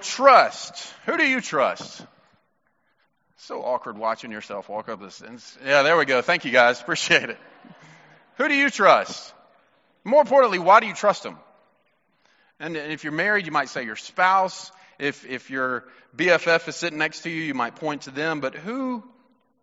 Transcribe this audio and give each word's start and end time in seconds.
trust. 0.00 0.92
Who 1.06 1.16
do 1.16 1.26
you 1.26 1.40
trust? 1.40 2.04
So 3.36 3.62
awkward 3.62 3.96
watching 3.96 4.30
yourself 4.30 4.68
walk 4.68 4.88
up 4.88 5.00
this. 5.00 5.22
Yeah, 5.64 5.82
there 5.82 5.96
we 5.96 6.04
go. 6.04 6.22
Thank 6.22 6.44
you 6.44 6.50
guys. 6.50 6.80
Appreciate 6.82 7.30
it. 7.30 7.38
Who 8.36 8.48
do 8.48 8.54
you 8.54 8.70
trust? 8.70 9.34
More 10.04 10.20
importantly, 10.20 10.58
why 10.58 10.80
do 10.80 10.86
you 10.86 10.94
trust 10.94 11.22
them? 11.22 11.36
And 12.58 12.76
if 12.76 13.04
you're 13.04 13.12
married, 13.12 13.46
you 13.46 13.52
might 13.52 13.68
say 13.68 13.84
your 13.84 13.96
spouse. 13.96 14.70
If, 14.98 15.26
if 15.26 15.50
your 15.50 15.84
BFF 16.14 16.68
is 16.68 16.76
sitting 16.76 16.98
next 16.98 17.22
to 17.22 17.30
you, 17.30 17.42
you 17.42 17.54
might 17.54 17.76
point 17.76 18.02
to 18.02 18.10
them. 18.10 18.40
But 18.40 18.54
who 18.54 19.02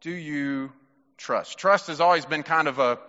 do 0.02 0.12
you 0.12 0.72
trust? 1.18 1.60
Trust 1.60 1.88
has 1.88 2.02
always 2.02 2.26
been 2.26 2.44
kind 2.44 2.68
of 2.68 2.80
a 2.80 3.00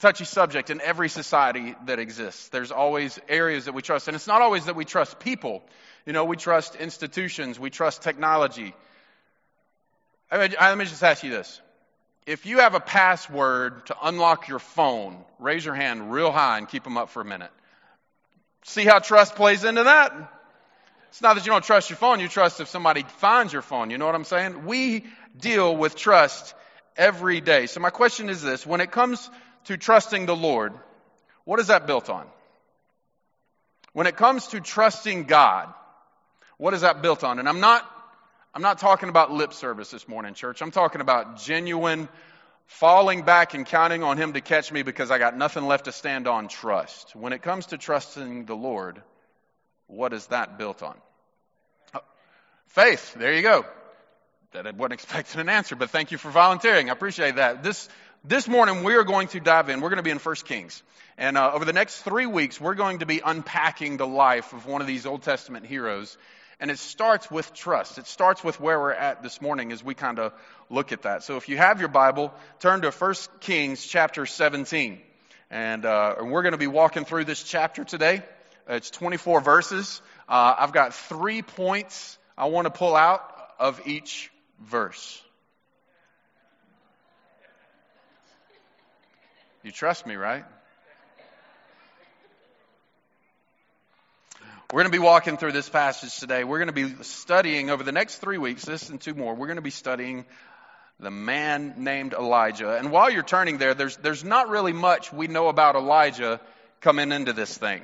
touchy 0.00 0.24
subject 0.24 0.70
in 0.70 0.80
every 0.80 1.08
society 1.08 1.74
that 1.84 1.98
exists. 1.98 2.48
There's 2.48 2.72
always 2.72 3.18
areas 3.28 3.66
that 3.66 3.74
we 3.74 3.82
trust. 3.82 4.08
And 4.08 4.14
it's 4.14 4.26
not 4.26 4.42
always 4.42 4.64
that 4.64 4.74
we 4.74 4.84
trust 4.84 5.20
people. 5.20 5.62
You 6.06 6.14
know, 6.14 6.24
we 6.24 6.36
trust 6.36 6.74
institutions, 6.74 7.60
we 7.60 7.70
trust 7.70 8.02
technology. 8.02 8.74
i 10.30 10.38
Let 10.38 10.78
me 10.78 10.84
just 10.86 11.04
ask 11.04 11.22
you 11.22 11.30
this. 11.30 11.60
If 12.26 12.46
you 12.46 12.58
have 12.58 12.74
a 12.74 12.80
password 12.80 13.86
to 13.86 13.96
unlock 14.02 14.48
your 14.48 14.58
phone, 14.58 15.18
raise 15.38 15.64
your 15.64 15.74
hand 15.74 16.12
real 16.12 16.32
high 16.32 16.58
and 16.58 16.68
keep 16.68 16.84
them 16.84 16.96
up 16.96 17.10
for 17.10 17.20
a 17.20 17.24
minute. 17.24 17.50
See 18.64 18.84
how 18.84 18.98
trust 18.98 19.36
plays 19.36 19.64
into 19.64 19.84
that? 19.84 20.12
It's 21.08 21.22
not 21.22 21.34
that 21.34 21.44
you 21.44 21.52
don't 21.52 21.64
trust 21.64 21.90
your 21.90 21.96
phone, 21.96 22.20
you 22.20 22.28
trust 22.28 22.60
if 22.60 22.68
somebody 22.68 23.04
finds 23.18 23.52
your 23.52 23.62
phone. 23.62 23.90
You 23.90 23.98
know 23.98 24.06
what 24.06 24.14
I'm 24.14 24.24
saying? 24.24 24.64
We 24.64 25.06
deal 25.38 25.76
with 25.76 25.96
trust 25.96 26.54
every 26.96 27.40
day. 27.40 27.66
So 27.66 27.80
my 27.80 27.90
question 27.90 28.28
is 28.28 28.42
this 28.42 28.64
when 28.64 28.80
it 28.80 28.92
comes 28.92 29.28
to 29.64 29.76
trusting 29.76 30.26
the 30.26 30.36
Lord, 30.36 30.72
what 31.44 31.60
is 31.60 31.68
that 31.68 31.86
built 31.86 32.10
on? 32.10 32.26
When 33.92 34.06
it 34.06 34.16
comes 34.16 34.48
to 34.48 34.60
trusting 34.60 35.24
God, 35.24 35.72
what 36.58 36.74
is 36.74 36.82
that 36.82 37.02
built 37.02 37.24
on? 37.24 37.38
And 37.38 37.48
I'm 37.48 37.60
not 37.60 37.88
I'm 38.52 38.62
not 38.62 38.78
talking 38.78 39.08
about 39.08 39.30
lip 39.30 39.52
service 39.52 39.90
this 39.90 40.08
morning, 40.08 40.34
church. 40.34 40.60
I'm 40.60 40.72
talking 40.72 41.00
about 41.00 41.38
genuine 41.38 42.08
falling 42.66 43.22
back 43.22 43.54
and 43.54 43.64
counting 43.64 44.02
on 44.02 44.16
him 44.16 44.32
to 44.32 44.40
catch 44.40 44.72
me 44.72 44.82
because 44.82 45.10
I 45.10 45.18
got 45.18 45.36
nothing 45.36 45.66
left 45.66 45.84
to 45.84 45.92
stand 45.92 46.26
on 46.26 46.48
trust. 46.48 47.14
When 47.14 47.32
it 47.32 47.42
comes 47.42 47.66
to 47.66 47.78
trusting 47.78 48.46
the 48.46 48.54
Lord, 48.54 49.02
what 49.86 50.12
is 50.12 50.26
that 50.28 50.58
built 50.58 50.82
on? 50.82 50.96
Oh, 51.94 52.00
faith. 52.68 53.14
There 53.14 53.34
you 53.34 53.42
go. 53.42 53.64
That 54.52 54.66
I 54.66 54.72
wasn't 54.72 54.94
expecting 54.94 55.40
an 55.40 55.48
answer, 55.48 55.76
but 55.76 55.90
thank 55.90 56.10
you 56.10 56.18
for 56.18 56.30
volunteering. 56.30 56.90
I 56.90 56.92
appreciate 56.92 57.36
that. 57.36 57.62
This 57.62 57.88
this 58.24 58.46
morning 58.46 58.84
we 58.84 58.94
are 58.96 59.04
going 59.04 59.28
to 59.28 59.40
dive 59.40 59.70
in. 59.70 59.80
We're 59.80 59.88
going 59.88 59.96
to 59.98 60.02
be 60.02 60.10
in 60.10 60.18
1 60.18 60.34
Kings. 60.44 60.82
And 61.16 61.38
uh, 61.38 61.52
over 61.54 61.64
the 61.64 61.72
next 61.72 62.02
three 62.02 62.26
weeks, 62.26 62.60
we're 62.60 62.74
going 62.74 62.98
to 62.98 63.06
be 63.06 63.22
unpacking 63.24 63.96
the 63.96 64.06
life 64.06 64.52
of 64.52 64.66
one 64.66 64.80
of 64.80 64.86
these 64.86 65.06
Old 65.06 65.22
Testament 65.22 65.66
heroes. 65.66 66.18
And 66.60 66.70
it 66.70 66.78
starts 66.78 67.30
with 67.30 67.52
trust. 67.54 67.96
It 67.96 68.06
starts 68.06 68.44
with 68.44 68.60
where 68.60 68.78
we're 68.78 68.92
at 68.92 69.22
this 69.22 69.40
morning 69.40 69.72
as 69.72 69.82
we 69.82 69.94
kind 69.94 70.18
of 70.18 70.32
look 70.68 70.92
at 70.92 71.02
that. 71.02 71.22
So 71.22 71.38
if 71.38 71.48
you 71.48 71.56
have 71.56 71.80
your 71.80 71.88
Bible, 71.88 72.32
turn 72.58 72.82
to 72.82 72.90
1 72.90 73.14
Kings 73.40 73.84
chapter 73.86 74.26
17. 74.26 75.00
And, 75.50 75.86
uh, 75.86 76.16
and 76.18 76.30
we're 76.30 76.42
going 76.42 76.52
to 76.52 76.58
be 76.58 76.66
walking 76.66 77.06
through 77.06 77.24
this 77.24 77.42
chapter 77.42 77.84
today. 77.84 78.22
It's 78.68 78.90
24 78.90 79.40
verses. 79.40 80.02
Uh, 80.28 80.54
I've 80.58 80.72
got 80.72 80.92
three 80.92 81.40
points 81.40 82.18
I 82.36 82.46
want 82.46 82.66
to 82.66 82.70
pull 82.70 82.94
out 82.94 83.22
of 83.58 83.80
each 83.86 84.30
verse. 84.60 85.22
You 89.62 89.72
trust 89.72 90.06
me, 90.06 90.14
right? 90.14 90.44
We're 94.72 94.82
going 94.82 94.92
to 94.92 94.98
be 94.98 95.04
walking 95.04 95.36
through 95.36 95.52
this 95.52 95.68
passage 95.68 96.18
today. 96.18 96.44
We're 96.44 96.64
going 96.64 96.74
to 96.74 96.96
be 96.96 97.02
studying 97.02 97.68
over 97.68 97.82
the 97.82 97.92
next 97.92 98.16
three 98.16 98.38
weeks, 98.38 98.64
this 98.64 98.88
and 98.88 98.98
two 98.98 99.12
more, 99.12 99.34
we're 99.34 99.48
going 99.48 99.56
to 99.56 99.62
be 99.62 99.70
studying 99.70 100.24
the 100.98 101.10
man 101.10 101.74
named 101.78 102.14
Elijah. 102.14 102.76
And 102.76 102.90
while 102.90 103.10
you're 103.10 103.22
turning 103.22 103.58
there, 103.58 103.74
there's, 103.74 103.96
there's 103.98 104.24
not 104.24 104.48
really 104.48 104.72
much 104.72 105.12
we 105.12 105.26
know 105.26 105.48
about 105.48 105.76
Elijah 105.76 106.40
coming 106.80 107.12
into 107.12 107.34
this 107.34 107.56
thing. 107.56 107.82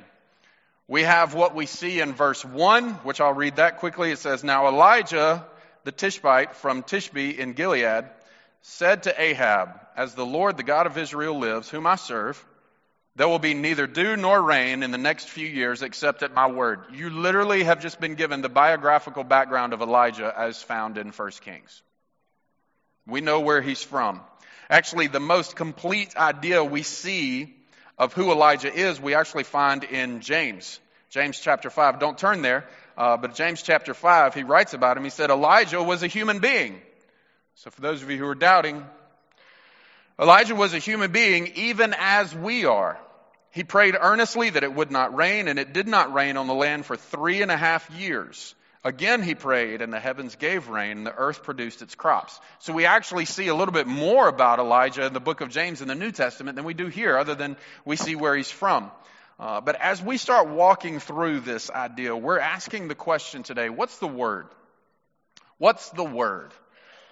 We 0.87 1.03
have 1.03 1.35
what 1.35 1.53
we 1.53 1.67
see 1.67 1.99
in 1.99 2.13
verse 2.13 2.43
1, 2.43 2.89
which 3.03 3.21
I'll 3.21 3.33
read 3.33 3.57
that 3.57 3.77
quickly. 3.79 4.11
It 4.11 4.19
says, 4.19 4.43
Now 4.43 4.67
Elijah 4.67 5.45
the 5.83 5.91
Tishbite 5.91 6.55
from 6.55 6.83
Tishbe 6.83 7.37
in 7.37 7.53
Gilead 7.53 8.05
said 8.67 9.03
to 9.03 9.21
Ahab, 9.21 9.79
As 9.95 10.13
the 10.13 10.25
Lord, 10.25 10.57
the 10.57 10.63
God 10.63 10.87
of 10.87 10.97
Israel, 10.97 11.39
lives, 11.39 11.69
whom 11.69 11.87
I 11.87 11.95
serve, 11.95 12.43
there 13.15 13.27
will 13.27 13.39
be 13.39 13.53
neither 13.53 13.87
dew 13.87 14.17
nor 14.17 14.41
rain 14.41 14.83
in 14.83 14.91
the 14.91 14.97
next 14.97 15.29
few 15.29 15.47
years 15.47 15.81
except 15.81 16.21
at 16.21 16.33
my 16.33 16.47
word. 16.47 16.81
You 16.91 17.09
literally 17.09 17.63
have 17.63 17.81
just 17.81 17.99
been 17.99 18.15
given 18.15 18.41
the 18.41 18.49
biographical 18.49 19.23
background 19.23 19.73
of 19.73 19.81
Elijah 19.81 20.33
as 20.37 20.61
found 20.61 20.97
in 20.97 21.11
1 21.11 21.31
Kings. 21.41 21.81
We 23.07 23.21
know 23.21 23.39
where 23.39 23.61
he's 23.61 23.81
from. 23.81 24.19
Actually, 24.69 25.07
the 25.07 25.21
most 25.21 25.55
complete 25.55 26.17
idea 26.17 26.61
we 26.61 26.83
see 26.83 27.55
of 27.97 28.13
who 28.13 28.31
Elijah 28.31 28.71
is, 28.71 28.99
we 28.99 29.15
actually 29.15 29.45
find 29.45 29.85
in 29.85 30.19
James. 30.19 30.79
James 31.09 31.39
chapter 31.39 31.69
5. 31.69 31.99
Don't 31.99 32.17
turn 32.17 32.41
there, 32.41 32.65
uh, 32.97 33.15
but 33.15 33.33
James 33.33 33.61
chapter 33.61 33.93
5, 33.93 34.35
he 34.35 34.43
writes 34.43 34.73
about 34.73 34.97
him. 34.97 35.05
He 35.05 35.09
said, 35.09 35.31
Elijah 35.31 35.81
was 35.81 36.03
a 36.03 36.07
human 36.07 36.39
being. 36.39 36.81
So 37.61 37.71
for 37.71 37.81
those 37.81 38.03
of 38.03 38.11
you 38.11 38.19
who 38.19 38.27
are 38.27 38.35
doubting, 38.35 38.85
Elijah 40.19 40.53
was 40.53 40.75
a 40.75 40.77
human 40.77 41.11
being 41.11 41.47
even 41.55 41.95
as 41.97 42.35
we 42.35 42.65
are. 42.65 42.99
He 43.49 43.63
prayed 43.63 43.95
earnestly 43.99 44.51
that 44.51 44.63
it 44.63 44.71
would 44.71 44.91
not 44.91 45.15
rain, 45.15 45.47
and 45.47 45.57
it 45.57 45.73
did 45.73 45.87
not 45.87 46.13
rain 46.13 46.37
on 46.37 46.45
the 46.45 46.53
land 46.53 46.85
for 46.85 46.95
three 46.95 47.41
and 47.41 47.49
a 47.49 47.57
half 47.57 47.89
years. 47.89 48.53
Again 48.83 49.23
he 49.23 49.33
prayed, 49.33 49.81
and 49.81 49.91
the 49.91 49.99
heavens 49.99 50.35
gave 50.35 50.67
rain, 50.67 50.97
and 50.97 51.07
the 51.07 51.15
earth 51.15 51.41
produced 51.41 51.81
its 51.81 51.95
crops. 51.95 52.39
So 52.59 52.73
we 52.73 52.85
actually 52.85 53.25
see 53.25 53.47
a 53.47 53.55
little 53.55 53.73
bit 53.73 53.87
more 53.87 54.27
about 54.27 54.59
Elijah 54.59 55.07
in 55.07 55.13
the 55.13 55.19
book 55.19 55.41
of 55.41 55.49
James 55.49 55.81
in 55.81 55.87
the 55.87 55.95
New 55.95 56.11
Testament 56.11 56.57
than 56.57 56.65
we 56.65 56.75
do 56.75 56.85
here, 56.85 57.17
other 57.17 57.33
than 57.33 57.57
we 57.85 57.95
see 57.95 58.15
where 58.15 58.35
he's 58.35 58.51
from. 58.51 58.91
Uh, 59.39 59.61
but 59.61 59.81
as 59.81 59.99
we 59.99 60.17
start 60.17 60.47
walking 60.47 60.99
through 60.99 61.39
this 61.39 61.71
idea, 61.71 62.15
we're 62.15 62.37
asking 62.37 62.87
the 62.87 62.95
question 62.95 63.41
today 63.41 63.69
what's 63.69 63.97
the 63.97 64.07
word? 64.07 64.45
What's 65.57 65.89
the 65.89 66.03
word? 66.03 66.53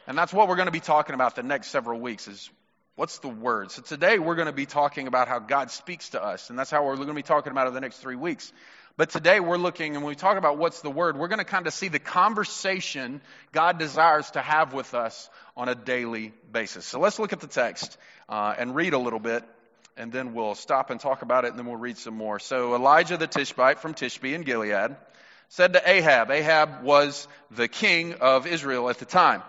And 0.07 0.17
that's 0.17 0.33
what 0.33 0.47
we're 0.47 0.55
going 0.55 0.67
to 0.67 0.71
be 0.71 0.79
talking 0.79 1.15
about 1.15 1.35
the 1.35 1.43
next 1.43 1.67
several 1.67 1.99
weeks 1.99 2.27
is 2.27 2.49
What's 2.95 3.17
the 3.19 3.27
word? 3.27 3.71
So 3.71 3.81
today 3.81 4.19
we're 4.19 4.35
going 4.35 4.45
to 4.45 4.53
be 4.53 4.65
talking 4.65 5.07
about 5.07 5.27
how 5.27 5.39
God 5.39 5.69
speaks 5.69 6.11
to 6.11 6.23
us, 6.23 6.49
and 6.49 6.57
that's 6.57 6.71
how 6.71 6.85
we're 6.85 6.95
going 6.95 7.09
to 7.09 7.13
be 7.13 7.23
talking 7.23 7.51
about 7.51 7.67
it 7.67 7.73
the 7.73 7.81
next 7.81 7.97
three 7.97 8.15
weeks. 8.15 8.53
But 8.95 9.09
today 9.09 9.41
we're 9.41 9.57
looking, 9.57 9.95
and 9.95 10.03
when 10.05 10.11
we 10.11 10.15
talk 10.15 10.37
about 10.37 10.57
what's 10.57 10.79
the 10.79 10.89
word, 10.89 11.17
we're 11.17 11.27
going 11.27 11.39
to 11.39 11.43
kind 11.43 11.67
of 11.67 11.73
see 11.73 11.89
the 11.89 11.99
conversation 11.99 13.19
God 13.51 13.79
desires 13.79 14.31
to 14.31 14.41
have 14.41 14.71
with 14.71 14.93
us 14.93 15.29
on 15.57 15.67
a 15.67 15.75
daily 15.75 16.31
basis. 16.53 16.85
So 16.85 17.01
let's 17.01 17.19
look 17.19 17.33
at 17.33 17.41
the 17.41 17.47
text 17.47 17.97
uh, 18.29 18.55
and 18.57 18.73
read 18.73 18.93
a 18.93 18.97
little 18.97 19.19
bit, 19.19 19.43
and 19.97 20.09
then 20.09 20.33
we'll 20.33 20.55
stop 20.55 20.89
and 20.89 20.97
talk 20.97 21.21
about 21.21 21.43
it, 21.43 21.49
and 21.49 21.59
then 21.59 21.65
we'll 21.65 21.75
read 21.75 21.97
some 21.97 22.15
more. 22.15 22.39
So 22.39 22.75
Elijah 22.75 23.17
the 23.17 23.27
Tishbite 23.27 23.79
from 23.79 23.93
Tishbe 23.93 24.31
in 24.31 24.43
Gilead 24.43 24.95
said 25.49 25.73
to 25.73 25.81
Ahab, 25.85 26.31
Ahab 26.31 26.81
was 26.81 27.27
the 27.51 27.67
king 27.67 28.13
of 28.21 28.47
Israel 28.47 28.89
at 28.89 28.99
the 28.99 29.05
time. 29.05 29.43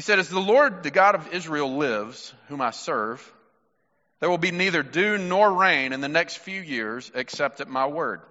He 0.00 0.02
said, 0.02 0.18
As 0.18 0.30
the 0.30 0.40
Lord, 0.40 0.82
the 0.82 0.90
God 0.90 1.14
of 1.14 1.34
Israel, 1.34 1.76
lives, 1.76 2.32
whom 2.48 2.62
I 2.62 2.70
serve, 2.70 3.20
there 4.18 4.30
will 4.30 4.38
be 4.38 4.50
neither 4.50 4.82
dew 4.82 5.18
nor 5.18 5.52
rain 5.52 5.92
in 5.92 6.00
the 6.00 6.08
next 6.08 6.38
few 6.38 6.58
years 6.58 7.12
except 7.14 7.60
at 7.60 7.68
my 7.68 7.86
word. 7.86 8.22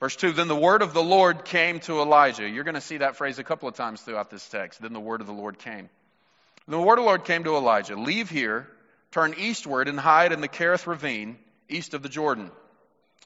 Verse 0.00 0.16
2 0.16 0.32
Then 0.32 0.48
the 0.48 0.56
word 0.56 0.82
of 0.82 0.92
the 0.92 1.00
Lord 1.00 1.44
came 1.44 1.78
to 1.82 2.00
Elijah. 2.00 2.48
You're 2.48 2.64
going 2.64 2.74
to 2.74 2.80
see 2.80 2.96
that 2.96 3.14
phrase 3.14 3.38
a 3.38 3.44
couple 3.44 3.68
of 3.68 3.76
times 3.76 4.00
throughout 4.00 4.28
this 4.28 4.48
text. 4.48 4.82
Then 4.82 4.92
the 4.92 4.98
word 4.98 5.20
of 5.20 5.28
the 5.28 5.32
Lord 5.32 5.56
came. 5.56 5.88
the 6.66 6.80
word 6.80 6.98
of 6.98 7.04
the 7.04 7.08
Lord 7.08 7.26
came 7.26 7.44
to 7.44 7.54
Elijah 7.54 7.94
Leave 7.94 8.28
here, 8.28 8.66
turn 9.12 9.36
eastward, 9.38 9.86
and 9.86 10.00
hide 10.00 10.32
in 10.32 10.40
the 10.40 10.48
Kerith 10.48 10.88
ravine, 10.88 11.38
east 11.68 11.94
of 11.94 12.02
the 12.02 12.08
Jordan. 12.08 12.50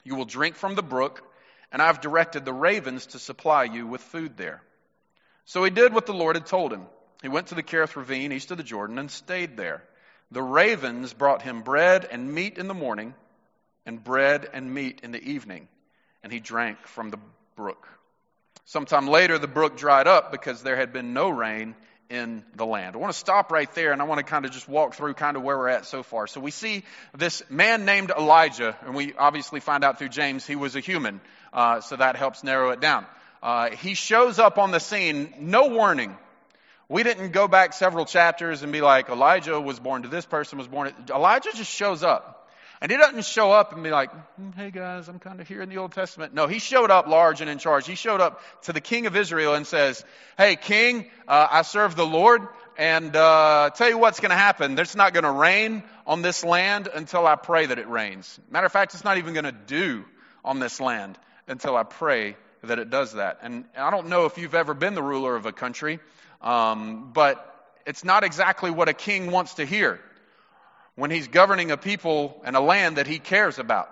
You 0.05 0.16
will 0.16 0.27
drink 0.27 0.56
from 0.56 0.75
the 0.75 0.83
brook, 0.83 1.22
and 1.72 1.81
I 1.81 1.87
have 1.87 2.03
directed 2.03 2.45
the 2.45 2.53
ravens 2.53 3.06
to 3.06 3.19
supply 3.19 3.65
you 3.65 3.86
with 3.86 4.03
food 4.03 4.36
there. 4.36 4.60
So 5.47 5.65
he 5.65 5.71
did 5.71 5.95
what 5.95 6.04
the 6.04 6.13
Lord 6.13 6.36
had 6.36 6.45
told 6.45 6.71
him. 6.71 6.84
He 7.22 7.28
went 7.28 7.48
to 7.48 7.54
the 7.54 7.63
Kerith 7.63 7.97
ravine 7.97 8.33
east 8.33 8.51
of 8.51 8.57
the 8.57 8.63
Jordan 8.63 8.98
and 8.98 9.10
stayed 9.10 9.57
there. 9.57 9.83
The 10.30 10.42
ravens 10.42 11.13
brought 11.13 11.42
him 11.42 11.63
bread 11.63 12.07
and 12.10 12.33
meat 12.33 12.59
in 12.59 12.68
the 12.68 12.74
morning, 12.74 13.15
and 13.84 14.03
bread 14.03 14.48
and 14.53 14.74
meat 14.74 15.01
in 15.03 15.13
the 15.13 15.22
evening, 15.22 15.68
and 16.22 16.33
he 16.33 16.41
drank 16.41 16.86
from 16.86 17.10
the 17.10 17.18
brook. 17.54 17.89
Sometime 18.65 19.07
later, 19.07 19.39
the 19.39 19.47
brook 19.47 19.77
dried 19.77 20.09
up 20.09 20.33
because 20.33 20.63
there 20.63 20.77
had 20.77 20.92
been 20.92 21.15
no 21.15 21.30
rain 21.30 21.77
in 22.10 22.45
the 22.54 22.66
land. 22.66 22.95
I 22.95 22.98
want 22.98 23.13
to 23.13 23.19
stop 23.19 23.51
right 23.51 23.72
there 23.74 23.92
and 23.92 24.01
I 24.01 24.04
want 24.04 24.19
to 24.19 24.24
kind 24.24 24.45
of 24.45 24.51
just 24.53 24.69
walk 24.69 24.95
through 24.95 25.15
kind 25.15 25.36
of 25.36 25.42
where 25.42 25.57
we're 25.57 25.69
at 25.69 25.86
so 25.86 26.03
far. 26.03 26.27
So 26.27 26.41
we 26.41 26.51
see 26.51 26.84
this 27.16 27.42
man 27.51 27.84
named 27.84 28.12
Elijah, 28.16 28.77
and 28.84 28.95
we 28.95 29.15
obviously 29.15 29.60
find 29.60 29.84
out 29.84 29.98
through 29.98 30.10
James 30.10 30.47
he 30.47 30.57
was 30.57 30.77
a 30.77 30.80
human, 30.80 31.21
uh, 31.53 31.80
so 31.80 31.97
that 31.97 32.16
helps 32.16 32.45
narrow 32.45 32.71
it 32.71 32.80
down. 32.80 33.07
Uh, 33.42 33.71
he 33.71 33.95
shows 33.95 34.39
up 34.39 34.59
on 34.59 34.71
the 34.71 34.80
scene, 34.80 35.33
no 35.41 35.69
warning. 35.69 36.16
We 36.88 37.03
didn't 37.03 37.33
go 37.33 37.48
back 37.48 37.72
several 37.72 38.04
chapters 38.04 38.62
and 38.62 38.72
be 38.72 38.80
like, 38.80 39.09
Elijah 39.09 39.60
was 39.60 39.80
born 39.80 40.03
to 40.03 40.09
this 40.09 40.24
person, 40.24 40.59
was 40.59 40.68
born. 40.68 40.92
Elijah 41.10 41.50
just 41.53 41.71
shows 41.71 42.03
up. 42.03 42.48
And 42.80 42.92
he 42.92 42.98
doesn't 42.98 43.24
show 43.24 43.53
up 43.53 43.72
and 43.72 43.83
be 43.83 43.91
like, 43.91 44.10
"Hmm, 44.36 44.50
hey 44.54 44.71
guys, 44.71 45.09
I'm 45.09 45.18
kind 45.18 45.41
of 45.41 45.48
here 45.48 45.62
in 45.62 45.71
the 45.71 45.78
Old 45.78 45.92
Testament. 45.92 46.34
No, 46.34 46.47
he 46.47 46.59
showed 46.59 46.91
up 46.91 47.06
large 47.06 47.41
and 47.41 47.48
in 47.48 47.59
charge. 47.59 47.86
He 47.86 47.94
showed 47.94 48.21
up 48.21 48.42
to 48.65 48.72
the 48.74 48.83
king 48.83 49.06
of 49.06 49.16
Israel 49.16 49.54
and 49.54 49.66
says, 49.66 50.04
hey 50.36 50.56
king, 50.56 51.10
uh, 51.27 51.48
I 51.50 51.62
serve 51.62 51.97
the 51.97 52.06
Lord 52.06 52.47
and 52.77 53.16
uh, 53.16 53.71
tell 53.74 53.88
you 53.88 53.97
what's 53.97 54.21
going 54.21 54.30
to 54.30 54.36
happen. 54.36 54.78
It's 54.78 54.94
not 54.94 55.15
going 55.15 55.24
to 55.24 55.30
rain 55.30 55.83
on 56.06 56.21
this 56.21 56.44
land 56.44 56.88
until 56.94 57.27
I 57.27 57.36
pray 57.36 57.66
that 57.66 57.78
it 57.78 57.88
rains. 57.88 58.38
Matter 58.50 58.66
of 58.66 58.72
fact, 58.72 58.92
it's 58.92 59.04
not 59.04 59.16
even 59.16 59.33
going 59.33 59.44
to 59.44 59.53
dew 59.53 60.04
on 60.44 60.59
this 60.59 60.78
land 60.78 61.18
until 61.48 61.77
I 61.77 61.83
pray 61.83 62.36
that 62.62 62.78
it 62.78 62.91
does 62.91 63.15
that. 63.15 63.38
And 63.42 63.65
I 63.77 63.91
don't 63.91 64.09
know 64.09 64.27
if 64.27 64.36
you've 64.36 64.54
ever 64.54 64.74
been 64.74 64.94
the 64.94 65.03
ruler 65.03 65.34
of 65.34 65.47
a 65.47 65.53
country, 65.53 65.98
um, 66.41 67.10
but 67.12 67.42
it's 67.86 68.04
not 68.04 68.24
exactly 68.24 68.71
what 68.71 68.88
a 68.88 68.94
king 68.94 69.30
wants 69.30 69.54
to 69.54 69.65
hear 69.65 70.00
when 70.94 71.10
he's 71.10 71.28
governing 71.28 71.71
a 71.71 71.77
people 71.77 72.41
and 72.44 72.56
a 72.56 72.60
land 72.60 72.97
that 72.97 73.06
he 73.06 73.18
cares 73.18 73.59
about. 73.59 73.91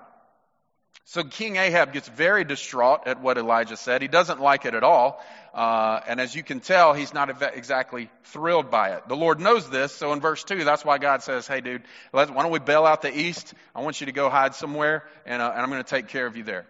So 1.07 1.23
King 1.23 1.57
Ahab 1.57 1.93
gets 1.93 2.09
very 2.09 2.45
distraught 2.45 3.07
at 3.07 3.21
what 3.21 3.37
Elijah 3.37 3.77
said. 3.77 4.01
He 4.01 4.09
doesn't 4.09 4.41
like 4.41 4.65
it 4.65 4.75
at 4.75 4.83
all. 4.83 5.23
Uh, 5.53 6.01
and 6.09 6.19
as 6.19 6.35
you 6.35 6.43
can 6.43 6.61
tell, 6.61 6.95
he's 6.95 7.13
not 7.13 7.43
exactly 7.55 8.11
thrilled 8.25 8.71
by 8.71 8.93
it. 8.93 9.07
The 9.07 9.15
Lord 9.15 9.39
knows 9.39 9.69
this. 9.69 9.93
So 9.93 10.15
in 10.15 10.21
verse 10.21 10.43
2, 10.45 10.65
that's 10.65 10.83
why 10.83 10.97
God 10.97 11.23
says, 11.23 11.47
hey, 11.47 11.61
dude, 11.61 11.83
why 12.11 12.25
don't 12.25 12.51
we 12.51 12.59
bail 12.59 12.87
out 12.87 13.03
the 13.03 13.17
east? 13.17 13.53
I 13.75 13.83
want 13.83 14.01
you 14.01 14.07
to 14.07 14.13
go 14.13 14.31
hide 14.31 14.55
somewhere, 14.55 15.05
and, 15.27 15.43
uh, 15.43 15.53
and 15.53 15.61
I'm 15.61 15.69
going 15.69 15.85
to 15.85 15.89
take 15.89 16.09
care 16.09 16.27
of 16.27 16.39
you 16.39 16.43
there. 16.43 16.67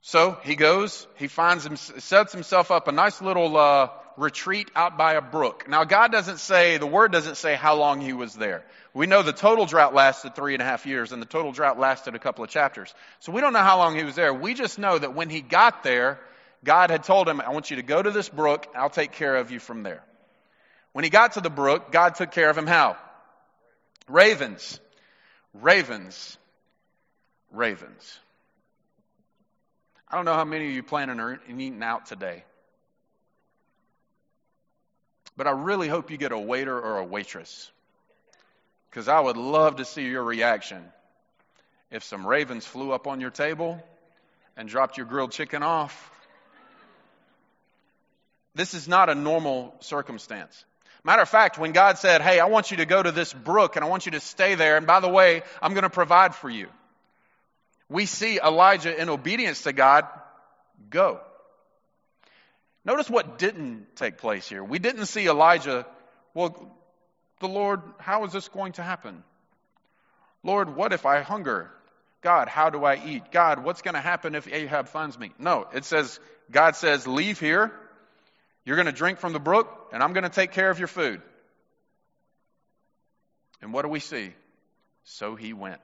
So 0.00 0.38
he 0.42 0.54
goes, 0.54 1.06
he 1.16 1.26
finds 1.26 1.66
him, 1.66 1.76
sets 1.76 2.32
himself 2.32 2.70
up 2.70 2.88
a 2.88 2.92
nice 2.92 3.20
little 3.20 3.56
uh, 3.56 3.90
retreat 4.16 4.70
out 4.74 4.96
by 4.96 5.14
a 5.14 5.20
brook. 5.20 5.66
Now, 5.68 5.84
God 5.84 6.12
doesn't 6.12 6.38
say, 6.38 6.78
the 6.78 6.86
word 6.86 7.12
doesn't 7.12 7.36
say 7.36 7.54
how 7.54 7.74
long 7.76 8.00
he 8.00 8.12
was 8.12 8.34
there. 8.34 8.64
We 8.94 9.06
know 9.06 9.22
the 9.22 9.32
total 9.32 9.66
drought 9.66 9.94
lasted 9.94 10.34
three 10.34 10.54
and 10.54 10.62
a 10.62 10.64
half 10.64 10.86
years, 10.86 11.12
and 11.12 11.20
the 11.20 11.26
total 11.26 11.52
drought 11.52 11.78
lasted 11.78 12.14
a 12.14 12.18
couple 12.18 12.44
of 12.44 12.50
chapters. 12.50 12.92
So 13.20 13.32
we 13.32 13.40
don't 13.40 13.52
know 13.52 13.60
how 13.60 13.78
long 13.78 13.96
he 13.96 14.04
was 14.04 14.14
there. 14.14 14.32
We 14.32 14.54
just 14.54 14.78
know 14.78 14.98
that 14.98 15.14
when 15.14 15.30
he 15.30 15.40
got 15.40 15.82
there, 15.82 16.18
God 16.64 16.90
had 16.90 17.04
told 17.04 17.28
him, 17.28 17.40
I 17.40 17.50
want 17.50 17.70
you 17.70 17.76
to 17.76 17.82
go 17.82 18.02
to 18.02 18.10
this 18.10 18.28
brook, 18.28 18.66
I'll 18.74 18.90
take 18.90 19.12
care 19.12 19.36
of 19.36 19.50
you 19.50 19.60
from 19.60 19.82
there. 19.82 20.02
When 20.92 21.04
he 21.04 21.10
got 21.10 21.32
to 21.32 21.40
the 21.40 21.50
brook, 21.50 21.92
God 21.92 22.14
took 22.14 22.32
care 22.32 22.50
of 22.50 22.58
him 22.58 22.66
how? 22.66 22.96
Ravens. 24.08 24.80
Ravens. 25.54 26.36
Ravens. 27.52 28.18
I 30.10 30.16
don't 30.16 30.24
know 30.24 30.34
how 30.34 30.44
many 30.44 30.66
of 30.66 30.72
you 30.72 30.82
plan 30.82 31.10
on 31.10 31.38
eating 31.48 31.82
out 31.82 32.06
today. 32.06 32.44
But 35.36 35.46
I 35.46 35.50
really 35.50 35.86
hope 35.86 36.10
you 36.10 36.16
get 36.16 36.32
a 36.32 36.38
waiter 36.38 36.78
or 36.78 36.98
a 36.98 37.04
waitress. 37.04 37.70
Because 38.90 39.06
I 39.06 39.20
would 39.20 39.36
love 39.36 39.76
to 39.76 39.84
see 39.84 40.06
your 40.08 40.24
reaction 40.24 40.82
if 41.90 42.04
some 42.04 42.26
ravens 42.26 42.64
flew 42.64 42.92
up 42.92 43.06
on 43.06 43.20
your 43.20 43.30
table 43.30 43.82
and 44.56 44.68
dropped 44.68 44.96
your 44.96 45.06
grilled 45.06 45.32
chicken 45.32 45.62
off. 45.62 46.10
This 48.54 48.74
is 48.74 48.88
not 48.88 49.08
a 49.10 49.14
normal 49.14 49.74
circumstance. 49.80 50.64
Matter 51.04 51.22
of 51.22 51.28
fact, 51.28 51.58
when 51.58 51.72
God 51.72 51.98
said, 51.98 52.22
Hey, 52.22 52.40
I 52.40 52.46
want 52.46 52.70
you 52.70 52.78
to 52.78 52.86
go 52.86 53.00
to 53.02 53.12
this 53.12 53.32
brook 53.32 53.76
and 53.76 53.84
I 53.84 53.88
want 53.88 54.06
you 54.06 54.12
to 54.12 54.20
stay 54.20 54.56
there, 54.56 54.76
and 54.76 54.86
by 54.86 55.00
the 55.00 55.08
way, 55.08 55.42
I'm 55.62 55.74
going 55.74 55.84
to 55.84 55.90
provide 55.90 56.34
for 56.34 56.50
you. 56.50 56.66
We 57.88 58.06
see 58.06 58.38
Elijah 58.38 59.00
in 59.00 59.08
obedience 59.08 59.62
to 59.62 59.72
God 59.72 60.06
go. 60.90 61.20
Notice 62.84 63.10
what 63.10 63.38
didn't 63.38 63.96
take 63.96 64.18
place 64.18 64.48
here. 64.48 64.62
We 64.62 64.78
didn't 64.78 65.06
see 65.06 65.26
Elijah, 65.26 65.86
well, 66.34 66.74
the 67.40 67.48
Lord, 67.48 67.82
how 67.98 68.24
is 68.24 68.32
this 68.32 68.48
going 68.48 68.72
to 68.72 68.82
happen? 68.82 69.22
Lord, 70.42 70.74
what 70.74 70.92
if 70.92 71.06
I 71.06 71.20
hunger? 71.20 71.70
God, 72.20 72.48
how 72.48 72.70
do 72.70 72.84
I 72.84 73.00
eat? 73.04 73.30
God, 73.30 73.62
what's 73.62 73.82
going 73.82 73.94
to 73.94 74.00
happen 74.00 74.34
if 74.34 74.52
Ahab 74.52 74.88
finds 74.88 75.18
me? 75.18 75.32
No, 75.38 75.66
it 75.72 75.84
says, 75.84 76.18
God 76.50 76.76
says, 76.76 77.06
leave 77.06 77.38
here. 77.38 77.72
You're 78.64 78.76
going 78.76 78.86
to 78.86 78.92
drink 78.92 79.18
from 79.18 79.32
the 79.32 79.38
brook, 79.38 79.90
and 79.92 80.02
I'm 80.02 80.12
going 80.12 80.24
to 80.24 80.30
take 80.30 80.52
care 80.52 80.70
of 80.70 80.78
your 80.78 80.88
food. 80.88 81.22
And 83.62 83.72
what 83.72 83.82
do 83.82 83.88
we 83.88 84.00
see? 84.00 84.32
So 85.04 85.36
he 85.36 85.52
went. 85.52 85.80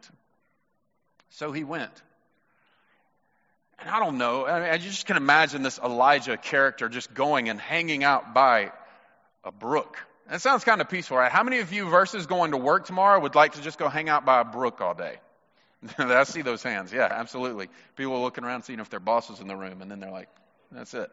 So 1.34 1.50
he 1.50 1.64
went. 1.64 1.90
And 3.80 3.90
I 3.90 3.98
don't 3.98 4.18
know, 4.18 4.46
I, 4.46 4.60
mean, 4.60 4.70
I 4.70 4.78
just 4.78 5.04
can 5.04 5.16
imagine 5.16 5.62
this 5.64 5.80
Elijah 5.80 6.36
character 6.36 6.88
just 6.88 7.12
going 7.12 7.48
and 7.48 7.60
hanging 7.60 8.04
out 8.04 8.34
by 8.34 8.70
a 9.42 9.50
brook. 9.50 9.96
That 10.30 10.40
sounds 10.40 10.62
kind 10.62 10.80
of 10.80 10.88
peaceful, 10.88 11.16
right? 11.16 11.32
How 11.32 11.42
many 11.42 11.58
of 11.58 11.72
you 11.72 11.88
versus 11.88 12.26
going 12.26 12.52
to 12.52 12.56
work 12.56 12.86
tomorrow 12.86 13.18
would 13.18 13.34
like 13.34 13.54
to 13.54 13.62
just 13.62 13.78
go 13.78 13.88
hang 13.88 14.08
out 14.08 14.24
by 14.24 14.40
a 14.40 14.44
brook 14.44 14.80
all 14.80 14.94
day? 14.94 15.16
I 15.98 16.22
see 16.22 16.42
those 16.42 16.62
hands. 16.62 16.92
Yeah, 16.92 17.08
absolutely. 17.10 17.68
People 17.96 18.22
looking 18.22 18.44
around 18.44 18.62
seeing 18.62 18.78
if 18.78 18.88
their 18.88 19.00
boss 19.00 19.28
is 19.28 19.40
in 19.40 19.48
the 19.48 19.56
room, 19.56 19.82
and 19.82 19.90
then 19.90 19.98
they're 19.98 20.12
like, 20.12 20.28
that's 20.70 20.94
it. 20.94 21.10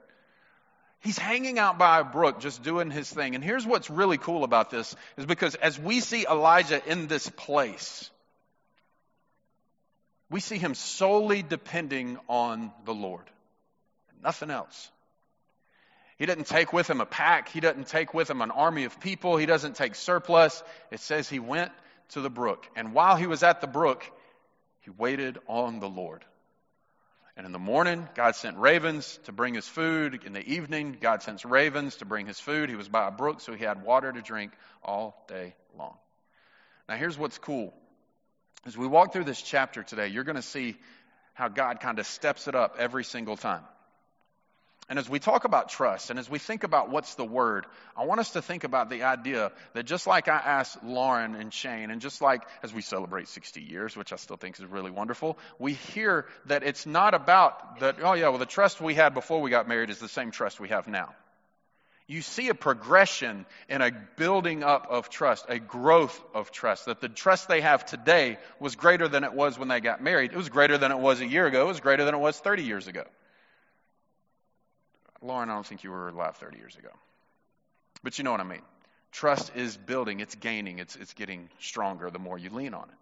He's 0.99 1.17
hanging 1.17 1.57
out 1.57 1.79
by 1.79 1.99
a 1.99 2.03
brook, 2.03 2.39
just 2.39 2.61
doing 2.61 2.91
his 2.91 3.09
thing. 3.09 3.33
And 3.33 3.43
here's 3.43 3.65
what's 3.65 3.89
really 3.89 4.19
cool 4.19 4.43
about 4.43 4.69
this 4.69 4.95
is 5.17 5.25
because 5.25 5.55
as 5.55 5.79
we 5.79 5.99
see 5.99 6.27
Elijah 6.29 6.79
in 6.87 7.07
this 7.07 7.27
place, 7.27 8.11
we 10.31 10.39
see 10.39 10.57
him 10.57 10.73
solely 10.73 11.43
depending 11.43 12.17
on 12.27 12.71
the 12.85 12.93
Lord. 12.93 13.25
Nothing 14.23 14.49
else. 14.49 14.89
He 16.17 16.25
doesn't 16.25 16.47
take 16.47 16.71
with 16.71 16.89
him 16.89 17.01
a 17.01 17.05
pack. 17.05 17.49
He 17.49 17.59
doesn't 17.59 17.87
take 17.87 18.13
with 18.13 18.29
him 18.29 18.41
an 18.41 18.51
army 18.51 18.85
of 18.85 18.99
people. 18.99 19.37
He 19.37 19.45
doesn't 19.45 19.75
take 19.75 19.95
surplus. 19.95 20.63
It 20.89 21.01
says 21.01 21.27
he 21.27 21.39
went 21.39 21.71
to 22.09 22.21
the 22.21 22.29
brook. 22.29 22.65
And 22.75 22.93
while 22.93 23.17
he 23.17 23.27
was 23.27 23.43
at 23.43 23.59
the 23.59 23.67
brook, 23.67 24.09
he 24.81 24.91
waited 24.91 25.37
on 25.47 25.79
the 25.79 25.89
Lord. 25.89 26.23
And 27.35 27.45
in 27.45 27.51
the 27.51 27.59
morning, 27.59 28.07
God 28.13 28.35
sent 28.35 28.57
ravens 28.57 29.19
to 29.25 29.31
bring 29.31 29.53
his 29.53 29.67
food. 29.67 30.21
In 30.25 30.33
the 30.33 30.47
evening, 30.47 30.97
God 31.01 31.23
sent 31.23 31.43
ravens 31.43 31.95
to 31.97 32.05
bring 32.05 32.25
his 32.25 32.39
food. 32.39 32.69
He 32.69 32.75
was 32.75 32.89
by 32.89 33.07
a 33.07 33.11
brook, 33.11 33.41
so 33.41 33.53
he 33.53 33.63
had 33.63 33.83
water 33.83 34.11
to 34.11 34.21
drink 34.21 34.51
all 34.83 35.25
day 35.27 35.55
long. 35.77 35.95
Now, 36.87 36.95
here's 36.95 37.17
what's 37.17 37.37
cool 37.37 37.73
as 38.65 38.77
we 38.77 38.87
walk 38.87 39.13
through 39.13 39.23
this 39.23 39.41
chapter 39.41 39.83
today, 39.83 40.07
you're 40.07 40.23
going 40.23 40.35
to 40.35 40.41
see 40.41 40.75
how 41.33 41.47
God 41.47 41.79
kind 41.79 41.99
of 41.99 42.05
steps 42.05 42.47
it 42.47 42.55
up 42.55 42.75
every 42.77 43.03
single 43.03 43.37
time. 43.37 43.63
And 44.89 44.99
as 44.99 45.09
we 45.09 45.19
talk 45.19 45.45
about 45.45 45.69
trust 45.69 46.09
and 46.09 46.19
as 46.19 46.29
we 46.29 46.37
think 46.37 46.65
about 46.65 46.89
what's 46.89 47.15
the 47.15 47.23
word, 47.23 47.65
I 47.95 48.03
want 48.03 48.19
us 48.19 48.31
to 48.31 48.41
think 48.41 48.65
about 48.65 48.89
the 48.89 49.03
idea 49.03 49.53
that 49.73 49.85
just 49.85 50.05
like 50.05 50.27
I 50.27 50.35
asked 50.35 50.83
Lauren 50.83 51.35
and 51.35 51.53
Shane, 51.53 51.91
and 51.91 52.01
just 52.01 52.21
like 52.21 52.41
as 52.61 52.73
we 52.73 52.81
celebrate 52.81 53.29
60 53.29 53.61
years, 53.61 53.95
which 53.95 54.11
I 54.11 54.17
still 54.17 54.35
think 54.35 54.59
is 54.59 54.65
really 54.65 54.91
wonderful, 54.91 55.37
we 55.59 55.73
hear 55.73 56.25
that 56.47 56.63
it's 56.63 56.85
not 56.85 57.13
about 57.13 57.79
that, 57.79 57.97
oh 58.03 58.13
yeah, 58.13 58.29
well, 58.29 58.37
the 58.37 58.45
trust 58.45 58.81
we 58.81 58.93
had 58.93 59.13
before 59.13 59.39
we 59.39 59.49
got 59.49 59.65
married 59.65 59.91
is 59.91 59.99
the 59.99 60.09
same 60.09 60.31
trust 60.31 60.59
we 60.59 60.69
have 60.69 60.87
now 60.89 61.13
you 62.11 62.21
see 62.21 62.49
a 62.49 62.53
progression 62.53 63.45
and 63.69 63.81
a 63.81 63.91
building 64.17 64.63
up 64.63 64.87
of 64.89 65.09
trust, 65.09 65.45
a 65.47 65.59
growth 65.59 66.21
of 66.33 66.51
trust. 66.51 66.87
That 66.87 66.99
the 66.99 67.07
trust 67.07 67.47
they 67.47 67.61
have 67.61 67.85
today 67.85 68.37
was 68.59 68.75
greater 68.75 69.07
than 69.07 69.23
it 69.23 69.31
was 69.31 69.57
when 69.57 69.69
they 69.69 69.79
got 69.79 70.03
married. 70.03 70.33
It 70.33 70.37
was 70.37 70.49
greater 70.49 70.77
than 70.77 70.91
it 70.91 70.99
was 70.99 71.21
a 71.21 71.25
year 71.25 71.47
ago. 71.47 71.61
It 71.61 71.67
was 71.67 71.79
greater 71.79 72.03
than 72.03 72.13
it 72.13 72.17
was 72.17 72.37
30 72.37 72.63
years 72.63 72.87
ago. 72.87 73.05
Lauren, 75.21 75.49
I 75.49 75.53
don't 75.53 75.65
think 75.65 75.85
you 75.85 75.91
were 75.91 76.09
alive 76.09 76.35
30 76.35 76.57
years 76.57 76.75
ago. 76.75 76.89
But 78.03 78.17
you 78.17 78.25
know 78.25 78.31
what 78.31 78.41
I 78.41 78.45
mean. 78.45 78.63
Trust 79.13 79.53
is 79.55 79.77
building, 79.77 80.19
it's 80.19 80.35
gaining, 80.35 80.79
it's, 80.79 80.97
it's 80.97 81.13
getting 81.13 81.49
stronger 81.59 82.09
the 82.09 82.19
more 82.19 82.37
you 82.37 82.49
lean 82.49 82.73
on 82.73 82.89
it. 82.89 82.95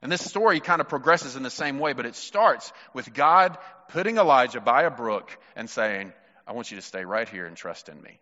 And 0.00 0.12
this 0.12 0.24
story 0.24 0.60
kind 0.60 0.80
of 0.80 0.88
progresses 0.88 1.34
in 1.34 1.42
the 1.42 1.50
same 1.50 1.80
way, 1.80 1.92
but 1.92 2.06
it 2.06 2.14
starts 2.14 2.72
with 2.92 3.12
God 3.14 3.58
putting 3.88 4.18
Elijah 4.18 4.60
by 4.60 4.82
a 4.82 4.90
brook 4.90 5.36
and 5.56 5.68
saying, 5.68 6.12
I 6.46 6.52
want 6.52 6.70
you 6.70 6.76
to 6.76 6.82
stay 6.82 7.04
right 7.04 7.28
here 7.28 7.46
and 7.46 7.56
trust 7.56 7.88
in 7.88 8.00
me. 8.00 8.20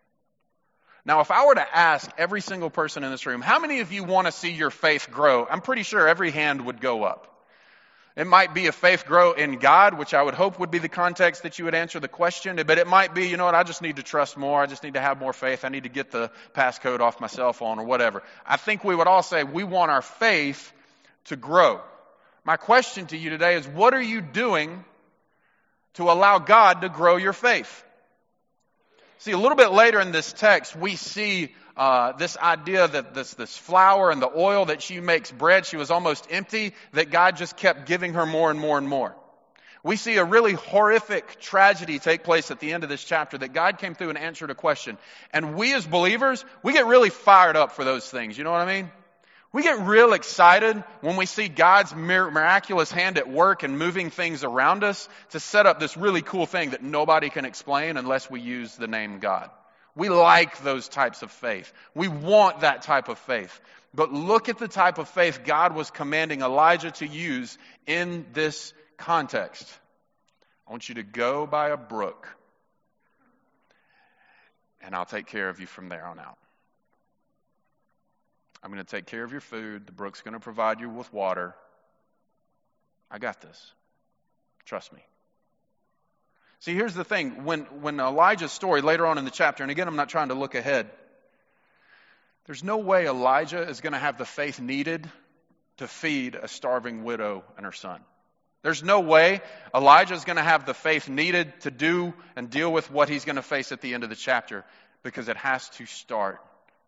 Now, 1.05 1.19
if 1.19 1.31
I 1.31 1.45
were 1.45 1.55
to 1.55 1.77
ask 1.77 2.09
every 2.17 2.39
single 2.39 2.69
person 2.69 3.03
in 3.03 3.11
this 3.11 3.25
room, 3.25 3.41
how 3.41 3.59
many 3.59 3.81
of 3.81 3.91
you 3.91 4.03
want 4.05 4.27
to 4.27 4.31
see 4.31 4.51
your 4.51 4.69
faith 4.69 5.09
grow? 5.11 5.45
I'm 5.45 5.61
pretty 5.61 5.83
sure 5.83 6.07
every 6.07 6.31
hand 6.31 6.65
would 6.65 6.79
go 6.79 7.03
up. 7.03 7.29
It 8.15 8.27
might 8.27 8.53
be 8.53 8.67
a 8.67 8.71
faith 8.71 9.05
grow 9.05 9.31
in 9.33 9.57
God, 9.57 9.97
which 9.97 10.13
I 10.13 10.21
would 10.21 10.35
hope 10.35 10.59
would 10.59 10.69
be 10.69 10.77
the 10.77 10.87
context 10.87 11.43
that 11.43 11.57
you 11.57 11.65
would 11.65 11.73
answer 11.73 11.99
the 11.99 12.07
question. 12.07 12.61
But 12.67 12.77
it 12.77 12.85
might 12.85 13.15
be, 13.15 13.27
you 13.27 13.37
know 13.37 13.45
what, 13.45 13.55
I 13.55 13.63
just 13.63 13.81
need 13.81 13.95
to 13.95 14.03
trust 14.03 14.37
more. 14.37 14.61
I 14.61 14.67
just 14.67 14.83
need 14.83 14.93
to 14.93 15.01
have 15.01 15.19
more 15.19 15.33
faith. 15.33 15.65
I 15.65 15.69
need 15.69 15.83
to 15.83 15.89
get 15.89 16.11
the 16.11 16.29
passcode 16.53 16.99
off 16.99 17.19
my 17.19 17.27
cell 17.27 17.53
phone 17.53 17.79
or 17.79 17.85
whatever. 17.85 18.21
I 18.45 18.57
think 18.57 18.83
we 18.83 18.95
would 18.95 19.07
all 19.07 19.23
say 19.23 19.43
we 19.43 19.63
want 19.63 19.89
our 19.89 20.03
faith 20.03 20.71
to 21.25 21.35
grow. 21.35 21.81
My 22.45 22.55
question 22.55 23.07
to 23.07 23.17
you 23.17 23.31
today 23.31 23.55
is 23.55 23.67
what 23.67 23.95
are 23.95 24.01
you 24.01 24.21
doing 24.21 24.85
to 25.95 26.11
allow 26.11 26.37
God 26.37 26.81
to 26.81 26.89
grow 26.89 27.15
your 27.17 27.33
faith? 27.33 27.83
See, 29.23 29.31
a 29.31 29.37
little 29.37 29.55
bit 29.55 29.71
later 29.71 30.01
in 30.01 30.11
this 30.11 30.33
text, 30.33 30.75
we 30.75 30.97
see 30.97 31.53
uh, 31.77 32.11
this 32.11 32.35
idea 32.35 32.85
that 32.85 33.13
this, 33.13 33.33
this 33.35 33.57
flour 33.57 34.11
and 34.11 34.21
the 34.21 34.29
oil 34.29 34.65
that 34.65 34.81
she 34.81 34.99
makes 34.99 35.31
bread, 35.31 35.65
she 35.65 35.77
was 35.77 35.91
almost 35.91 36.27
empty, 36.29 36.73
that 36.91 37.09
God 37.09 37.37
just 37.37 37.55
kept 37.55 37.85
giving 37.85 38.15
her 38.15 38.25
more 38.25 38.51
and 38.51 38.59
more 38.59 38.77
and 38.77 38.85
more. 38.85 39.15
We 39.81 39.95
see 39.95 40.17
a 40.17 40.25
really 40.25 40.51
horrific 40.51 41.39
tragedy 41.39 41.99
take 41.99 42.25
place 42.25 42.51
at 42.51 42.59
the 42.59 42.73
end 42.73 42.83
of 42.83 42.89
this 42.89 43.01
chapter 43.01 43.37
that 43.37 43.53
God 43.53 43.77
came 43.77 43.95
through 43.95 44.09
and 44.09 44.17
answered 44.17 44.49
a 44.49 44.55
question. 44.55 44.97
And 45.31 45.55
we 45.55 45.73
as 45.73 45.87
believers, 45.87 46.43
we 46.61 46.73
get 46.73 46.85
really 46.85 47.09
fired 47.09 47.55
up 47.55 47.71
for 47.71 47.85
those 47.85 48.09
things. 48.09 48.37
You 48.37 48.43
know 48.43 48.51
what 48.51 48.59
I 48.59 48.81
mean? 48.81 48.91
We 49.53 49.61
get 49.61 49.81
real 49.81 50.13
excited 50.13 50.83
when 51.01 51.15
we 51.15 51.27
see 51.27 51.47
God's 51.47 51.93
miraculous 51.95 52.91
hand 52.91 53.19
at 53.19 53.29
work 53.29 53.61
and 53.61 53.77
moving 53.77 54.09
things 54.09 54.43
around 54.43 54.83
us 54.83 55.07
to 55.29 55.39
set 55.39 55.67
up 55.67 55.79
this 55.79 55.95
really 55.95 56.23
cool 56.23 56.47
thing 56.47 56.71
that 56.71 56.81
nobody 56.81 57.29
can 57.29 57.45
explain 57.45 57.97
unless 57.97 58.31
we 58.31 58.41
use 58.41 58.75
the 58.75 58.87
name 58.87 59.19
God. 59.19 59.51
We 59.95 60.09
like 60.09 60.63
those 60.63 60.89
types 60.89 61.21
of 61.21 61.31
faith. 61.31 61.71
We 61.93 62.07
want 62.07 62.61
that 62.61 62.81
type 62.81 63.09
of 63.09 63.19
faith. 63.19 63.61
But 63.93 64.11
look 64.11 64.49
at 64.49 64.57
the 64.57 64.67
type 64.67 64.97
of 64.97 65.07
faith 65.07 65.41
God 65.45 65.75
was 65.75 65.91
commanding 65.91 66.41
Elijah 66.41 66.89
to 66.89 67.05
use 67.05 67.55
in 67.85 68.25
this 68.33 68.73
context. 68.97 69.71
I 70.67 70.71
want 70.71 70.89
you 70.89 70.95
to 70.95 71.03
go 71.03 71.45
by 71.45 71.69
a 71.69 71.77
brook, 71.77 72.27
and 74.81 74.95
I'll 74.95 75.05
take 75.05 75.27
care 75.27 75.49
of 75.49 75.59
you 75.59 75.67
from 75.67 75.89
there 75.89 76.05
on 76.07 76.17
out. 76.17 76.39
I'm 78.63 78.71
going 78.71 78.83
to 78.83 78.89
take 78.89 79.05
care 79.05 79.23
of 79.23 79.31
your 79.31 79.41
food. 79.41 79.85
The 79.85 79.91
brook's 79.91 80.21
going 80.21 80.35
to 80.35 80.39
provide 80.39 80.79
you 80.79 80.89
with 80.89 81.11
water. 81.11 81.53
I 83.11 83.19
got 83.19 83.41
this. 83.41 83.71
Trust 84.65 84.93
me. 84.93 84.99
See, 86.59 86.73
here's 86.73 86.93
the 86.93 87.03
thing. 87.03 87.43
When, 87.43 87.63
when 87.81 87.99
Elijah's 87.99 88.53
story 88.53 88.81
later 88.81 89.05
on 89.05 89.17
in 89.17 89.25
the 89.25 89.31
chapter, 89.31 89.63
and 89.63 89.71
again, 89.71 89.87
I'm 89.89 89.97
not 89.97 90.07
trying 90.07 90.29
to 90.29 90.33
look 90.33 90.55
ahead, 90.55 90.89
there's 92.45 92.63
no 92.63 92.77
way 92.77 93.05
Elijah 93.05 93.67
is 93.67 93.81
going 93.81 93.93
to 93.93 93.99
have 93.99 94.17
the 94.17 94.25
faith 94.25 94.61
needed 94.61 95.09
to 95.77 95.87
feed 95.87 96.35
a 96.35 96.47
starving 96.47 97.03
widow 97.03 97.43
and 97.57 97.65
her 97.65 97.73
son. 97.73 97.99
There's 98.61 98.81
no 98.81 99.01
way 99.01 99.41
Elijah 99.75 100.13
is 100.13 100.23
going 100.23 100.37
to 100.37 100.43
have 100.43 100.65
the 100.65 100.73
faith 100.73 101.09
needed 101.09 101.53
to 101.61 101.71
do 101.71 102.13
and 102.37 102.49
deal 102.49 102.71
with 102.71 102.89
what 102.89 103.09
he's 103.09 103.25
going 103.25 103.35
to 103.35 103.41
face 103.41 103.73
at 103.73 103.81
the 103.81 103.93
end 103.93 104.05
of 104.05 104.09
the 104.09 104.15
chapter 104.15 104.63
because 105.03 105.27
it 105.27 105.35
has 105.35 105.67
to 105.71 105.85
start 105.85 106.39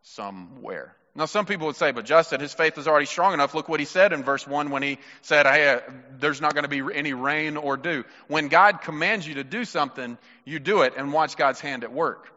somewhere. 0.03 0.95
Now, 1.17 1.25
some 1.25 1.45
people 1.45 1.67
would 1.67 1.77
say, 1.77 1.91
but 1.91 2.03
Justin, 2.03 2.41
his 2.41 2.53
faith 2.53 2.77
is 2.77 2.89
already 2.89 3.05
strong 3.05 3.33
enough. 3.33 3.53
Look 3.53 3.69
what 3.69 3.79
he 3.79 3.85
said 3.85 4.11
in 4.11 4.23
verse 4.23 4.45
1 4.45 4.69
when 4.69 4.83
he 4.83 4.99
said, 5.21 5.45
hey, 5.45 5.69
uh, 5.69 5.79
there's 6.19 6.41
not 6.41 6.53
going 6.53 6.63
to 6.63 6.69
be 6.69 6.81
any 6.93 7.13
rain 7.13 7.55
or 7.55 7.77
dew. 7.77 8.03
When 8.27 8.49
God 8.49 8.81
commands 8.81 9.25
you 9.25 9.35
to 9.35 9.45
do 9.45 9.63
something, 9.63 10.17
you 10.43 10.59
do 10.59 10.81
it 10.81 10.93
and 10.97 11.13
watch 11.13 11.37
God's 11.37 11.61
hand 11.61 11.85
at 11.85 11.93
work. 11.93 12.27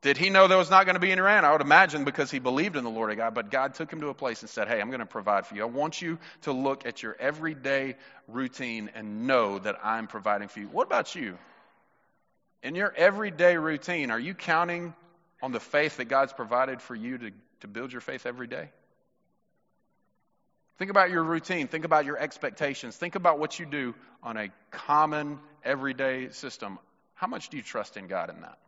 Did 0.00 0.16
he 0.16 0.30
know 0.30 0.46
there 0.46 0.56
was 0.56 0.70
not 0.70 0.86
going 0.86 0.94
to 0.94 1.00
be 1.00 1.12
any 1.12 1.20
rain? 1.20 1.44
I 1.44 1.52
would 1.52 1.60
imagine 1.60 2.04
because 2.04 2.30
he 2.30 2.38
believed 2.38 2.76
in 2.76 2.84
the 2.84 2.90
Lord 2.90 3.10
of 3.10 3.16
God, 3.16 3.34
but 3.34 3.50
God 3.50 3.74
took 3.74 3.92
him 3.92 4.00
to 4.00 4.08
a 4.08 4.14
place 4.14 4.40
and 4.42 4.48
said, 4.48 4.68
Hey, 4.68 4.80
I'm 4.80 4.88
going 4.88 5.00
to 5.00 5.06
provide 5.06 5.46
for 5.46 5.56
you. 5.56 5.62
I 5.62 5.66
want 5.66 6.00
you 6.00 6.18
to 6.42 6.52
look 6.52 6.86
at 6.86 7.02
your 7.02 7.16
everyday 7.18 7.96
routine 8.28 8.90
and 8.94 9.26
know 9.26 9.58
that 9.58 9.76
I'm 9.82 10.06
providing 10.06 10.48
for 10.48 10.60
you. 10.60 10.68
What 10.68 10.86
about 10.86 11.16
you? 11.16 11.36
In 12.62 12.76
your 12.76 12.94
everyday 12.96 13.56
routine, 13.56 14.12
are 14.12 14.20
you 14.20 14.34
counting 14.34 14.94
on 15.42 15.50
the 15.50 15.60
faith 15.60 15.96
that 15.96 16.06
God's 16.06 16.32
provided 16.32 16.80
for 16.80 16.94
you 16.94 17.18
to 17.18 17.32
to 17.60 17.68
build 17.68 17.92
your 17.92 18.00
faith 18.00 18.26
every 18.26 18.46
day? 18.46 18.70
Think 20.78 20.90
about 20.90 21.10
your 21.10 21.24
routine. 21.24 21.66
Think 21.66 21.84
about 21.84 22.04
your 22.04 22.16
expectations. 22.16 22.96
Think 22.96 23.16
about 23.16 23.38
what 23.38 23.58
you 23.58 23.66
do 23.66 23.94
on 24.22 24.36
a 24.36 24.48
common, 24.70 25.40
everyday 25.64 26.30
system. 26.30 26.78
How 27.14 27.26
much 27.26 27.48
do 27.48 27.56
you 27.56 27.62
trust 27.62 27.96
in 27.96 28.06
God 28.06 28.30
in 28.30 28.40
that? 28.42 28.58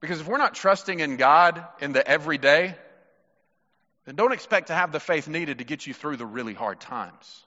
Because 0.00 0.20
if 0.20 0.26
we're 0.26 0.38
not 0.38 0.54
trusting 0.54 1.00
in 1.00 1.16
God 1.16 1.64
in 1.80 1.92
the 1.92 2.06
everyday, 2.06 2.74
then 4.06 4.14
don't 4.14 4.32
expect 4.32 4.68
to 4.68 4.74
have 4.74 4.92
the 4.92 5.00
faith 5.00 5.28
needed 5.28 5.58
to 5.58 5.64
get 5.64 5.86
you 5.86 5.92
through 5.92 6.16
the 6.16 6.26
really 6.26 6.54
hard 6.54 6.80
times. 6.80 7.44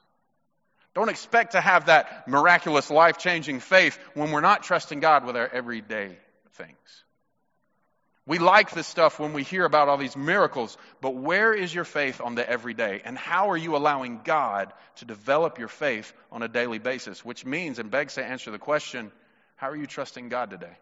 Don't 0.94 1.08
expect 1.08 1.52
to 1.52 1.60
have 1.60 1.86
that 1.86 2.28
miraculous, 2.28 2.90
life 2.90 3.18
changing 3.18 3.60
faith 3.60 3.98
when 4.14 4.30
we're 4.30 4.40
not 4.40 4.62
trusting 4.62 5.00
God 5.00 5.24
with 5.24 5.36
our 5.36 5.48
everyday 5.48 6.18
things. 6.52 7.04
We 8.26 8.38
like 8.38 8.70
this 8.70 8.86
stuff 8.86 9.18
when 9.18 9.32
we 9.32 9.42
hear 9.42 9.64
about 9.64 9.88
all 9.88 9.96
these 9.96 10.16
miracles, 10.16 10.76
but 11.00 11.14
where 11.14 11.52
is 11.52 11.74
your 11.74 11.84
faith 11.84 12.20
on 12.20 12.34
the 12.34 12.48
everyday? 12.48 13.00
And 13.04 13.16
how 13.16 13.50
are 13.50 13.56
you 13.56 13.76
allowing 13.76 14.20
God 14.24 14.72
to 14.96 15.04
develop 15.04 15.58
your 15.58 15.68
faith 15.68 16.12
on 16.30 16.42
a 16.42 16.48
daily 16.48 16.78
basis? 16.78 17.24
Which 17.24 17.44
means, 17.44 17.78
and 17.78 17.90
begs 17.90 18.14
to 18.14 18.24
answer 18.24 18.50
the 18.50 18.58
question, 18.58 19.10
how 19.56 19.70
are 19.70 19.76
you 19.76 19.86
trusting 19.86 20.28
God 20.28 20.50
today? 20.50 20.76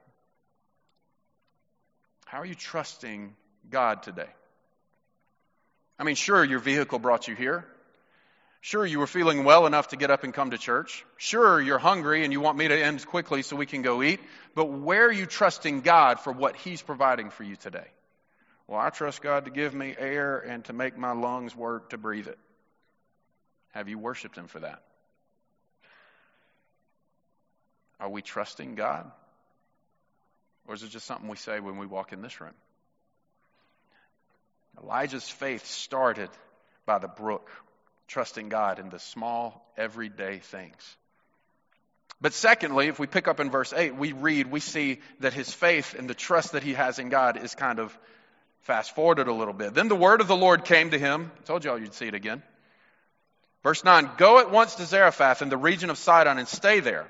How 2.26 2.40
are 2.40 2.47
you 2.47 2.54
trusting 2.54 3.35
God 3.71 4.02
today? 4.02 4.28
I 5.99 6.04
mean, 6.04 6.16
sure, 6.16 6.45
your 6.45 6.59
vehicle 6.59 6.99
brought 6.99 7.28
you 7.28 7.35
here. 7.35 7.66
Sure, 8.60 8.84
you 8.84 8.98
were 8.98 9.06
feeling 9.06 9.44
well 9.44 9.66
enough 9.66 9.88
to 9.88 9.96
get 9.96 10.10
up 10.10 10.24
and 10.24 10.34
come 10.34 10.50
to 10.50 10.58
church. 10.58 11.04
Sure, 11.16 11.60
you're 11.60 11.78
hungry 11.78 12.24
and 12.24 12.32
you 12.32 12.40
want 12.40 12.58
me 12.58 12.66
to 12.66 12.76
end 12.76 13.06
quickly 13.06 13.42
so 13.42 13.54
we 13.54 13.66
can 13.66 13.82
go 13.82 14.02
eat. 14.02 14.20
But 14.54 14.66
where 14.66 15.06
are 15.06 15.12
you 15.12 15.26
trusting 15.26 15.82
God 15.82 16.18
for 16.20 16.32
what 16.32 16.56
He's 16.56 16.82
providing 16.82 17.30
for 17.30 17.44
you 17.44 17.54
today? 17.54 17.86
Well, 18.66 18.80
I 18.80 18.90
trust 18.90 19.22
God 19.22 19.44
to 19.44 19.50
give 19.50 19.72
me 19.74 19.94
air 19.96 20.38
and 20.38 20.64
to 20.66 20.72
make 20.72 20.98
my 20.98 21.12
lungs 21.12 21.54
work 21.54 21.90
to 21.90 21.98
breathe 21.98 22.26
it. 22.26 22.38
Have 23.70 23.88
you 23.88 23.98
worshiped 23.98 24.36
Him 24.36 24.48
for 24.48 24.60
that? 24.60 24.82
Are 28.00 28.08
we 28.08 28.22
trusting 28.22 28.74
God? 28.74 29.10
Or 30.66 30.74
is 30.74 30.82
it 30.82 30.90
just 30.90 31.06
something 31.06 31.28
we 31.28 31.36
say 31.36 31.60
when 31.60 31.78
we 31.78 31.86
walk 31.86 32.12
in 32.12 32.22
this 32.22 32.40
room? 32.40 32.54
Elijah's 34.82 35.28
faith 35.28 35.64
started 35.66 36.30
by 36.86 36.98
the 36.98 37.08
brook 37.08 37.50
trusting 38.08 38.48
God 38.48 38.78
in 38.78 38.88
the 38.88 38.98
small, 38.98 39.64
everyday 39.76 40.38
things. 40.38 40.96
But 42.20 42.32
secondly, 42.32 42.88
if 42.88 42.98
we 42.98 43.06
pick 43.06 43.28
up 43.28 43.38
in 43.38 43.50
verse 43.50 43.72
8, 43.72 43.94
we 43.94 44.12
read, 44.12 44.50
we 44.50 44.58
see 44.58 44.98
that 45.20 45.32
his 45.32 45.52
faith 45.52 45.94
and 45.96 46.10
the 46.10 46.14
trust 46.14 46.52
that 46.52 46.64
he 46.64 46.74
has 46.74 46.98
in 46.98 47.10
God 47.10 47.36
is 47.36 47.54
kind 47.54 47.78
of 47.78 47.96
fast 48.62 48.94
forwarded 48.94 49.28
a 49.28 49.32
little 49.32 49.54
bit. 49.54 49.74
Then 49.74 49.88
the 49.88 49.94
word 49.94 50.20
of 50.20 50.26
the 50.26 50.36
Lord 50.36 50.64
came 50.64 50.90
to 50.90 50.98
him. 50.98 51.30
I 51.38 51.42
told 51.44 51.64
y'all 51.64 51.78
you'd 51.78 51.94
see 51.94 52.08
it 52.08 52.14
again. 52.14 52.42
Verse 53.62 53.84
9 53.84 54.10
Go 54.16 54.40
at 54.40 54.50
once 54.50 54.74
to 54.76 54.84
Zarephath 54.84 55.42
in 55.42 55.48
the 55.48 55.56
region 55.56 55.90
of 55.90 55.98
Sidon 55.98 56.38
and 56.38 56.48
stay 56.48 56.80
there. 56.80 57.06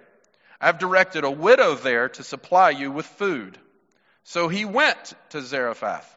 I 0.61 0.67
have 0.67 0.79
directed 0.79 1.25
a 1.25 1.31
widow 1.31 1.75
there 1.75 2.11
to 2.11 2.23
supply 2.23 2.71
you 2.71 2.91
with 2.91 3.07
food. 3.07 3.59
So 4.25 4.49
he 4.49 4.65
went 4.65 5.15
to 5.31 5.41
Zarephath. 5.41 6.17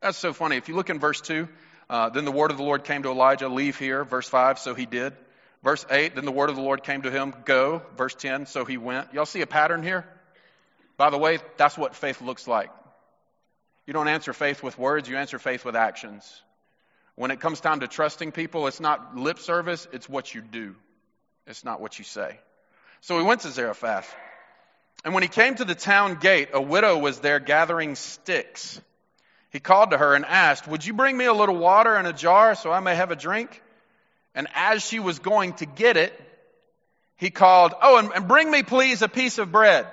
That's 0.00 0.18
so 0.18 0.32
funny. 0.32 0.56
If 0.56 0.68
you 0.68 0.76
look 0.76 0.90
in 0.90 1.00
verse 1.00 1.20
2, 1.20 1.48
uh, 1.88 2.08
then 2.08 2.24
the 2.24 2.32
word 2.32 2.50
of 2.50 2.56
the 2.56 2.62
Lord 2.62 2.84
came 2.84 3.02
to 3.04 3.10
Elijah, 3.10 3.48
leave 3.48 3.78
here. 3.78 4.04
Verse 4.04 4.28
5, 4.28 4.58
so 4.58 4.74
he 4.74 4.86
did. 4.86 5.14
Verse 5.62 5.84
8, 5.90 6.14
then 6.14 6.24
the 6.24 6.32
word 6.32 6.50
of 6.50 6.56
the 6.56 6.62
Lord 6.62 6.82
came 6.82 7.02
to 7.02 7.10
him, 7.10 7.34
go. 7.44 7.82
Verse 7.96 8.14
10, 8.14 8.46
so 8.46 8.64
he 8.64 8.76
went. 8.76 9.12
Y'all 9.14 9.26
see 9.26 9.40
a 9.40 9.46
pattern 9.46 9.82
here? 9.82 10.04
By 10.96 11.10
the 11.10 11.18
way, 11.18 11.38
that's 11.56 11.76
what 11.76 11.94
faith 11.94 12.20
looks 12.20 12.46
like. 12.46 12.70
You 13.86 13.92
don't 13.92 14.08
answer 14.08 14.32
faith 14.32 14.62
with 14.62 14.78
words, 14.78 15.08
you 15.08 15.16
answer 15.16 15.38
faith 15.38 15.64
with 15.64 15.76
actions. 15.76 16.42
When 17.14 17.30
it 17.30 17.40
comes 17.40 17.60
time 17.60 17.80
to 17.80 17.88
trusting 17.88 18.32
people, 18.32 18.66
it's 18.66 18.80
not 18.80 19.16
lip 19.16 19.38
service, 19.38 19.86
it's 19.92 20.08
what 20.08 20.34
you 20.34 20.42
do. 20.42 20.74
It's 21.46 21.64
not 21.64 21.80
what 21.80 21.98
you 21.98 22.04
say. 22.04 22.38
So 23.00 23.18
he 23.18 23.24
went 23.24 23.42
to 23.42 23.50
Zarephath. 23.50 24.12
And 25.04 25.14
when 25.14 25.22
he 25.22 25.28
came 25.28 25.54
to 25.54 25.64
the 25.64 25.74
town 25.74 26.16
gate, 26.16 26.48
a 26.52 26.60
widow 26.60 26.98
was 26.98 27.20
there 27.20 27.38
gathering 27.38 27.94
sticks. 27.94 28.80
He 29.56 29.60
called 29.60 29.92
to 29.92 29.96
her 29.96 30.14
and 30.14 30.26
asked, 30.26 30.68
Would 30.68 30.84
you 30.84 30.92
bring 30.92 31.16
me 31.16 31.24
a 31.24 31.32
little 31.32 31.56
water 31.56 31.96
in 31.96 32.04
a 32.04 32.12
jar 32.12 32.54
so 32.54 32.70
I 32.70 32.80
may 32.80 32.94
have 32.94 33.10
a 33.10 33.16
drink? 33.16 33.62
And 34.34 34.48
as 34.54 34.86
she 34.86 35.00
was 35.00 35.18
going 35.18 35.54
to 35.54 35.64
get 35.64 35.96
it, 35.96 36.12
he 37.16 37.30
called, 37.30 37.72
Oh, 37.80 37.96
and, 37.96 38.12
and 38.12 38.28
bring 38.28 38.50
me, 38.50 38.62
please, 38.62 39.00
a 39.00 39.08
piece 39.08 39.38
of 39.38 39.50
bread. 39.50 39.86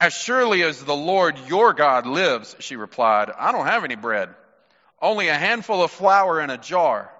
As 0.00 0.12
surely 0.12 0.64
as 0.64 0.82
the 0.82 0.96
Lord 0.96 1.38
your 1.46 1.72
God 1.72 2.04
lives, 2.04 2.56
she 2.58 2.74
replied, 2.74 3.30
I 3.30 3.52
don't 3.52 3.66
have 3.66 3.84
any 3.84 3.94
bread, 3.94 4.30
only 5.00 5.28
a 5.28 5.34
handful 5.34 5.84
of 5.84 5.92
flour 5.92 6.40
in 6.40 6.50
a 6.50 6.58
jar 6.58 7.12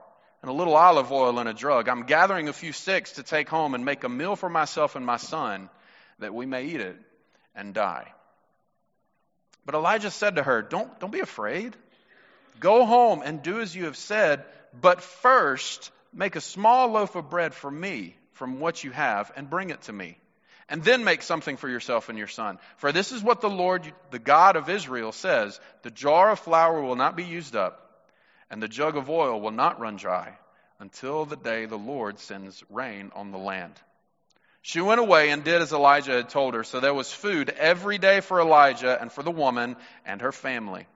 and 0.42 0.50
a 0.50 0.54
little 0.54 0.74
olive 0.74 1.12
oil 1.12 1.38
in 1.38 1.46
a 1.46 1.54
jug. 1.54 1.88
I'm 1.88 2.02
gathering 2.02 2.48
a 2.48 2.52
few 2.52 2.72
sticks 2.72 3.12
to 3.12 3.22
take 3.22 3.48
home 3.48 3.76
and 3.76 3.84
make 3.84 4.02
a 4.02 4.08
meal 4.08 4.34
for 4.34 4.48
myself 4.48 4.96
and 4.96 5.06
my 5.06 5.18
son 5.18 5.70
that 6.18 6.34
we 6.34 6.46
may 6.46 6.64
eat 6.64 6.80
it 6.80 6.96
and 7.54 7.72
die. 7.72 8.13
But 9.66 9.74
Elijah 9.74 10.10
said 10.10 10.36
to 10.36 10.42
her, 10.42 10.62
Don't, 10.62 10.98
don't 11.00 11.12
be 11.12 11.20
afraid. 11.20 11.76
Go 12.60 12.84
home 12.84 13.22
and 13.24 13.42
do 13.42 13.60
as 13.60 13.74
you 13.74 13.86
have 13.86 13.96
said, 13.96 14.44
but 14.78 15.00
first 15.00 15.90
make 16.12 16.36
a 16.36 16.40
small 16.40 16.88
loaf 16.88 17.16
of 17.16 17.30
bread 17.30 17.54
for 17.54 17.70
me 17.70 18.16
from 18.32 18.60
what 18.60 18.84
you 18.84 18.90
have 18.90 19.32
and 19.36 19.50
bring 19.50 19.70
it 19.70 19.82
to 19.82 19.92
me. 19.92 20.18
And 20.68 20.82
then 20.82 21.04
make 21.04 21.22
something 21.22 21.56
for 21.56 21.68
yourself 21.68 22.08
and 22.08 22.16
your 22.16 22.28
son. 22.28 22.58
For 22.78 22.90
this 22.90 23.12
is 23.12 23.22
what 23.22 23.40
the 23.40 23.50
Lord, 23.50 23.92
the 24.10 24.18
God 24.18 24.56
of 24.56 24.70
Israel, 24.70 25.12
says 25.12 25.60
The 25.82 25.90
jar 25.90 26.30
of 26.30 26.38
flour 26.38 26.80
will 26.80 26.96
not 26.96 27.16
be 27.16 27.24
used 27.24 27.54
up, 27.54 28.06
and 28.50 28.62
the 28.62 28.68
jug 28.68 28.96
of 28.96 29.10
oil 29.10 29.40
will 29.40 29.50
not 29.50 29.78
run 29.78 29.96
dry 29.96 30.38
until 30.80 31.26
the 31.26 31.36
day 31.36 31.66
the 31.66 31.76
Lord 31.76 32.18
sends 32.18 32.62
rain 32.70 33.10
on 33.14 33.30
the 33.30 33.38
land. 33.38 33.74
She 34.66 34.80
went 34.80 34.98
away 34.98 35.28
and 35.28 35.44
did 35.44 35.60
as 35.60 35.74
Elijah 35.74 36.12
had 36.12 36.30
told 36.30 36.54
her. 36.54 36.64
So 36.64 36.80
there 36.80 36.94
was 36.94 37.12
food 37.12 37.50
every 37.50 37.98
day 37.98 38.20
for 38.20 38.40
Elijah 38.40 38.98
and 38.98 39.12
for 39.12 39.22
the 39.22 39.30
woman 39.30 39.76
and 40.06 40.22
her 40.22 40.32
family. 40.32 40.86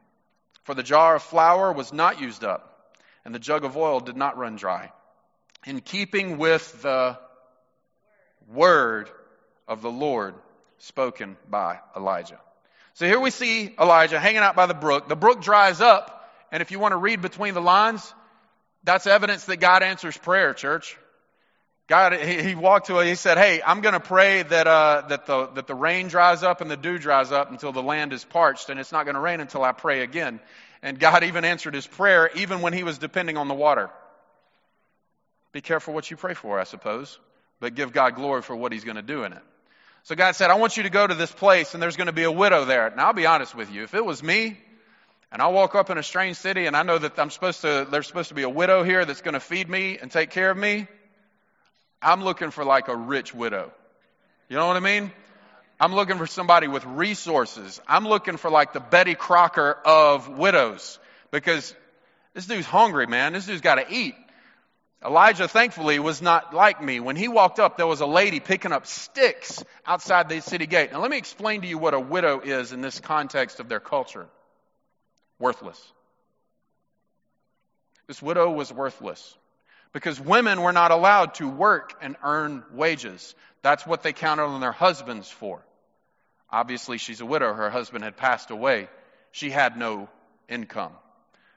For 0.63 0.75
the 0.75 0.83
jar 0.83 1.17
of 1.17 1.23
flour 1.23 1.71
was 1.71 1.93
not 1.93 2.19
used 2.19 2.45
up, 2.45 2.95
and 3.27 3.35
the 3.35 3.39
jug 3.39 3.67
of 3.67 3.77
oil 3.77 4.01
did 4.01 4.17
not 4.17 4.39
run 4.39 4.57
dry. 4.57 4.91
In 5.67 5.83
keeping 5.83 6.39
with 6.39 6.81
the 6.81 7.19
word 8.51 9.11
of 9.69 9.83
the 9.83 9.91
Lord 9.91 10.35
spoken 10.79 11.37
by 11.51 11.81
Elijah. 11.95 12.41
So 12.95 13.05
here 13.05 13.21
we 13.21 13.31
see 13.31 13.75
Elijah 13.79 14.19
hanging 14.19 14.39
out 14.39 14.57
by 14.57 14.65
the 14.65 14.73
brook. 14.73 15.11
The 15.11 15.15
brook 15.15 15.43
dries 15.43 15.83
up, 15.83 16.33
and 16.51 16.63
if 16.63 16.71
you 16.71 16.79
want 16.79 16.93
to 16.93 16.97
read 16.97 17.21
between 17.21 17.53
the 17.53 17.61
lines, 17.61 18.15
that's 18.83 19.07
evidence 19.07 19.45
that 19.45 19.59
God 19.59 19.83
answers 19.83 20.17
prayer, 20.17 20.55
church. 20.55 20.97
God, 21.88 22.12
he, 22.12 22.42
he 22.42 22.54
walked 22.54 22.88
to 22.88 22.99
it. 23.00 23.07
He 23.07 23.14
said, 23.14 23.38
"Hey, 23.38 23.62
I'm 23.64 23.80
going 23.80 23.95
to 23.95 24.00
pray 24.00 24.42
that 24.42 24.66
uh, 24.66 25.02
that 25.09 25.25
the 25.26 25.47
that 25.54 25.66
the 25.66 25.75
rain 25.75 26.09
dries 26.09 26.42
up 26.42 26.61
and 26.61 26.71
the 26.71 26.76
dew 26.76 26.99
dries 26.99 27.33
up 27.33 27.50
until 27.50 27.73
the 27.73 27.83
land 27.83 28.12
is 28.12 28.25
parched, 28.25 28.68
and 28.68 28.78
it's 28.78 28.92
not 28.92 29.04
going 29.04 29.14
to 29.14 29.21
rain 29.21 29.40
until 29.40 29.64
I 29.64 29.73
pray 29.73 30.02
again." 30.02 30.40
And 30.83 31.00
God 31.00 31.25
even 31.25 31.45
answered 31.45 31.75
his 31.75 31.87
prayer, 31.87 32.30
even 32.37 32.61
when 32.61 32.73
he 32.73 32.85
was 32.85 32.99
depending 32.99 33.37
on 33.37 33.49
the 33.49 33.54
water. 33.54 33.90
Be 35.52 35.61
careful 35.61 35.95
what 35.95 36.09
you 36.11 36.16
pray 36.16 36.35
for, 36.35 36.61
I 36.61 36.64
suppose, 36.64 37.18
but 37.59 37.75
give 37.75 37.92
God 37.92 38.14
glory 38.14 38.42
for 38.42 38.54
what 38.54 38.71
he's 38.71 38.85
going 38.85 38.97
to 38.97 39.02
do 39.02 39.25
in 39.25 39.33
it. 39.33 39.42
So 40.04 40.14
God 40.14 40.37
said, 40.37 40.50
I 40.50 40.54
want 40.54 40.76
you 40.76 40.85
to 40.85 40.90
go 40.90 41.07
to 41.07 41.14
this 41.14 41.33
place, 41.33 41.75
and 41.75 41.83
there's 41.83 41.97
going 41.97 42.07
to 42.07 42.12
be 42.12 42.23
a 42.23 42.30
widow 42.30 42.64
there. 42.64 42.92
Now, 42.95 43.09
I'll 43.09 43.12
be 43.12 43.26
honest 43.26 43.54
with 43.54 43.73
you. 43.73 43.83
If 43.83 43.95
it 43.95 44.04
was 44.04 44.23
me, 44.23 44.57
and 45.33 45.42
I 45.42 45.49
walk 45.49 45.75
up 45.75 45.90
in 45.90 45.99
a 45.99 46.02
strange 46.02 46.37
city, 46.37 46.66
and 46.66 46.76
I 46.76 46.83
know 46.83 46.97
that 46.97 47.18
I'm 47.18 47.30
supposed 47.30 47.62
to, 47.62 47.88
there's 47.90 48.07
supposed 48.07 48.28
to 48.28 48.35
be 48.35 48.42
a 48.45 48.49
widow 48.49 48.85
here 48.85 49.04
that's 49.04 49.23
going 49.23 49.35
to 49.35 49.40
feed 49.40 49.68
me 49.68 49.99
and 49.99 50.11
take 50.11 50.30
care 50.30 50.50
of 50.50 50.57
me, 50.57 50.87
I'm 52.00 52.23
looking 52.23 52.50
for 52.50 52.64
like 52.64 52.88
a 52.88 52.97
rich 52.97 53.35
widow. 53.35 53.73
You 54.49 54.57
know 54.57 54.67
what 54.67 54.76
I 54.76 54.81
mean? 54.81 55.12
I'm 55.81 55.95
looking 55.95 56.19
for 56.19 56.26
somebody 56.26 56.67
with 56.67 56.85
resources. 56.85 57.81
I'm 57.87 58.07
looking 58.07 58.37
for 58.37 58.50
like 58.50 58.73
the 58.73 58.81
Betty 58.81 59.14
Crocker 59.14 59.76
of 59.85 60.28
widows 60.28 60.99
because 61.31 61.75
this 62.35 62.47
dude's 62.47 62.67
hungry, 62.67 63.07
man. 63.07 63.33
This 63.33 63.47
dude's 63.47 63.61
got 63.61 63.76
to 63.76 63.87
eat. 63.93 64.14
Elijah, 65.05 65.47
thankfully, 65.47 66.00
was 66.00 66.21
not 66.21 66.52
like 66.52 66.83
me. 66.83 66.99
When 66.99 67.14
he 67.14 67.28
walked 67.28 67.61
up, 67.61 67.76
there 67.76 67.87
was 67.87 68.00
a 68.00 68.07
lady 68.07 68.40
picking 68.40 68.73
up 68.73 68.87
sticks 68.87 69.62
outside 69.87 70.28
the 70.28 70.40
city 70.40 70.67
gate. 70.67 70.90
Now, 70.93 71.00
let 71.00 71.11
me 71.11 71.19
explain 71.19 71.61
to 71.61 71.69
you 71.69 71.78
what 71.78 71.95
a 71.95 72.00
widow 72.00 72.40
is 72.40 72.73
in 72.73 72.81
this 72.81 72.99
context 72.99 73.61
of 73.61 73.69
their 73.69 73.78
culture 73.78 74.26
worthless. 75.38 75.81
This 78.09 78.21
widow 78.21 78.50
was 78.50 78.73
worthless 78.73 79.37
because 79.92 80.21
women 80.21 80.62
were 80.62 80.73
not 80.73 80.90
allowed 80.90 81.35
to 81.35 81.49
work 81.49 81.95
and 82.00 82.16
earn 82.23 82.64
wages. 82.73 83.35
That's 83.62 83.87
what 83.87 84.02
they 84.02 84.12
counted 84.12 84.45
on 84.45 84.61
their 84.61 84.73
husbands 84.73 85.28
for. 85.28 85.62
Obviously, 86.50 86.99
she's 86.99 87.21
a 87.21 87.26
widow. 87.26 87.52
Her 87.52 87.71
husband 87.71 88.04
had 88.04 88.16
passed 88.16 88.50
away. 88.50 88.88
She 89.33 89.50
had 89.50 89.76
no 89.76 90.09
income, 90.49 90.92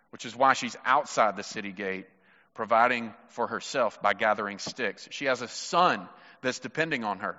which 0.09 0.25
is 0.25 0.35
why 0.35 0.53
she's 0.53 0.75
outside 0.85 1.35
the 1.35 1.43
city 1.43 1.71
gate 1.71 2.07
providing 2.53 3.13
for 3.29 3.47
herself 3.47 4.01
by 4.01 4.13
gathering 4.13 4.59
sticks. 4.59 5.07
She 5.11 5.25
has 5.25 5.41
a 5.41 5.47
son 5.47 6.07
that's 6.41 6.59
depending 6.59 7.03
on 7.03 7.19
her, 7.19 7.37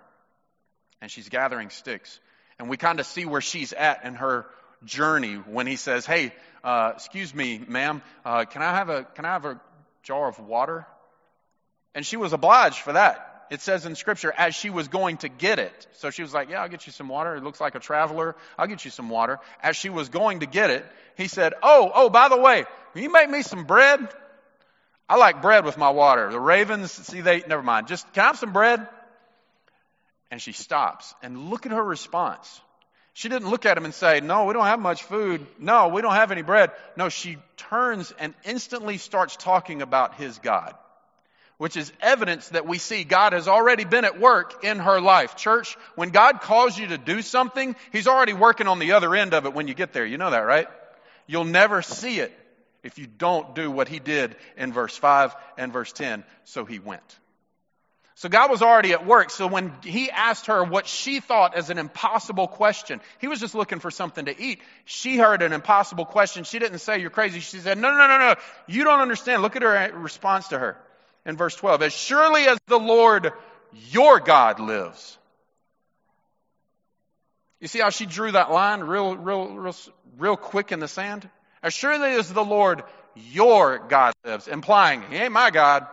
and 1.00 1.10
she's 1.10 1.28
gathering 1.28 1.70
sticks. 1.70 2.18
And 2.58 2.68
we 2.68 2.76
kind 2.76 3.00
of 3.00 3.06
see 3.06 3.26
where 3.26 3.40
she's 3.40 3.72
at 3.72 4.04
in 4.04 4.14
her 4.14 4.46
journey 4.84 5.34
when 5.34 5.66
he 5.66 5.76
says, 5.76 6.06
"Hey, 6.06 6.32
uh, 6.64 6.92
excuse 6.94 7.34
me, 7.34 7.58
ma'am, 7.58 8.02
uh, 8.24 8.44
can 8.44 8.62
I 8.62 8.72
have 8.74 8.88
a 8.88 9.04
can 9.04 9.24
I 9.24 9.32
have 9.32 9.44
a 9.44 9.60
jar 10.02 10.28
of 10.28 10.38
water?" 10.38 10.86
And 11.94 12.06
she 12.06 12.16
was 12.16 12.32
obliged 12.32 12.78
for 12.78 12.94
that. 12.94 13.32
It 13.52 13.60
says 13.60 13.84
in 13.84 13.96
Scripture, 13.96 14.32
as 14.34 14.54
she 14.54 14.70
was 14.70 14.88
going 14.88 15.18
to 15.18 15.28
get 15.28 15.58
it. 15.58 15.86
So 15.96 16.08
she 16.08 16.22
was 16.22 16.32
like, 16.32 16.48
Yeah, 16.48 16.62
I'll 16.62 16.70
get 16.70 16.86
you 16.86 16.92
some 16.92 17.08
water. 17.08 17.36
It 17.36 17.44
looks 17.44 17.60
like 17.60 17.74
a 17.74 17.80
traveler. 17.80 18.34
I'll 18.56 18.66
get 18.66 18.86
you 18.86 18.90
some 18.90 19.10
water. 19.10 19.40
As 19.62 19.76
she 19.76 19.90
was 19.90 20.08
going 20.08 20.40
to 20.40 20.46
get 20.46 20.70
it, 20.70 20.86
he 21.18 21.28
said, 21.28 21.52
Oh, 21.62 21.92
oh, 21.94 22.08
by 22.08 22.30
the 22.30 22.38
way, 22.38 22.64
will 22.94 23.02
you 23.02 23.12
make 23.12 23.28
me 23.28 23.42
some 23.42 23.64
bread? 23.64 24.08
I 25.06 25.16
like 25.16 25.42
bread 25.42 25.66
with 25.66 25.76
my 25.76 25.90
water. 25.90 26.30
The 26.30 26.40
ravens, 26.40 26.92
see, 26.92 27.20
they, 27.20 27.42
never 27.46 27.62
mind. 27.62 27.88
Just, 27.88 28.10
can 28.14 28.24
I 28.24 28.26
have 28.28 28.38
some 28.38 28.54
bread? 28.54 28.88
And 30.30 30.40
she 30.40 30.52
stops. 30.52 31.14
And 31.22 31.50
look 31.50 31.66
at 31.66 31.72
her 31.72 31.84
response. 31.84 32.58
She 33.14 33.28
didn't 33.28 33.50
look 33.50 33.66
at 33.66 33.76
him 33.76 33.84
and 33.84 33.92
say, 33.92 34.20
No, 34.20 34.44
we 34.46 34.54
don't 34.54 34.64
have 34.64 34.80
much 34.80 35.02
food. 35.02 35.46
No, 35.58 35.88
we 35.88 36.02
don't 36.02 36.14
have 36.14 36.32
any 36.32 36.42
bread. 36.42 36.70
No, 36.96 37.08
she 37.08 37.38
turns 37.56 38.12
and 38.18 38.34
instantly 38.44 38.98
starts 38.98 39.36
talking 39.36 39.82
about 39.82 40.14
his 40.14 40.38
God, 40.38 40.74
which 41.58 41.76
is 41.76 41.92
evidence 42.00 42.48
that 42.50 42.66
we 42.66 42.78
see 42.78 43.04
God 43.04 43.34
has 43.34 43.48
already 43.48 43.84
been 43.84 44.04
at 44.04 44.18
work 44.18 44.64
in 44.64 44.78
her 44.78 45.00
life. 45.00 45.36
Church, 45.36 45.76
when 45.94 46.08
God 46.08 46.40
calls 46.40 46.78
you 46.78 46.88
to 46.88 46.98
do 46.98 47.20
something, 47.20 47.76
He's 47.92 48.08
already 48.08 48.32
working 48.32 48.66
on 48.66 48.78
the 48.78 48.92
other 48.92 49.14
end 49.14 49.34
of 49.34 49.44
it 49.44 49.52
when 49.52 49.68
you 49.68 49.74
get 49.74 49.92
there. 49.92 50.06
You 50.06 50.16
know 50.16 50.30
that, 50.30 50.46
right? 50.46 50.68
You'll 51.26 51.44
never 51.44 51.82
see 51.82 52.18
it 52.18 52.32
if 52.82 52.98
you 52.98 53.06
don't 53.06 53.54
do 53.54 53.70
what 53.70 53.88
he 53.88 53.98
did 53.98 54.36
in 54.56 54.72
verse 54.72 54.96
5 54.96 55.34
and 55.56 55.72
verse 55.72 55.92
10. 55.92 56.24
So 56.44 56.64
he 56.64 56.78
went. 56.78 57.18
So 58.14 58.28
God 58.28 58.50
was 58.50 58.62
already 58.62 58.92
at 58.92 59.06
work. 59.06 59.30
So 59.30 59.46
when 59.46 59.72
he 59.82 60.10
asked 60.10 60.46
her 60.46 60.62
what 60.62 60.86
she 60.86 61.20
thought 61.20 61.54
as 61.54 61.70
an 61.70 61.78
impossible 61.78 62.46
question, 62.46 63.00
he 63.20 63.26
was 63.26 63.40
just 63.40 63.54
looking 63.54 63.80
for 63.80 63.90
something 63.90 64.26
to 64.26 64.40
eat. 64.40 64.60
She 64.84 65.16
heard 65.16 65.42
an 65.42 65.52
impossible 65.52 66.04
question. 66.04 66.44
She 66.44 66.58
didn't 66.58 66.80
say, 66.80 67.00
You're 67.00 67.10
crazy. 67.10 67.40
She 67.40 67.58
said, 67.58 67.78
No, 67.78 67.90
no, 67.90 68.06
no, 68.06 68.18
no. 68.18 68.34
You 68.66 68.84
don't 68.84 69.00
understand. 69.00 69.42
Look 69.42 69.56
at 69.56 69.62
her 69.62 69.92
response 69.94 70.48
to 70.48 70.58
her 70.58 70.76
in 71.24 71.36
verse 71.36 71.54
12. 71.56 71.82
As 71.82 71.92
surely 71.92 72.44
as 72.44 72.58
the 72.66 72.78
Lord 72.78 73.32
your 73.90 74.20
God 74.20 74.60
lives. 74.60 75.18
You 77.60 77.68
see 77.68 77.78
how 77.78 77.90
she 77.90 78.06
drew 78.06 78.32
that 78.32 78.50
line 78.50 78.80
real, 78.80 79.16
real, 79.16 79.48
real, 79.56 79.76
real 80.18 80.36
quick 80.36 80.72
in 80.72 80.80
the 80.80 80.88
sand? 80.88 81.28
As 81.62 81.72
surely 81.72 82.10
as 82.14 82.32
the 82.32 82.44
Lord 82.44 82.82
your 83.14 83.78
God 83.78 84.14
lives, 84.24 84.48
implying 84.48 85.02
he 85.02 85.16
ain't 85.16 85.32
my 85.32 85.50
God. 85.50 85.86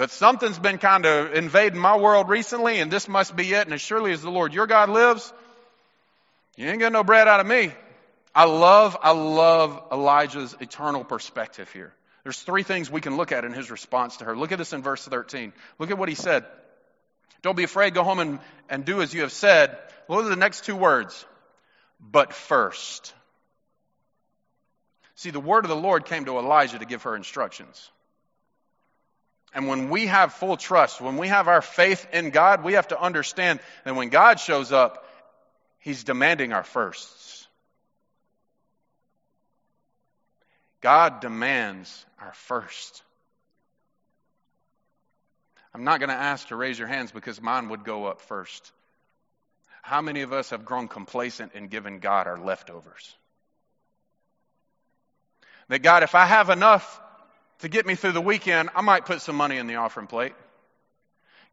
But 0.00 0.10
something's 0.10 0.58
been 0.58 0.78
kind 0.78 1.04
of 1.04 1.34
invading 1.34 1.78
my 1.78 1.98
world 1.98 2.30
recently, 2.30 2.80
and 2.80 2.90
this 2.90 3.06
must 3.06 3.36
be 3.36 3.52
it. 3.52 3.66
And 3.66 3.74
as 3.74 3.82
surely 3.82 4.12
as 4.12 4.22
the 4.22 4.30
Lord 4.30 4.54
your 4.54 4.66
God 4.66 4.88
lives, 4.88 5.30
you 6.56 6.66
ain't 6.66 6.78
getting 6.78 6.94
no 6.94 7.04
bread 7.04 7.28
out 7.28 7.40
of 7.40 7.46
me. 7.46 7.70
I 8.34 8.44
love, 8.44 8.96
I 9.02 9.10
love 9.10 9.78
Elijah's 9.92 10.56
eternal 10.58 11.04
perspective 11.04 11.70
here. 11.72 11.92
There's 12.22 12.38
three 12.38 12.62
things 12.62 12.90
we 12.90 13.02
can 13.02 13.18
look 13.18 13.30
at 13.30 13.44
in 13.44 13.52
his 13.52 13.70
response 13.70 14.16
to 14.16 14.24
her. 14.24 14.34
Look 14.34 14.52
at 14.52 14.56
this 14.58 14.72
in 14.72 14.80
verse 14.80 15.04
13. 15.04 15.52
Look 15.78 15.90
at 15.90 15.98
what 15.98 16.08
he 16.08 16.14
said. 16.14 16.46
Don't 17.42 17.54
be 17.58 17.64
afraid, 17.64 17.92
go 17.92 18.02
home 18.02 18.20
and, 18.20 18.38
and 18.70 18.86
do 18.86 19.02
as 19.02 19.12
you 19.12 19.20
have 19.20 19.32
said. 19.32 19.76
What 20.06 20.24
are 20.24 20.30
the 20.30 20.34
next 20.34 20.64
two 20.64 20.76
words? 20.76 21.26
But 22.00 22.32
first. 22.32 23.12
See, 25.16 25.28
the 25.28 25.40
word 25.40 25.66
of 25.66 25.68
the 25.68 25.76
Lord 25.76 26.06
came 26.06 26.24
to 26.24 26.38
Elijah 26.38 26.78
to 26.78 26.86
give 26.86 27.02
her 27.02 27.14
instructions. 27.14 27.90
And 29.52 29.66
when 29.66 29.90
we 29.90 30.06
have 30.06 30.32
full 30.32 30.56
trust, 30.56 31.00
when 31.00 31.16
we 31.16 31.28
have 31.28 31.48
our 31.48 31.62
faith 31.62 32.06
in 32.12 32.30
God, 32.30 32.62
we 32.62 32.74
have 32.74 32.88
to 32.88 33.00
understand 33.00 33.60
that 33.84 33.96
when 33.96 34.08
God 34.08 34.38
shows 34.38 34.70
up, 34.70 35.06
He's 35.78 36.04
demanding 36.04 36.52
our 36.52 36.62
firsts. 36.62 37.48
God 40.80 41.20
demands 41.20 42.06
our 42.20 42.32
first. 42.32 43.02
I'm 45.74 45.84
not 45.84 46.00
going 46.00 46.10
to 46.10 46.16
ask 46.16 46.48
to 46.48 46.56
raise 46.56 46.78
your 46.78 46.88
hands 46.88 47.12
because 47.12 47.40
mine 47.40 47.68
would 47.68 47.84
go 47.84 48.06
up 48.06 48.20
first. 48.20 48.72
How 49.82 50.00
many 50.00 50.22
of 50.22 50.32
us 50.32 50.50
have 50.50 50.64
grown 50.64 50.88
complacent 50.88 51.54
in 51.54 51.68
giving 51.68 52.00
God 52.00 52.26
our 52.26 52.38
leftovers? 52.38 53.14
That 55.68 55.82
God, 55.82 56.02
if 56.02 56.14
I 56.14 56.26
have 56.26 56.50
enough 56.50 57.00
to 57.60 57.68
get 57.68 57.86
me 57.86 57.94
through 57.94 58.12
the 58.12 58.20
weekend, 58.20 58.70
I 58.74 58.82
might 58.82 59.06
put 59.06 59.20
some 59.20 59.36
money 59.36 59.56
in 59.56 59.66
the 59.66 59.76
offering 59.76 60.06
plate. 60.06 60.34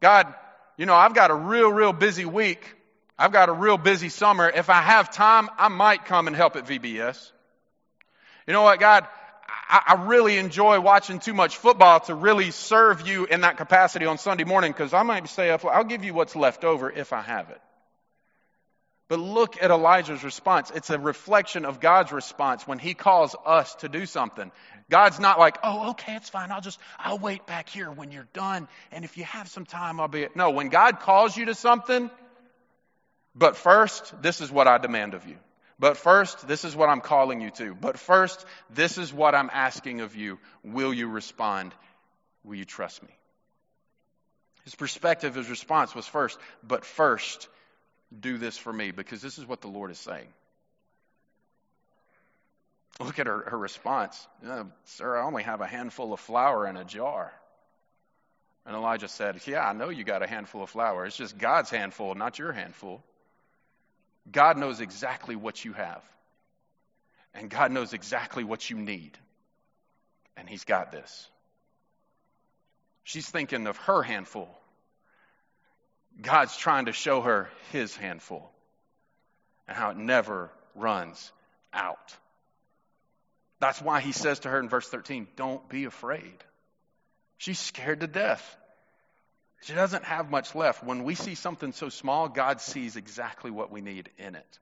God, 0.00 0.32
you 0.76 0.86
know, 0.86 0.94
I've 0.94 1.14
got 1.14 1.30
a 1.30 1.34
real, 1.34 1.70
real 1.70 1.92
busy 1.92 2.24
week. 2.24 2.74
I've 3.18 3.32
got 3.32 3.48
a 3.48 3.52
real 3.52 3.78
busy 3.78 4.08
summer. 4.08 4.48
If 4.48 4.70
I 4.70 4.80
have 4.80 5.10
time, 5.10 5.48
I 5.58 5.68
might 5.68 6.04
come 6.04 6.28
and 6.28 6.36
help 6.36 6.56
at 6.56 6.66
VBS. 6.66 7.32
You 8.46 8.52
know 8.52 8.62
what, 8.62 8.78
God? 8.78 9.06
I, 9.68 9.82
I 9.88 10.06
really 10.06 10.38
enjoy 10.38 10.80
watching 10.80 11.18
too 11.18 11.34
much 11.34 11.56
football 11.56 12.00
to 12.00 12.14
really 12.14 12.50
serve 12.52 13.06
you 13.06 13.24
in 13.24 13.40
that 13.42 13.56
capacity 13.56 14.06
on 14.06 14.18
Sunday 14.18 14.44
morning 14.44 14.72
because 14.72 14.94
I 14.94 15.02
might 15.02 15.28
stay 15.28 15.50
up. 15.50 15.64
I'll 15.64 15.84
give 15.84 16.04
you 16.04 16.14
what's 16.14 16.36
left 16.36 16.64
over 16.64 16.90
if 16.90 17.12
I 17.12 17.22
have 17.22 17.50
it. 17.50 17.60
But 19.08 19.18
look 19.18 19.60
at 19.62 19.70
Elijah's 19.70 20.22
response. 20.22 20.70
It's 20.74 20.90
a 20.90 20.98
reflection 20.98 21.64
of 21.64 21.80
God's 21.80 22.12
response 22.12 22.66
when 22.66 22.78
he 22.78 22.92
calls 22.92 23.34
us 23.44 23.74
to 23.76 23.88
do 23.88 24.04
something. 24.04 24.52
God's 24.90 25.20
not 25.20 25.38
like, 25.38 25.58
oh, 25.62 25.90
okay, 25.90 26.16
it's 26.16 26.30
fine. 26.30 26.50
I'll 26.50 26.62
just, 26.62 26.78
I'll 26.98 27.18
wait 27.18 27.46
back 27.46 27.68
here 27.68 27.90
when 27.90 28.10
you're 28.10 28.28
done. 28.32 28.68
And 28.90 29.04
if 29.04 29.18
you 29.18 29.24
have 29.24 29.48
some 29.48 29.66
time, 29.66 30.00
I'll 30.00 30.08
be. 30.08 30.28
No, 30.34 30.50
when 30.50 30.68
God 30.68 31.00
calls 31.00 31.36
you 31.36 31.46
to 31.46 31.54
something, 31.54 32.10
but 33.34 33.56
first, 33.56 34.14
this 34.22 34.40
is 34.40 34.50
what 34.50 34.66
I 34.66 34.78
demand 34.78 35.14
of 35.14 35.26
you. 35.26 35.36
But 35.78 35.96
first, 35.96 36.48
this 36.48 36.64
is 36.64 36.74
what 36.74 36.88
I'm 36.88 37.00
calling 37.00 37.40
you 37.40 37.50
to. 37.52 37.74
But 37.74 37.98
first, 37.98 38.44
this 38.70 38.98
is 38.98 39.12
what 39.12 39.34
I'm 39.34 39.50
asking 39.52 40.00
of 40.00 40.16
you. 40.16 40.38
Will 40.64 40.92
you 40.92 41.08
respond? 41.08 41.72
Will 42.42 42.56
you 42.56 42.64
trust 42.64 43.02
me? 43.02 43.10
His 44.64 44.74
perspective, 44.74 45.34
his 45.34 45.48
response 45.48 45.94
was 45.94 46.06
first, 46.06 46.38
but 46.62 46.84
first, 46.84 47.48
do 48.18 48.38
this 48.38 48.58
for 48.58 48.72
me 48.72 48.90
because 48.90 49.22
this 49.22 49.38
is 49.38 49.46
what 49.46 49.60
the 49.60 49.68
Lord 49.68 49.90
is 49.90 49.98
saying. 49.98 50.28
Look 53.00 53.18
at 53.18 53.26
her, 53.26 53.44
her 53.50 53.58
response. 53.58 54.26
Uh, 54.46 54.64
sir, 54.84 55.18
I 55.18 55.24
only 55.24 55.44
have 55.44 55.60
a 55.60 55.66
handful 55.66 56.12
of 56.12 56.20
flour 56.20 56.66
in 56.66 56.76
a 56.76 56.84
jar. 56.84 57.32
And 58.66 58.74
Elijah 58.74 59.08
said, 59.08 59.40
Yeah, 59.46 59.66
I 59.66 59.72
know 59.72 59.88
you 59.88 60.04
got 60.04 60.22
a 60.22 60.26
handful 60.26 60.62
of 60.62 60.70
flour. 60.70 61.06
It's 61.06 61.16
just 61.16 61.38
God's 61.38 61.70
handful, 61.70 62.14
not 62.14 62.38
your 62.38 62.52
handful. 62.52 63.02
God 64.30 64.58
knows 64.58 64.80
exactly 64.80 65.36
what 65.36 65.64
you 65.64 65.72
have. 65.72 66.02
And 67.34 67.48
God 67.48 67.70
knows 67.70 67.92
exactly 67.92 68.44
what 68.44 68.68
you 68.68 68.76
need. 68.76 69.16
And 70.36 70.48
He's 70.48 70.64
got 70.64 70.92
this. 70.92 71.28
She's 73.04 73.28
thinking 73.28 73.66
of 73.66 73.76
her 73.78 74.02
handful. 74.02 74.48
God's 76.20 76.56
trying 76.56 76.86
to 76.86 76.92
show 76.92 77.22
her 77.22 77.48
His 77.70 77.94
handful 77.96 78.50
and 79.68 79.76
how 79.76 79.90
it 79.90 79.96
never 79.96 80.50
runs 80.74 81.32
out. 81.72 82.16
That's 83.60 83.80
why 83.82 84.00
He 84.00 84.12
says 84.12 84.40
to 84.40 84.48
her 84.48 84.60
in 84.60 84.68
verse 84.68 84.88
13, 84.88 85.26
Don't 85.36 85.68
be 85.68 85.84
afraid. 85.84 86.44
She's 87.38 87.58
scared 87.58 88.00
to 88.00 88.06
death. 88.06 88.56
She 89.62 89.74
doesn't 89.74 90.04
have 90.04 90.30
much 90.30 90.54
left. 90.54 90.84
When 90.84 91.04
we 91.04 91.14
see 91.14 91.34
something 91.34 91.72
so 91.72 91.88
small, 91.88 92.28
God 92.28 92.60
sees 92.60 92.96
exactly 92.96 93.50
what 93.50 93.70
we 93.72 93.80
need 93.80 94.08
in 94.18 94.34
it 94.36 94.58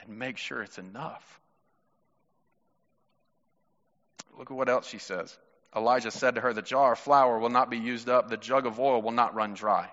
and 0.00 0.18
make 0.18 0.36
sure 0.36 0.62
it's 0.62 0.78
enough. 0.78 1.40
Look 4.38 4.50
at 4.50 4.56
what 4.56 4.68
else 4.68 4.88
she 4.88 4.98
says. 4.98 5.36
Elijah 5.74 6.10
said 6.10 6.36
to 6.36 6.40
her, 6.40 6.52
The 6.52 6.62
jar 6.62 6.92
of 6.92 6.98
flour 6.98 7.38
will 7.38 7.50
not 7.50 7.70
be 7.70 7.78
used 7.78 8.08
up, 8.08 8.28
the 8.28 8.36
jug 8.36 8.66
of 8.66 8.78
oil 8.78 9.02
will 9.02 9.12
not 9.12 9.34
run 9.34 9.54
dry. 9.54 9.88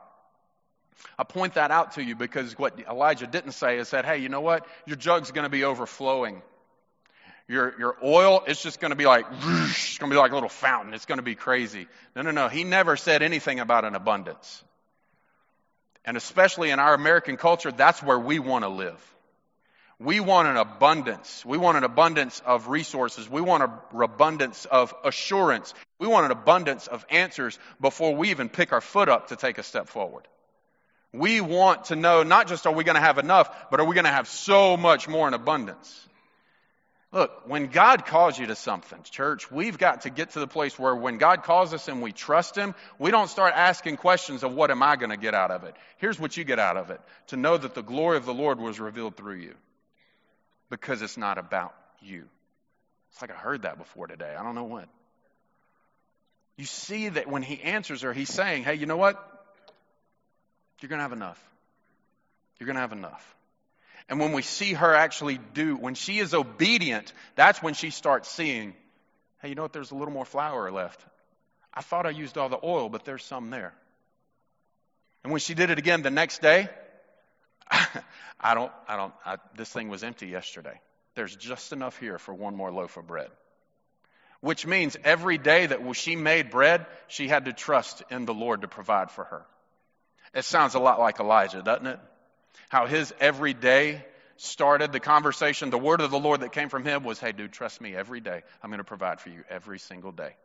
I 1.17 1.23
point 1.23 1.53
that 1.53 1.71
out 1.71 1.93
to 1.93 2.03
you 2.03 2.15
because 2.15 2.57
what 2.57 2.77
Elijah 2.89 3.27
didn't 3.27 3.53
say 3.53 3.77
is 3.77 3.91
that, 3.91 4.05
hey, 4.05 4.17
you 4.17 4.27
know 4.29 4.41
what? 4.41 4.67
Your 4.85 4.97
jug's 4.97 5.31
going 5.31 5.45
to 5.45 5.49
be 5.49 5.63
overflowing. 5.63 6.41
Your, 7.49 7.73
your 7.79 7.97
oil, 8.03 8.43
it's 8.45 8.61
just 8.61 8.79
going 8.79 8.91
to 8.91 8.95
be 8.95 9.07
like, 9.07 9.25
it's 9.31 9.97
going 9.97 10.11
to 10.11 10.15
be 10.15 10.19
like 10.19 10.31
a 10.31 10.35
little 10.35 10.49
fountain. 10.49 10.93
It's 10.93 11.07
going 11.07 11.17
to 11.17 11.23
be 11.23 11.33
crazy. 11.33 11.87
No, 12.15 12.21
no, 12.21 12.29
no. 12.29 12.47
He 12.47 12.63
never 12.63 12.95
said 12.95 13.23
anything 13.23 13.59
about 13.59 13.85
an 13.85 13.95
abundance. 13.95 14.63
And 16.05 16.15
especially 16.15 16.69
in 16.69 16.77
our 16.77 16.93
American 16.93 17.37
culture, 17.37 17.71
that's 17.71 18.03
where 18.03 18.19
we 18.19 18.37
want 18.37 18.65
to 18.65 18.69
live. 18.69 19.15
We 19.99 20.19
want 20.19 20.47
an 20.47 20.57
abundance. 20.57 21.43
We 21.43 21.57
want 21.57 21.75
an 21.77 21.83
abundance 21.83 22.39
of 22.45 22.67
resources. 22.67 23.27
We 23.27 23.41
want 23.41 23.63
an 23.63 23.71
abundance 23.99 24.65
of 24.65 24.93
assurance. 25.03 25.73
We 25.97 26.07
want 26.07 26.25
an 26.25 26.31
abundance 26.31 26.85
of 26.85 27.03
answers 27.09 27.57
before 27.81 28.15
we 28.15 28.29
even 28.29 28.49
pick 28.49 28.73
our 28.73 28.79
foot 28.79 29.09
up 29.09 29.29
to 29.29 29.35
take 29.35 29.57
a 29.57 29.63
step 29.63 29.87
forward. 29.87 30.27
We 31.11 31.41
want 31.41 31.85
to 31.85 31.95
know 31.95 32.21
not 32.21 32.47
just 32.47 32.67
are 32.67 32.73
we 32.73 32.83
going 32.83 32.95
to 32.95 33.01
have 33.01 33.17
enough, 33.17 33.49
but 33.71 33.79
are 33.79 33.85
we 33.87 33.95
going 33.95 34.05
to 34.05 34.11
have 34.11 34.27
so 34.27 34.77
much 34.77 35.07
more 35.07 35.27
in 35.27 35.33
abundance? 35.33 36.05
Look, 37.11 37.47
when 37.47 37.67
God 37.67 38.05
calls 38.05 38.37
you 38.37 38.45
to 38.47 38.55
something, 38.55 39.01
church, 39.01 39.49
we've 39.51 39.79
got 39.79 40.01
to 40.01 40.11
get 40.11 40.31
to 40.31 40.39
the 40.39 40.47
place 40.47 40.77
where 40.77 40.95
when 40.95 41.17
God 41.17 41.41
calls 41.41 41.73
us 41.73 41.87
and 41.87 42.03
we 42.03 42.11
trust 42.11 42.55
Him, 42.55 42.75
we 42.99 43.09
don't 43.09 43.29
start 43.29 43.53
asking 43.55 43.97
questions 43.97 44.43
of 44.43 44.53
what 44.53 44.69
am 44.69 44.83
I 44.83 44.95
going 44.95 45.09
to 45.09 45.17
get 45.17 45.33
out 45.33 45.49
of 45.49 45.63
it. 45.63 45.75
Here's 45.97 46.19
what 46.19 46.37
you 46.37 46.43
get 46.43 46.59
out 46.59 46.77
of 46.77 46.91
it 46.91 47.01
to 47.27 47.37
know 47.37 47.57
that 47.57 47.73
the 47.73 47.81
glory 47.81 48.17
of 48.17 48.25
the 48.25 48.33
Lord 48.33 48.59
was 48.59 48.79
revealed 48.79 49.17
through 49.17 49.37
you 49.37 49.55
because 50.69 51.01
it's 51.01 51.17
not 51.17 51.39
about 51.39 51.73
you. 51.99 52.25
It's 53.11 53.21
like 53.21 53.31
I 53.31 53.35
heard 53.35 53.63
that 53.63 53.79
before 53.79 54.05
today. 54.05 54.35
I 54.37 54.43
don't 54.43 54.53
know 54.53 54.65
what. 54.65 54.87
You 56.57 56.65
see 56.65 57.09
that 57.09 57.27
when 57.27 57.41
He 57.41 57.59
answers 57.59 58.03
her, 58.03 58.13
He's 58.13 58.31
saying, 58.31 58.63
hey, 58.63 58.75
you 58.75 58.85
know 58.85 58.97
what? 58.97 59.15
You're 60.79 60.89
going 60.89 60.99
to 60.99 61.03
have 61.03 61.13
enough. 61.13 61.43
You're 62.59 62.67
going 62.67 62.75
to 62.75 62.81
have 62.81 62.93
enough. 62.93 63.35
And 64.09 64.19
when 64.19 64.33
we 64.33 64.41
see 64.41 64.73
her 64.73 64.95
actually 64.95 65.39
do, 65.53 65.77
when 65.77 65.93
she 65.93 66.17
is 66.17 66.33
obedient, 66.33 67.13
that's 67.35 67.61
when 67.61 67.75
she 67.75 67.91
starts 67.91 68.27
seeing, 68.29 68.73
hey, 69.41 69.49
you 69.49 69.55
know 69.55 69.61
what? 69.61 69.71
There's 69.71 69.91
a 69.91 69.95
little 69.95 70.13
more 70.13 70.25
flour 70.25 70.71
left. 70.71 70.99
I 71.71 71.81
thought 71.81 72.07
I 72.07 72.09
used 72.09 72.37
all 72.37 72.49
the 72.49 72.59
oil, 72.61 72.89
but 72.89 73.05
there's 73.05 73.23
some 73.23 73.51
there. 73.51 73.73
And 75.23 75.31
when 75.31 75.39
she 75.39 75.53
did 75.53 75.69
it 75.69 75.77
again 75.77 76.01
the 76.01 76.09
next 76.09 76.41
day, 76.41 76.69
I 78.39 78.55
don't, 78.55 78.71
I 78.87 78.97
don't, 78.97 79.13
I, 79.23 79.37
this 79.55 79.69
thing 79.69 79.89
was 79.89 80.03
empty 80.03 80.27
yesterday. 80.27 80.81
There's 81.13 81.35
just 81.35 81.71
enough 81.71 81.99
here 81.99 82.17
for 82.17 82.33
one 82.33 82.55
more 82.55 82.71
loaf 82.71 82.97
of 82.97 83.05
bread. 83.05 83.29
Which 84.41 84.65
means 84.65 84.97
every 85.03 85.37
day 85.37 85.67
that 85.67 85.81
she 85.95 86.15
made 86.15 86.49
bread, 86.49 86.87
she 87.09 87.27
had 87.27 87.45
to 87.45 87.53
trust 87.53 88.01
in 88.09 88.25
the 88.25 88.33
Lord 88.33 88.61
to 88.61 88.67
provide 88.67 89.11
for 89.11 89.25
her. 89.25 89.45
It 90.33 90.45
sounds 90.45 90.73
a 90.73 90.79
lot 90.79 90.99
like 90.99 91.19
Elijah, 91.19 91.61
doesn't 91.61 91.85
it? 91.85 91.99
How 92.69 92.85
his 92.85 93.13
every 93.19 93.53
day 93.53 94.05
started 94.37 94.91
the 94.91 94.99
conversation. 94.99 95.69
The 95.69 95.77
word 95.77 96.01
of 96.01 96.11
the 96.11 96.19
Lord 96.19 96.41
that 96.41 96.51
came 96.51 96.69
from 96.69 96.85
him 96.85 97.03
was, 97.03 97.19
Hey, 97.19 97.31
dude, 97.31 97.51
trust 97.51 97.81
me 97.81 97.95
every 97.95 98.21
day. 98.21 98.41
I'm 98.63 98.69
going 98.69 98.79
to 98.79 98.83
provide 98.83 99.19
for 99.19 99.29
you 99.29 99.43
every 99.49 99.79
single 99.79 100.11
day. 100.11 100.35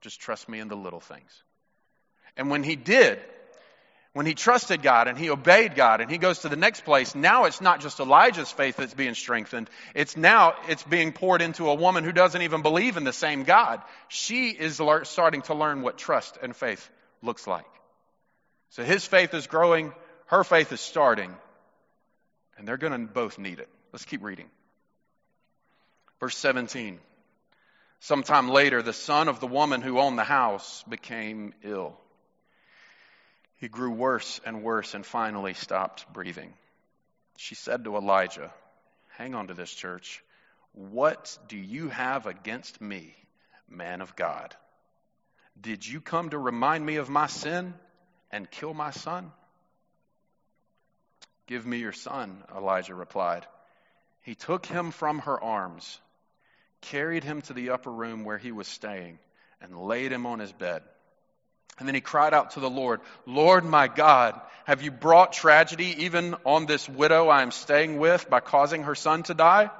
Just 0.00 0.20
trust 0.20 0.48
me 0.48 0.60
in 0.60 0.68
the 0.68 0.76
little 0.76 1.00
things. 1.00 1.42
And 2.36 2.50
when 2.50 2.62
he 2.62 2.76
did, 2.76 3.18
when 4.12 4.26
he 4.26 4.34
trusted 4.34 4.82
God 4.82 5.06
and 5.06 5.18
he 5.18 5.30
obeyed 5.30 5.74
God 5.74 6.00
and 6.00 6.10
he 6.10 6.18
goes 6.18 6.40
to 6.40 6.48
the 6.48 6.56
next 6.56 6.84
place, 6.84 7.14
now 7.14 7.44
it's 7.44 7.60
not 7.60 7.80
just 7.80 8.00
Elijah's 8.00 8.50
faith 8.50 8.76
that's 8.76 8.94
being 8.94 9.14
strengthened. 9.14 9.68
It's 9.94 10.16
now, 10.16 10.54
it's 10.68 10.82
being 10.82 11.12
poured 11.12 11.42
into 11.42 11.68
a 11.68 11.74
woman 11.74 12.04
who 12.04 12.12
doesn't 12.12 12.42
even 12.42 12.62
believe 12.62 12.96
in 12.96 13.04
the 13.04 13.12
same 13.12 13.44
God. 13.44 13.82
She 14.08 14.50
is 14.50 14.80
starting 15.04 15.42
to 15.42 15.54
learn 15.54 15.82
what 15.82 15.98
trust 15.98 16.38
and 16.42 16.54
faith 16.54 16.88
looks 17.22 17.46
like. 17.46 17.66
So 18.70 18.82
his 18.82 19.04
faith 19.04 19.34
is 19.34 19.46
growing, 19.46 19.92
her 20.26 20.44
faith 20.44 20.72
is 20.72 20.80
starting, 20.80 21.34
and 22.58 22.66
they're 22.66 22.76
going 22.76 22.92
to 22.92 23.12
both 23.12 23.38
need 23.38 23.60
it. 23.60 23.68
Let's 23.92 24.04
keep 24.04 24.22
reading. 24.22 24.48
Verse 26.20 26.36
17. 26.36 26.98
Sometime 28.00 28.48
later, 28.48 28.82
the 28.82 28.92
son 28.92 29.28
of 29.28 29.40
the 29.40 29.46
woman 29.46 29.80
who 29.80 29.98
owned 29.98 30.18
the 30.18 30.24
house 30.24 30.84
became 30.88 31.54
ill. 31.62 31.96
He 33.56 33.68
grew 33.68 33.90
worse 33.90 34.40
and 34.44 34.62
worse 34.62 34.94
and 34.94 35.04
finally 35.04 35.54
stopped 35.54 36.12
breathing. 36.12 36.52
She 37.36 37.54
said 37.54 37.84
to 37.84 37.96
Elijah, 37.96 38.52
Hang 39.16 39.34
on 39.34 39.48
to 39.48 39.54
this, 39.54 39.72
church. 39.72 40.22
What 40.72 41.36
do 41.48 41.56
you 41.56 41.88
have 41.88 42.26
against 42.26 42.80
me, 42.80 43.14
man 43.68 44.00
of 44.00 44.14
God? 44.14 44.54
Did 45.60 45.86
you 45.86 46.00
come 46.00 46.30
to 46.30 46.38
remind 46.38 46.86
me 46.86 46.96
of 46.96 47.08
my 47.08 47.26
sin 47.26 47.74
and 48.30 48.48
kill 48.48 48.74
my 48.74 48.90
son? 48.92 49.32
Give 51.48 51.64
me 51.64 51.78
your 51.78 51.92
son, 51.92 52.44
Elijah 52.54 52.94
replied. 52.94 53.46
He 54.20 54.34
took 54.34 54.66
him 54.66 54.90
from 54.90 55.20
her 55.20 55.42
arms, 55.42 55.98
carried 56.82 57.24
him 57.24 57.40
to 57.42 57.54
the 57.54 57.70
upper 57.70 57.90
room 57.90 58.24
where 58.24 58.36
he 58.36 58.52
was 58.52 58.68
staying, 58.68 59.18
and 59.62 59.74
laid 59.74 60.12
him 60.12 60.26
on 60.26 60.40
his 60.40 60.52
bed. 60.52 60.82
And 61.78 61.88
then 61.88 61.94
he 61.94 62.02
cried 62.02 62.34
out 62.34 62.50
to 62.50 62.60
the 62.60 62.68
Lord, 62.68 63.00
Lord 63.24 63.64
my 63.64 63.88
God, 63.88 64.38
have 64.66 64.82
you 64.82 64.90
brought 64.90 65.32
tragedy 65.32 66.04
even 66.04 66.34
on 66.44 66.66
this 66.66 66.86
widow 66.86 67.28
I 67.28 67.40
am 67.40 67.50
staying 67.50 67.98
with 67.98 68.28
by 68.28 68.40
causing 68.40 68.82
her 68.82 68.94
son 68.94 69.22
to 69.24 69.34
die? 69.34 69.70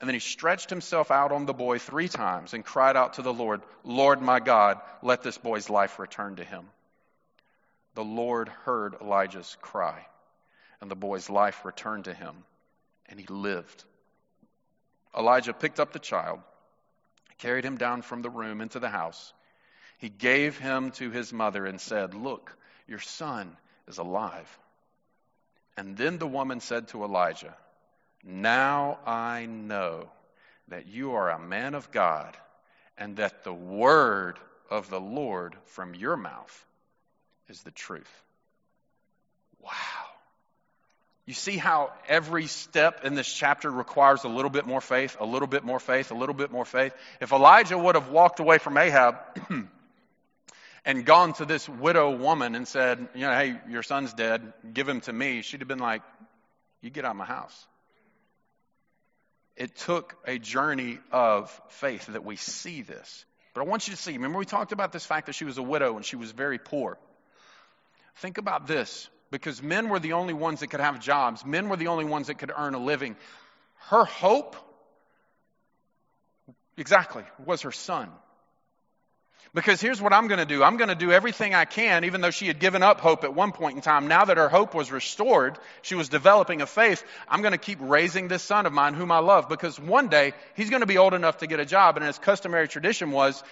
And 0.00 0.08
then 0.08 0.14
he 0.14 0.20
stretched 0.20 0.70
himself 0.70 1.10
out 1.10 1.30
on 1.30 1.44
the 1.44 1.52
boy 1.52 1.78
three 1.78 2.08
times 2.08 2.54
and 2.54 2.64
cried 2.64 2.96
out 2.96 3.14
to 3.14 3.22
the 3.22 3.34
Lord, 3.34 3.60
Lord 3.84 4.22
my 4.22 4.40
God, 4.40 4.80
let 5.02 5.22
this 5.22 5.36
boy's 5.36 5.68
life 5.68 5.98
return 5.98 6.36
to 6.36 6.44
him. 6.44 6.64
The 7.96 8.04
Lord 8.04 8.48
heard 8.48 8.96
Elijah's 9.02 9.58
cry 9.60 10.06
and 10.80 10.90
the 10.90 10.96
boy's 10.96 11.28
life 11.28 11.64
returned 11.64 12.04
to 12.04 12.14
him, 12.14 12.34
and 13.06 13.18
he 13.18 13.26
lived. 13.26 13.84
Elijah 15.16 15.52
picked 15.52 15.80
up 15.80 15.92
the 15.92 15.98
child, 15.98 16.40
carried 17.38 17.64
him 17.64 17.76
down 17.76 18.02
from 18.02 18.22
the 18.22 18.30
room 18.30 18.60
into 18.60 18.78
the 18.78 18.88
house. 18.88 19.32
He 19.98 20.08
gave 20.08 20.58
him 20.58 20.92
to 20.92 21.10
his 21.10 21.32
mother 21.32 21.66
and 21.66 21.80
said, 21.80 22.14
Look, 22.14 22.56
your 22.86 23.00
son 23.00 23.56
is 23.88 23.98
alive. 23.98 24.58
And 25.76 25.96
then 25.96 26.18
the 26.18 26.26
woman 26.26 26.60
said 26.60 26.88
to 26.88 27.04
Elijah, 27.04 27.56
Now 28.22 28.98
I 29.06 29.46
know 29.46 30.08
that 30.68 30.86
you 30.86 31.14
are 31.14 31.30
a 31.30 31.38
man 31.38 31.74
of 31.74 31.90
God, 31.90 32.36
and 32.96 33.16
that 33.16 33.44
the 33.44 33.52
word 33.52 34.38
of 34.70 34.88
the 34.88 35.00
Lord 35.00 35.56
from 35.64 35.94
your 35.94 36.16
mouth 36.16 36.66
is 37.48 37.62
the 37.62 37.70
truth. 37.70 38.22
Wow. 39.58 40.09
You 41.30 41.34
see 41.34 41.58
how 41.58 41.92
every 42.08 42.48
step 42.48 43.04
in 43.04 43.14
this 43.14 43.32
chapter 43.32 43.70
requires 43.70 44.24
a 44.24 44.28
little 44.28 44.50
bit 44.50 44.66
more 44.66 44.80
faith, 44.80 45.16
a 45.20 45.24
little 45.24 45.46
bit 45.46 45.62
more 45.62 45.78
faith, 45.78 46.10
a 46.10 46.14
little 46.14 46.34
bit 46.34 46.50
more 46.50 46.64
faith. 46.64 46.92
If 47.20 47.30
Elijah 47.30 47.78
would 47.78 47.94
have 47.94 48.08
walked 48.08 48.40
away 48.40 48.58
from 48.58 48.76
Ahab 48.76 49.14
and 50.84 51.06
gone 51.06 51.34
to 51.34 51.44
this 51.44 51.68
widow 51.68 52.16
woman 52.16 52.56
and 52.56 52.66
said, 52.66 53.06
you 53.14 53.20
know, 53.20 53.30
hey, 53.30 53.60
your 53.68 53.84
son's 53.84 54.12
dead, 54.12 54.52
give 54.74 54.88
him 54.88 55.02
to 55.02 55.12
me, 55.12 55.42
she'd 55.42 55.60
have 55.60 55.68
been 55.68 55.78
like, 55.78 56.02
you 56.82 56.90
get 56.90 57.04
out 57.04 57.12
of 57.12 57.16
my 57.16 57.26
house. 57.26 57.68
It 59.54 59.76
took 59.76 60.16
a 60.26 60.36
journey 60.36 60.98
of 61.12 61.48
faith 61.68 62.06
that 62.06 62.24
we 62.24 62.34
see 62.34 62.82
this. 62.82 63.24
But 63.54 63.60
I 63.60 63.66
want 63.66 63.86
you 63.86 63.94
to 63.94 64.02
see, 64.02 64.14
remember 64.14 64.40
we 64.40 64.46
talked 64.46 64.72
about 64.72 64.90
this 64.90 65.06
fact 65.06 65.26
that 65.26 65.36
she 65.36 65.44
was 65.44 65.58
a 65.58 65.62
widow 65.62 65.94
and 65.94 66.04
she 66.04 66.16
was 66.16 66.32
very 66.32 66.58
poor. 66.58 66.98
Think 68.16 68.38
about 68.38 68.66
this 68.66 69.08
because 69.30 69.62
men 69.62 69.88
were 69.88 69.98
the 69.98 70.14
only 70.14 70.34
ones 70.34 70.60
that 70.60 70.68
could 70.68 70.80
have 70.80 71.00
jobs, 71.00 71.44
men 71.44 71.68
were 71.68 71.76
the 71.76 71.88
only 71.88 72.04
ones 72.04 72.26
that 72.26 72.38
could 72.38 72.52
earn 72.56 72.74
a 72.74 72.78
living. 72.78 73.16
Her 73.88 74.04
hope, 74.04 74.56
exactly, 76.76 77.24
was 77.44 77.62
her 77.62 77.72
son. 77.72 78.08
Because 79.52 79.80
here's 79.80 80.00
what 80.00 80.12
I'm 80.12 80.28
going 80.28 80.38
to 80.38 80.44
do. 80.44 80.62
I'm 80.62 80.76
going 80.76 80.90
to 80.90 80.94
do 80.94 81.10
everything 81.10 81.56
I 81.56 81.64
can, 81.64 82.04
even 82.04 82.20
though 82.20 82.30
she 82.30 82.46
had 82.46 82.60
given 82.60 82.84
up 82.84 83.00
hope 83.00 83.24
at 83.24 83.34
one 83.34 83.50
point 83.50 83.74
in 83.74 83.82
time. 83.82 84.06
Now 84.06 84.24
that 84.24 84.36
her 84.36 84.48
hope 84.48 84.74
was 84.74 84.92
restored, 84.92 85.58
she 85.82 85.96
was 85.96 86.08
developing 86.08 86.62
a 86.62 86.66
faith. 86.66 87.02
I'm 87.28 87.42
going 87.42 87.50
to 87.50 87.58
keep 87.58 87.78
raising 87.80 88.28
this 88.28 88.44
son 88.44 88.64
of 88.66 88.72
mine 88.72 88.94
whom 88.94 89.10
I 89.10 89.18
love 89.18 89.48
because 89.48 89.78
one 89.80 90.06
day 90.06 90.34
he's 90.54 90.70
going 90.70 90.82
to 90.82 90.86
be 90.86 90.98
old 90.98 91.14
enough 91.14 91.38
to 91.38 91.48
get 91.48 91.58
a 91.58 91.66
job. 91.66 91.96
And 91.96 92.06
as 92.06 92.16
customary 92.16 92.68
tradition 92.68 93.10
was, 93.10 93.42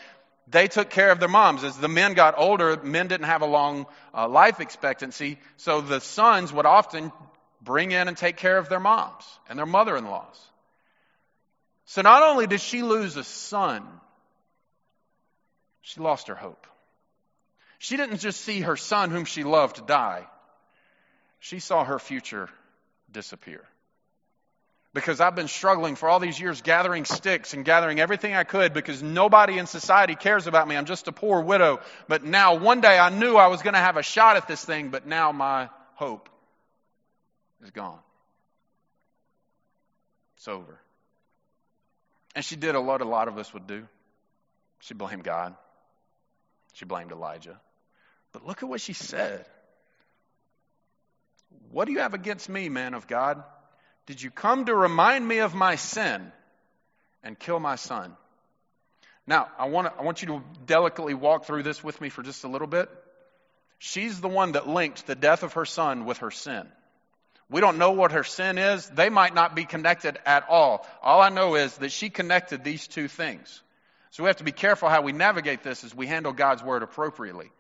they 0.51 0.69
took 0.69 0.91
care 0.91 1.11
of 1.11 1.21
their 1.21 1.29
moms. 1.29 1.65
As 1.65 1.77
the 1.77 1.89
men 1.89 2.15
got 2.15 2.35
older, 2.39 2.77
men 2.83 3.09
didn't 3.09 3.27
have 3.27 3.43
a 3.43 3.47
long 3.47 3.87
uh, 4.15 4.29
life 4.29 4.61
expectancy. 4.61 5.39
So 5.57 5.81
the 5.81 6.01
sons 6.01 6.53
would 6.53 6.67
often 6.67 7.13
bring 7.61 7.93
in 7.93 8.09
and 8.09 8.17
take 8.17 8.37
care 8.37 8.57
of 8.57 8.69
their 8.69 8.81
moms 8.81 9.25
and 9.49 9.59
their 9.59 9.67
mother 9.67 9.97
in 9.97 10.07
laws. 10.07 10.41
So 11.87 12.03
not 12.03 12.23
only 12.23 12.47
did 12.47 12.61
she 12.61 12.83
lose 12.83 13.17
a 13.17 13.25
son, 13.25 13.83
she 15.83 16.01
lost 16.01 16.29
her 16.29 16.35
hope. 16.35 16.67
She 17.79 17.97
didn't 17.97 18.19
just 18.19 18.41
see 18.41 18.61
her 18.61 18.77
son, 18.77 19.11
whom 19.11 19.25
she 19.25 19.45
loved, 19.45 19.87
die, 19.87 20.27
she 21.41 21.61
saw 21.61 21.85
her 21.85 21.99
future 21.99 22.49
disappear. 23.11 23.65
Because 24.95 25.21
I've 25.21 25.35
been 25.37 25.49
struggling 25.49 25.97
for 25.97 26.09
all 26.09 26.19
these 26.19 26.41
years 26.41 26.63
gathering 26.63 27.05
sticks 27.05 27.53
and 27.53 27.65
gathering 27.65 28.01
everything 28.01 28.35
I 28.35 28.45
could 28.45 28.73
because 28.73 29.03
nobody 29.03 29.59
in 29.59 29.67
society 29.67 30.15
cares 30.15 30.47
about 30.47 30.67
me. 30.67 30.77
I'm 30.77 30.87
just 30.87 31.09
a 31.09 31.13
poor 31.13 31.43
widow. 31.43 31.81
But 32.09 32.25
now, 32.25 32.55
one 32.55 32.81
day 32.81 32.99
I 32.99 33.11
knew 33.11 33.37
I 33.37 33.49
was 33.49 33.63
going 33.63 33.75
to 33.75 33.81
have 33.81 33.97
a 33.97 34.03
shot 34.03 34.37
at 34.37 34.49
this 34.49 34.65
thing, 34.65 34.89
but 34.89 35.07
now 35.07 35.31
my 35.31 35.69
hope 35.95 36.29
is 37.63 37.71
gone. 37.71 37.99
It's 40.37 40.49
over. 40.49 40.81
And 42.35 42.45
she 42.45 42.57
did 42.57 42.75
a 42.75 42.81
lot 42.81 43.01
a 43.03 43.05
lot 43.05 43.29
of 43.29 43.37
us 43.37 43.53
would 43.53 43.67
do. 43.67 43.87
She 44.81 44.95
blamed 44.95 45.25
God. 45.25 45.55
She 46.73 46.85
blamed 46.85 47.13
Elijah. 47.13 47.61
But 48.33 48.47
look 48.47 48.63
at 48.63 48.69
what 48.69 48.81
she 48.81 48.93
said. 48.93 49.45
What 51.71 51.87
do 51.87 51.93
you 51.93 51.99
have 51.99 52.15
against 52.15 52.49
me, 52.49 52.69
man 52.69 52.95
of 52.95 53.07
God? 53.07 53.43
Did 54.09 54.23
you 54.23 54.31
come 54.31 54.65
to 54.65 54.75
remind 54.75 55.29
me 55.29 55.41
of 55.41 55.55
my 55.55 55.77
sin 55.77 56.33
and 57.23 57.39
kill 57.39 57.61
my 57.61 57.77
son? 57.77 58.17
Now, 59.27 59.49
I 59.59 59.69
want, 59.69 59.87
to, 59.87 60.01
I 60.01 60.03
want 60.03 60.23
you 60.23 60.29
to 60.29 60.43
delicately 60.65 61.13
walk 61.13 61.45
through 61.45 61.63
this 61.63 61.85
with 61.85 62.01
me 62.01 62.09
for 62.09 62.23
just 62.23 62.43
a 62.43 62.49
little 62.49 62.67
bit. 62.67 62.89
She's 63.79 64.19
the 64.19 64.29
one 64.29 64.53
that 64.53 64.67
linked 64.67 65.07
the 65.07 65.15
death 65.15 65.43
of 65.43 65.53
her 65.53 65.67
son 65.67 66.07
with 66.07 66.19
her 66.19 66.31
sin. 66.31 66.67
We 67.51 67.61
don't 67.61 67.77
know 67.77 67.91
what 67.91 68.13
her 68.13 68.25
sin 68.25 68.57
is. 68.57 68.89
They 68.89 69.11
might 69.11 69.35
not 69.35 69.55
be 69.55 69.67
connected 69.67 70.17
at 70.25 70.49
all. 70.49 70.87
All 71.03 71.21
I 71.21 71.29
know 71.29 71.57
is 71.57 71.77
that 71.77 71.93
she 71.93 72.09
connected 72.09 72.65
these 72.65 72.89
two 72.89 73.09
things. 73.09 73.63
So 74.13 74.23
we 74.23 74.29
have 74.29 74.39
to 74.39 74.45
be 74.45 74.53
careful 74.53 74.89
how 74.89 75.03
we 75.03 75.13
navigate 75.13 75.63
this 75.63 75.85
as 75.85 75.95
we 75.95 76.07
handle 76.07 76.33
God's 76.33 76.63
word 76.63 76.83
appropriately. 76.83 77.51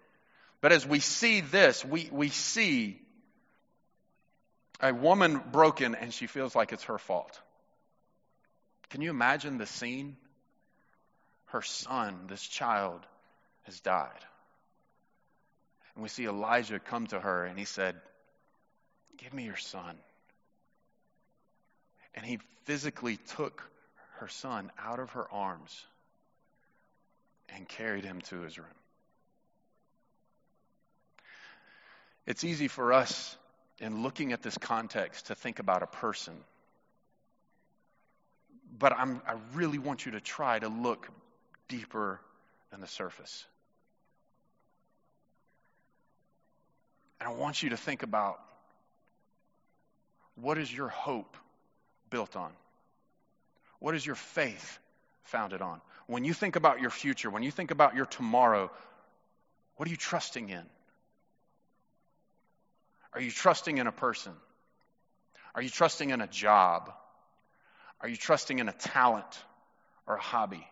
But 0.62 0.72
as 0.72 0.86
we 0.86 1.00
see 1.00 1.42
this, 1.42 1.84
we, 1.84 2.08
we 2.10 2.30
see 2.30 3.02
a 4.80 4.92
woman 4.92 5.40
broken 5.52 5.94
and 5.94 6.12
she 6.12 6.26
feels 6.26 6.54
like 6.54 6.72
it's 6.72 6.84
her 6.84 6.98
fault. 6.98 7.40
Can 8.90 9.02
you 9.02 9.10
imagine 9.10 9.58
the 9.58 9.66
scene? 9.66 10.16
Her 11.46 11.62
son, 11.62 12.26
this 12.28 12.42
child, 12.42 13.00
has 13.64 13.80
died. 13.80 14.24
And 15.94 16.02
we 16.02 16.08
see 16.08 16.26
Elijah 16.26 16.78
come 16.78 17.06
to 17.08 17.18
her 17.18 17.44
and 17.44 17.58
he 17.58 17.64
said, 17.64 17.96
Give 19.16 19.34
me 19.34 19.44
your 19.44 19.56
son. 19.56 19.96
And 22.14 22.24
he 22.24 22.38
physically 22.64 23.16
took 23.36 23.62
her 24.18 24.28
son 24.28 24.70
out 24.78 25.00
of 25.00 25.10
her 25.10 25.26
arms 25.30 25.84
and 27.54 27.68
carried 27.68 28.04
him 28.04 28.20
to 28.22 28.40
his 28.40 28.58
room. 28.58 28.66
It's 32.26 32.44
easy 32.44 32.68
for 32.68 32.92
us, 32.92 33.36
in 33.80 34.02
looking 34.02 34.32
at 34.32 34.42
this 34.42 34.58
context, 34.58 35.26
to 35.26 35.34
think 35.34 35.58
about 35.58 35.82
a 35.82 35.86
person. 35.86 36.34
But 38.78 38.92
I'm, 38.92 39.22
I 39.26 39.34
really 39.54 39.78
want 39.78 40.04
you 40.04 40.12
to 40.12 40.20
try 40.20 40.58
to 40.58 40.68
look 40.68 41.08
deeper 41.68 42.20
than 42.70 42.80
the 42.80 42.86
surface. 42.86 43.46
And 47.20 47.28
I 47.28 47.32
want 47.32 47.62
you 47.62 47.70
to 47.70 47.76
think 47.76 48.02
about 48.02 48.40
what 50.36 50.58
is 50.58 50.72
your 50.72 50.88
hope 50.88 51.36
built 52.10 52.36
on? 52.36 52.50
What 53.80 53.94
is 53.94 54.04
your 54.04 54.14
faith 54.14 54.78
founded 55.24 55.62
on? 55.62 55.80
When 56.06 56.24
you 56.24 56.32
think 56.32 56.56
about 56.56 56.80
your 56.80 56.90
future, 56.90 57.30
when 57.30 57.42
you 57.42 57.50
think 57.50 57.70
about 57.70 57.94
your 57.94 58.06
tomorrow, 58.06 58.70
what 59.76 59.88
are 59.88 59.90
you 59.90 59.96
trusting 59.96 60.48
in? 60.48 60.64
Are 63.18 63.20
you 63.20 63.32
trusting 63.32 63.78
in 63.78 63.88
a 63.88 63.92
person? 63.92 64.32
Are 65.52 65.60
you 65.60 65.70
trusting 65.70 66.10
in 66.10 66.20
a 66.20 66.28
job? 66.28 66.92
Are 68.00 68.08
you 68.08 68.14
trusting 68.14 68.60
in 68.60 68.68
a 68.68 68.72
talent 68.72 69.26
or 70.06 70.14
a 70.14 70.20
hobby? 70.20 70.64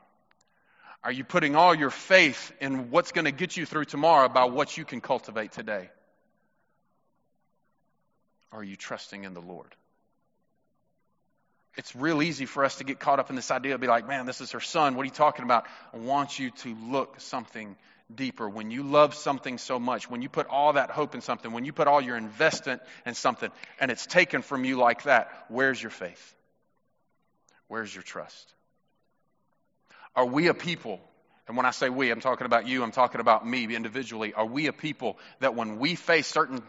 Are 1.02 1.10
you 1.10 1.24
putting 1.24 1.56
all 1.56 1.74
your 1.74 1.90
faith 1.90 2.52
in 2.60 2.92
what's 2.92 3.10
going 3.10 3.24
to 3.24 3.32
get 3.32 3.56
you 3.56 3.66
through 3.66 3.86
tomorrow 3.86 4.28
by 4.28 4.44
what 4.44 4.76
you 4.76 4.84
can 4.84 5.00
cultivate 5.00 5.50
today? 5.50 5.90
Are 8.52 8.62
you 8.62 8.76
trusting 8.76 9.24
in 9.24 9.34
the 9.34 9.42
Lord? 9.42 9.74
it's 11.76 11.94
real 11.94 12.22
easy 12.22 12.46
for 12.46 12.64
us 12.64 12.76
to 12.76 12.84
get 12.84 12.98
caught 12.98 13.20
up 13.20 13.28
in 13.28 13.36
this 13.36 13.50
idea 13.50 13.74
of 13.74 13.80
be 13.80 13.86
like, 13.86 14.08
man, 14.08 14.24
this 14.24 14.40
is 14.40 14.52
her 14.52 14.60
son. 14.60 14.94
What 14.94 15.02
are 15.02 15.06
you 15.06 15.10
talking 15.10 15.44
about? 15.44 15.66
I 15.92 15.98
want 15.98 16.38
you 16.38 16.50
to 16.50 16.74
look 16.74 17.20
something 17.20 17.76
deeper. 18.14 18.48
When 18.48 18.70
you 18.70 18.82
love 18.82 19.14
something 19.14 19.58
so 19.58 19.78
much, 19.78 20.10
when 20.10 20.22
you 20.22 20.28
put 20.28 20.46
all 20.46 20.74
that 20.74 20.90
hope 20.90 21.14
in 21.14 21.20
something, 21.20 21.52
when 21.52 21.64
you 21.64 21.72
put 21.72 21.88
all 21.88 22.00
your 22.00 22.16
investment 22.16 22.82
in 23.04 23.14
something, 23.14 23.50
and 23.80 23.90
it's 23.90 24.06
taken 24.06 24.42
from 24.42 24.64
you 24.64 24.76
like 24.76 25.04
that, 25.04 25.30
where's 25.48 25.82
your 25.82 25.90
faith? 25.90 26.34
Where's 27.68 27.94
your 27.94 28.02
trust? 28.02 28.54
Are 30.14 30.26
we 30.26 30.46
a 30.48 30.54
people? 30.54 31.00
And 31.48 31.56
when 31.56 31.66
I 31.66 31.70
say 31.70 31.88
we, 31.88 32.10
I'm 32.10 32.20
talking 32.20 32.46
about 32.46 32.66
you, 32.66 32.82
I'm 32.82 32.92
talking 32.92 33.20
about 33.20 33.46
me 33.46 33.64
individually. 33.74 34.34
Are 34.34 34.46
we 34.46 34.66
a 34.66 34.72
people 34.72 35.18
that 35.40 35.54
when 35.54 35.78
we 35.78 35.94
face 35.94 36.26
certain 36.26 36.62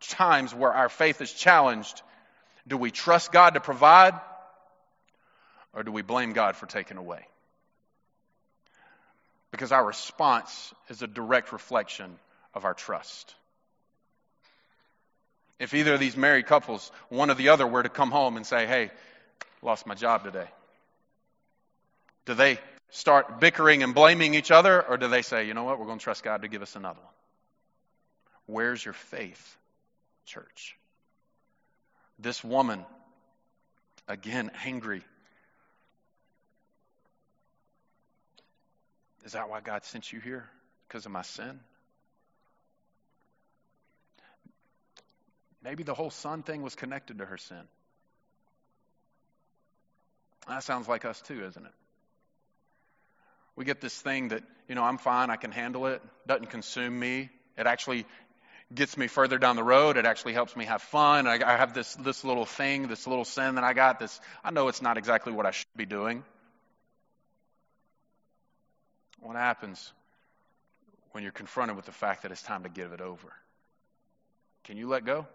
times 0.00 0.54
where 0.54 0.72
our 0.72 0.88
faith 0.88 1.20
is 1.20 1.32
challenged, 1.32 2.02
do 2.66 2.76
we 2.76 2.90
trust 2.90 3.30
God 3.32 3.54
to 3.54 3.60
provide? 3.60 4.14
or 5.74 5.82
do 5.82 5.92
we 5.92 6.02
blame 6.02 6.32
God 6.32 6.56
for 6.56 6.66
taking 6.66 6.96
away? 6.96 7.26
Because 9.54 9.70
our 9.70 9.86
response 9.86 10.74
is 10.88 11.02
a 11.02 11.06
direct 11.06 11.52
reflection 11.52 12.18
of 12.54 12.64
our 12.64 12.74
trust. 12.74 13.36
If 15.60 15.74
either 15.74 15.94
of 15.94 16.00
these 16.00 16.16
married 16.16 16.46
couples, 16.46 16.90
one 17.08 17.30
or 17.30 17.34
the 17.34 17.50
other, 17.50 17.64
were 17.64 17.84
to 17.84 17.88
come 17.88 18.10
home 18.10 18.36
and 18.36 18.44
say, 18.44 18.66
hey, 18.66 18.90
lost 19.62 19.86
my 19.86 19.94
job 19.94 20.24
today, 20.24 20.48
do 22.26 22.34
they 22.34 22.58
start 22.90 23.38
bickering 23.38 23.84
and 23.84 23.94
blaming 23.94 24.34
each 24.34 24.50
other, 24.50 24.82
or 24.82 24.96
do 24.96 25.06
they 25.06 25.22
say, 25.22 25.46
you 25.46 25.54
know 25.54 25.62
what, 25.62 25.78
we're 25.78 25.86
going 25.86 26.00
to 26.00 26.04
trust 26.04 26.24
God 26.24 26.42
to 26.42 26.48
give 26.48 26.62
us 26.62 26.74
another 26.74 26.98
one? 26.98 27.14
Where's 28.46 28.84
your 28.84 28.94
faith, 28.94 29.56
church? 30.26 30.76
This 32.18 32.42
woman, 32.42 32.84
again, 34.08 34.50
angry, 34.64 35.04
Is 39.24 39.32
that 39.32 39.48
why 39.48 39.60
God 39.60 39.84
sent 39.84 40.12
you 40.12 40.20
here? 40.20 40.48
Because 40.86 41.06
of 41.06 41.12
my 41.12 41.22
sin? 41.22 41.60
Maybe 45.62 45.82
the 45.82 45.94
whole 45.94 46.10
son 46.10 46.42
thing 46.42 46.60
was 46.60 46.74
connected 46.74 47.18
to 47.18 47.24
her 47.24 47.38
sin. 47.38 47.62
That 50.46 50.62
sounds 50.62 50.86
like 50.86 51.06
us 51.06 51.20
too, 51.22 51.42
isn't 51.46 51.64
it? 51.64 51.72
We 53.56 53.64
get 53.64 53.80
this 53.80 53.98
thing 53.98 54.28
that, 54.28 54.42
you 54.68 54.74
know, 54.74 54.82
I'm 54.82 54.98
fine, 54.98 55.30
I 55.30 55.36
can 55.36 55.52
handle 55.52 55.86
it, 55.86 56.02
doesn't 56.26 56.50
consume 56.50 56.98
me. 56.98 57.30
It 57.56 57.66
actually 57.66 58.04
gets 58.74 58.96
me 58.98 59.06
further 59.06 59.38
down 59.38 59.56
the 59.56 59.62
road. 59.62 59.96
It 59.96 60.04
actually 60.04 60.34
helps 60.34 60.56
me 60.56 60.64
have 60.64 60.82
fun. 60.82 61.26
I, 61.26 61.34
I 61.34 61.56
have 61.56 61.72
this, 61.72 61.94
this 61.94 62.24
little 62.24 62.44
thing, 62.44 62.88
this 62.88 63.06
little 63.06 63.24
sin 63.24 63.54
that 63.54 63.64
I 63.64 63.72
got. 63.72 64.00
This, 64.00 64.20
I 64.42 64.50
know 64.50 64.68
it's 64.68 64.82
not 64.82 64.98
exactly 64.98 65.32
what 65.32 65.46
I 65.46 65.52
should 65.52 65.66
be 65.76 65.86
doing. 65.86 66.24
What 69.24 69.36
happens 69.36 69.90
when 71.12 71.22
you're 71.22 71.32
confronted 71.32 71.76
with 71.76 71.86
the 71.86 71.92
fact 71.92 72.22
that 72.22 72.30
it's 72.30 72.42
time 72.42 72.64
to 72.64 72.68
give 72.68 72.92
it 72.92 73.00
over? 73.00 73.32
Can 74.64 74.76
you 74.76 74.86
let 74.86 75.06
go 75.06 75.26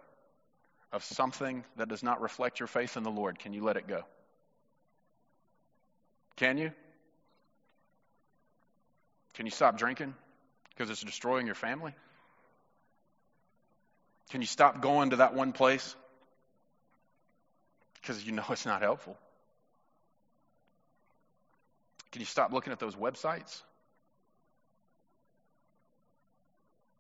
of 0.92 1.04
something 1.04 1.64
that 1.76 1.90
does 1.90 2.04
not 2.04 2.22
reflect 2.22 2.60
your 2.60 2.68
faith 2.68 2.98
in 2.98 3.04
the 3.04 3.10
Lord? 3.10 3.40
Can 3.40 3.52
you 3.52 3.64
let 3.64 3.78
it 3.78 3.88
go? 3.88 4.04
Can 6.36 6.60
you? 6.60 6.72
Can 9.34 9.48
you 9.48 9.52
stop 9.52 9.76
drinking 9.76 10.14
because 10.70 10.92
it's 10.92 11.02
destroying 11.02 11.48
your 11.48 11.56
family? 11.56 11.96
Can 14.30 14.42
you 14.42 14.48
stop 14.48 14.82
going 14.82 15.10
to 15.10 15.16
that 15.16 15.34
one 15.34 15.52
place 15.52 15.96
because 17.96 18.24
you 18.24 18.34
know 18.34 18.46
it's 18.52 18.68
not 18.68 18.84
helpful? 18.84 19.18
Can 22.12 22.20
you 22.20 22.28
stop 22.28 22.54
looking 22.54 22.72
at 22.72 22.80
those 22.80 22.96
websites 22.96 23.64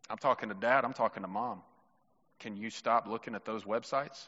I'm 0.09 0.17
talking 0.17 0.49
to 0.49 0.55
dad, 0.55 0.85
I'm 0.85 0.93
talking 0.93 1.23
to 1.23 1.29
mom. 1.29 1.61
Can 2.39 2.57
you 2.57 2.69
stop 2.69 3.07
looking 3.07 3.35
at 3.35 3.45
those 3.45 3.63
websites? 3.63 4.27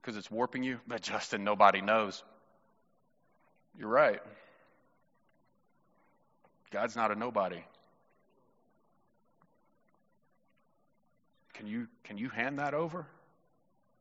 Because 0.00 0.16
it's 0.16 0.30
warping 0.30 0.62
you? 0.62 0.78
But 0.86 1.02
Justin, 1.02 1.44
nobody 1.44 1.80
knows. 1.80 2.22
You're 3.78 3.88
right. 3.88 4.20
God's 6.70 6.94
not 6.94 7.10
a 7.10 7.14
nobody. 7.14 7.62
Can 11.54 11.66
you, 11.66 11.88
can 12.04 12.18
you 12.18 12.28
hand 12.28 12.58
that 12.58 12.74
over? 12.74 13.06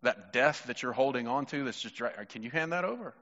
That 0.02 0.34
death 0.34 0.66
that 0.68 0.82
you're 0.82 0.92
holding 0.92 1.28
on 1.28 1.46
to 1.48 1.64
that's 1.64 1.82
just, 1.82 2.02
can 2.30 2.44
you 2.44 2.50
hand 2.50 2.74
that 2.74 2.84
over? 2.84 3.14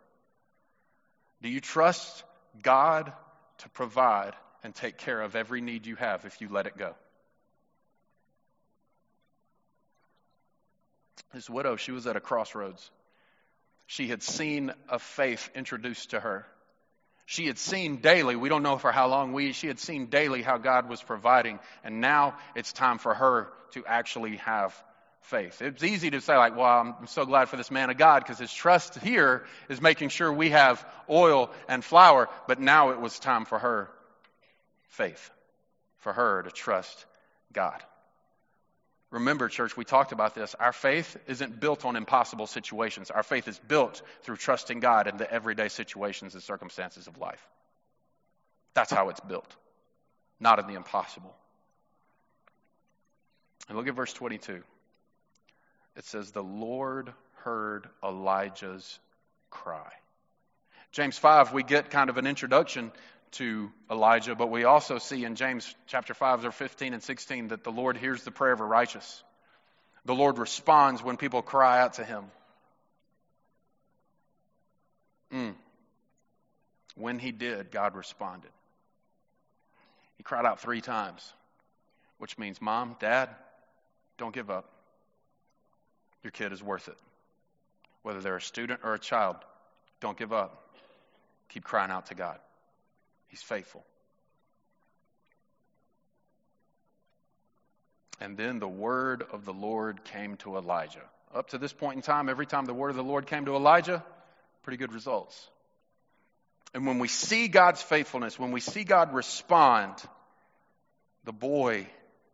Do 1.41 1.49
you 1.49 1.59
trust 1.59 2.23
God 2.61 3.13
to 3.59 3.69
provide 3.69 4.33
and 4.63 4.73
take 4.73 4.97
care 4.97 5.21
of 5.21 5.35
every 5.35 5.61
need 5.61 5.85
you 5.85 5.95
have 5.95 6.25
if 6.25 6.41
you 6.41 6.49
let 6.49 6.65
it 6.65 6.77
go? 6.77 6.95
This 11.33 11.49
widow, 11.49 11.75
she 11.77 11.91
was 11.91 12.07
at 12.07 12.15
a 12.15 12.19
crossroads. 12.19 12.89
She 13.87 14.07
had 14.07 14.23
seen 14.23 14.73
a 14.89 14.99
faith 14.99 15.49
introduced 15.55 16.11
to 16.11 16.19
her. 16.19 16.45
She 17.25 17.47
had 17.47 17.57
seen 17.57 17.97
daily, 17.97 18.35
we 18.35 18.49
don't 18.49 18.63
know 18.63 18.77
for 18.77 18.91
how 18.91 19.07
long, 19.07 19.31
we, 19.31 19.53
she 19.53 19.67
had 19.67 19.79
seen 19.79 20.07
daily 20.07 20.41
how 20.41 20.57
God 20.57 20.89
was 20.89 21.01
providing, 21.01 21.59
and 21.83 22.01
now 22.01 22.35
it's 22.55 22.73
time 22.73 22.97
for 22.97 23.13
her 23.13 23.47
to 23.71 23.85
actually 23.85 24.37
have 24.37 24.75
faith. 25.21 25.61
It's 25.61 25.83
easy 25.83 26.09
to 26.11 26.19
say, 26.19 26.35
like, 26.35 26.57
well, 26.57 26.95
I'm 26.99 27.07
so 27.07 27.25
glad 27.25 27.47
for 27.47 27.55
this 27.55 27.71
man 27.71 27.89
of 27.89 27.97
God 27.97 28.23
because 28.23 28.39
his 28.39 28.51
trust 28.51 28.99
here 28.99 29.45
is 29.69 29.81
making 29.81 30.09
sure 30.09 30.33
we 30.33 30.49
have 30.49 30.85
oil 31.09 31.51
and 31.69 31.83
flour, 31.83 32.27
but 32.47 32.59
now 32.59 32.89
it 32.89 32.99
was 32.99 33.17
time 33.19 33.45
for 33.45 33.59
her 33.59 33.89
faith, 34.89 35.29
for 35.99 36.11
her 36.11 36.43
to 36.43 36.51
trust 36.51 37.05
God. 37.53 37.81
Remember, 39.11 39.49
church, 39.49 39.75
we 39.75 39.83
talked 39.83 40.13
about 40.13 40.35
this. 40.35 40.55
Our 40.55 40.71
faith 40.71 41.17
isn't 41.27 41.59
built 41.59 41.83
on 41.83 41.97
impossible 41.97 42.47
situations. 42.47 43.11
Our 43.11 43.23
faith 43.23 43.49
is 43.49 43.59
built 43.59 44.01
through 44.23 44.37
trusting 44.37 44.79
God 44.79 45.07
in 45.07 45.17
the 45.17 45.31
everyday 45.31 45.67
situations 45.67 46.33
and 46.33 46.41
circumstances 46.41 47.07
of 47.07 47.17
life. 47.17 47.45
That's 48.73 48.91
how 48.91 49.09
it's 49.09 49.19
built, 49.19 49.53
not 50.39 50.59
in 50.59 50.67
the 50.67 50.75
impossible. 50.75 51.35
And 53.67 53.77
look 53.77 53.87
at 53.87 53.95
verse 53.95 54.13
22. 54.13 54.63
It 55.97 56.05
says, 56.05 56.31
The 56.31 56.41
Lord 56.41 57.13
heard 57.43 57.89
Elijah's 58.01 58.97
cry. 59.49 59.91
James 60.93 61.17
5, 61.17 61.51
we 61.51 61.63
get 61.63 61.89
kind 61.89 62.09
of 62.09 62.17
an 62.17 62.27
introduction 62.27 62.91
to 63.33 63.71
Elijah, 63.89 64.35
but 64.35 64.51
we 64.51 64.65
also 64.65 64.97
see 64.97 65.23
in 65.23 65.35
James 65.35 65.73
chapter 65.87 66.13
5, 66.13 66.41
verse 66.41 66.55
15 66.55 66.93
and 66.93 67.01
16 67.01 67.49
that 67.49 67.63
the 67.63 67.71
Lord 67.71 67.97
hears 67.97 68.23
the 68.23 68.31
prayer 68.31 68.53
of 68.53 68.59
a 68.59 68.65
righteous. 68.65 69.23
The 70.05 70.15
Lord 70.15 70.37
responds 70.37 71.01
when 71.03 71.17
people 71.17 71.41
cry 71.41 71.81
out 71.81 71.93
to 71.93 72.03
him. 72.03 72.25
Mm. 75.33 75.53
When 76.95 77.19
he 77.19 77.31
did, 77.31 77.71
God 77.71 77.95
responded. 77.95 78.51
He 80.17 80.23
cried 80.23 80.45
out 80.45 80.59
three 80.59 80.81
times, 80.81 81.33
which 82.17 82.37
means, 82.37 82.61
Mom, 82.61 82.95
Dad, 82.99 83.29
don't 84.17 84.35
give 84.35 84.49
up. 84.49 84.69
Your 86.23 86.31
kid 86.31 86.51
is 86.51 86.61
worth 86.61 86.87
it. 86.87 86.97
Whether 88.03 88.19
they're 88.19 88.35
a 88.35 88.41
student 88.41 88.81
or 88.83 88.93
a 88.93 88.99
child, 88.99 89.37
don't 89.99 90.17
give 90.17 90.33
up. 90.33 90.75
Keep 91.49 91.63
crying 91.63 91.91
out 91.91 92.07
to 92.07 92.15
God. 92.15 92.39
He's 93.31 93.41
faithful. 93.41 93.83
And 98.19 98.37
then 98.37 98.59
the 98.59 98.67
word 98.67 99.23
of 99.31 99.45
the 99.45 99.53
Lord 99.53 100.03
came 100.03 100.35
to 100.37 100.57
Elijah. 100.57 101.01
Up 101.33 101.49
to 101.49 101.57
this 101.57 101.73
point 101.73 101.95
in 101.95 102.01
time, 102.01 102.29
every 102.29 102.45
time 102.45 102.65
the 102.65 102.73
word 102.73 102.89
of 102.89 102.97
the 102.97 103.03
Lord 103.03 103.25
came 103.25 103.45
to 103.45 103.55
Elijah, 103.55 104.03
pretty 104.63 104.77
good 104.77 104.93
results. 104.93 105.49
And 106.73 106.85
when 106.85 106.99
we 106.99 107.07
see 107.07 107.47
God's 107.47 107.81
faithfulness, 107.81 108.37
when 108.37 108.51
we 108.51 108.59
see 108.59 108.83
God 108.83 109.13
respond, 109.13 109.95
the 111.23 111.31
boy 111.31 111.87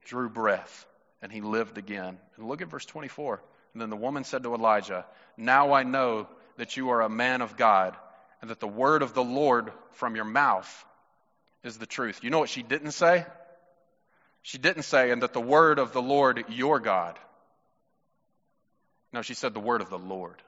drew 0.06 0.30
breath 0.30 0.86
and 1.22 1.32
he 1.32 1.42
lived 1.42 1.78
again. 1.78 2.18
And 2.38 2.48
look 2.48 2.62
at 2.62 2.70
verse 2.70 2.86
24. 2.86 3.42
And 3.74 3.82
then 3.82 3.90
the 3.92 3.96
woman 3.96 4.24
said 4.24 4.44
to 4.44 4.56
Elijah, 4.56 5.06
Now 5.38 5.74
I 5.74 5.84
know 5.84 6.28
that 6.58 6.76
you 6.76 6.90
are 6.90 7.02
a 7.02 7.10
man 7.10 7.42
of 7.42 7.56
God 7.56 7.96
and 8.42 8.50
that 8.50 8.60
the 8.60 8.68
word 8.68 9.04
of 9.04 9.14
the 9.14 9.24
Lord 9.24 9.72
from 9.92 10.16
your 10.16 10.26
mouth 10.26 10.86
is 11.64 11.78
the 11.78 11.86
truth. 11.86 12.24
You 12.24 12.30
know 12.30 12.40
what 12.40 12.50
she 12.50 12.64
didn't 12.64 12.92
say? 12.92 13.26
She 14.42 14.58
didn't 14.58 14.84
say, 14.84 15.12
and 15.12 15.22
that 15.24 15.34
the 15.34 15.42
word 15.42 15.80
of 15.80 15.92
the 15.92 16.02
Lord, 16.02 16.46
your 16.50 16.80
God. 16.80 17.20
No, 19.12 19.22
she 19.22 19.34
said 19.34 19.54
the 19.54 19.60
word 19.60 19.82
of 19.82 19.90
the 19.90 19.98
Lord, 19.98 20.42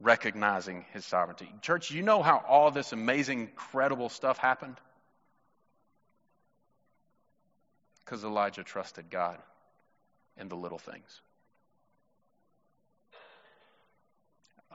recognizing 0.00 0.84
his 0.92 1.04
sovereignty. 1.04 1.52
Church, 1.62 1.90
you 1.90 2.02
know 2.02 2.22
how 2.22 2.42
all 2.48 2.70
this 2.70 2.92
amazing, 2.92 3.40
incredible 3.40 4.08
stuff 4.08 4.38
happened? 4.38 4.76
Because 8.04 8.24
Elijah 8.24 8.62
trusted 8.62 9.10
God 9.10 9.38
in 10.36 10.48
the 10.48 10.56
little 10.56 10.78
things. 10.78 11.20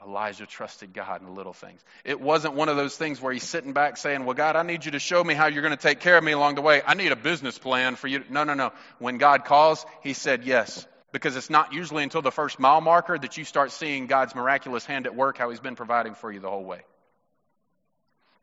Elijah 0.06 0.46
trusted 0.46 0.92
God 0.92 1.20
in 1.20 1.26
the 1.26 1.32
little 1.32 1.52
things. 1.52 1.84
It 2.04 2.20
wasn't 2.20 2.54
one 2.54 2.68
of 2.68 2.76
those 2.76 2.96
things 2.96 3.20
where 3.20 3.32
he's 3.32 3.48
sitting 3.48 3.72
back 3.72 3.96
saying, 3.96 4.24
Well, 4.24 4.34
God, 4.34 4.56
I 4.56 4.62
need 4.62 4.84
you 4.84 4.92
to 4.92 4.98
show 4.98 5.22
me 5.22 5.34
how 5.34 5.46
you're 5.46 5.62
going 5.62 5.76
to 5.76 5.82
take 5.82 6.00
care 6.00 6.16
of 6.16 6.24
me 6.24 6.32
along 6.32 6.54
the 6.54 6.62
way. 6.62 6.82
I 6.84 6.94
need 6.94 7.12
a 7.12 7.16
business 7.16 7.58
plan 7.58 7.96
for 7.96 8.08
you. 8.08 8.24
No, 8.30 8.44
no, 8.44 8.54
no. 8.54 8.72
When 8.98 9.18
God 9.18 9.44
calls, 9.44 9.84
he 10.02 10.12
said 10.12 10.44
yes. 10.44 10.86
Because 11.12 11.36
it's 11.36 11.50
not 11.50 11.72
usually 11.72 12.04
until 12.04 12.22
the 12.22 12.30
first 12.30 12.58
mile 12.60 12.80
marker 12.80 13.18
that 13.18 13.36
you 13.36 13.44
start 13.44 13.72
seeing 13.72 14.06
God's 14.06 14.34
miraculous 14.34 14.86
hand 14.86 15.06
at 15.06 15.14
work, 15.16 15.38
how 15.38 15.50
he's 15.50 15.60
been 15.60 15.74
providing 15.74 16.14
for 16.14 16.30
you 16.30 16.38
the 16.38 16.50
whole 16.50 16.64
way. 16.64 16.82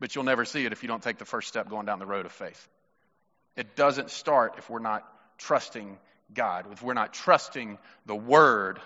But 0.00 0.14
you'll 0.14 0.24
never 0.24 0.44
see 0.44 0.64
it 0.64 0.72
if 0.72 0.82
you 0.82 0.88
don't 0.88 1.02
take 1.02 1.18
the 1.18 1.24
first 1.24 1.48
step 1.48 1.68
going 1.68 1.86
down 1.86 1.98
the 1.98 2.06
road 2.06 2.26
of 2.26 2.32
faith. 2.32 2.68
It 3.56 3.74
doesn't 3.74 4.10
start 4.10 4.54
if 4.58 4.68
we're 4.70 4.78
not 4.78 5.04
trusting 5.38 5.98
God, 6.32 6.66
if 6.72 6.82
we're 6.82 6.94
not 6.94 7.14
trusting 7.14 7.78
the 8.06 8.14
word 8.14 8.78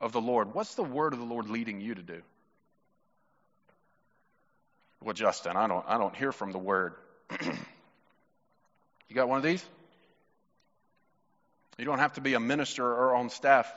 of 0.00 0.12
the 0.12 0.20
Lord. 0.20 0.54
What's 0.54 0.74
the 0.74 0.82
word 0.82 1.12
of 1.12 1.18
the 1.18 1.24
Lord 1.24 1.48
leading 1.48 1.80
you 1.80 1.94
to 1.94 2.02
do? 2.02 2.22
Well, 5.02 5.14
Justin, 5.14 5.56
I 5.56 5.66
don't, 5.66 5.84
I 5.88 5.98
don't 5.98 6.14
hear 6.14 6.32
from 6.32 6.52
the 6.52 6.58
word. 6.58 6.94
you 7.40 9.14
got 9.14 9.28
one 9.28 9.38
of 9.38 9.44
these? 9.44 9.64
You 11.78 11.86
don't 11.86 11.98
have 11.98 12.14
to 12.14 12.20
be 12.20 12.34
a 12.34 12.40
minister 12.40 12.84
or 12.84 13.14
on 13.14 13.30
staff 13.30 13.72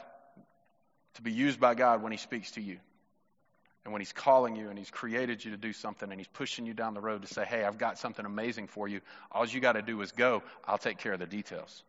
to 1.15 1.21
be 1.21 1.31
used 1.31 1.59
by 1.59 1.75
God 1.75 2.03
when 2.03 2.11
He 2.11 2.17
speaks 2.17 2.51
to 2.51 2.61
you. 2.61 2.77
And 3.85 3.93
when 3.93 4.01
He's 4.01 4.11
calling 4.11 4.57
you 4.57 4.69
and 4.69 4.77
He's 4.77 4.91
created 4.91 5.43
you 5.43 5.51
to 5.51 5.57
do 5.57 5.71
something 5.71 6.09
and 6.09 6.19
He's 6.19 6.27
pushing 6.27 6.65
you 6.65 6.73
down 6.73 6.93
the 6.93 7.01
road 7.01 7.21
to 7.21 7.33
say, 7.33 7.45
hey, 7.45 7.63
I've 7.63 7.77
got 7.77 7.97
something 7.97 8.25
amazing 8.25 8.67
for 8.67 8.89
you. 8.89 8.99
All 9.31 9.45
you 9.45 9.61
got 9.61 9.73
to 9.73 9.81
do 9.81 10.01
is 10.01 10.11
go. 10.11 10.43
I'll 10.65 10.77
take 10.77 10.97
care 10.97 11.13
of 11.13 11.19
the 11.19 11.25
details. 11.25 11.83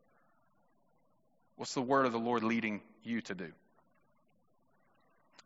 What's 1.57 1.75
the 1.75 1.83
word 1.83 2.07
of 2.07 2.13
the 2.13 2.19
Lord 2.19 2.45
leading 2.45 2.81
you 3.03 3.21
to 3.23 3.35
do? 3.35 3.53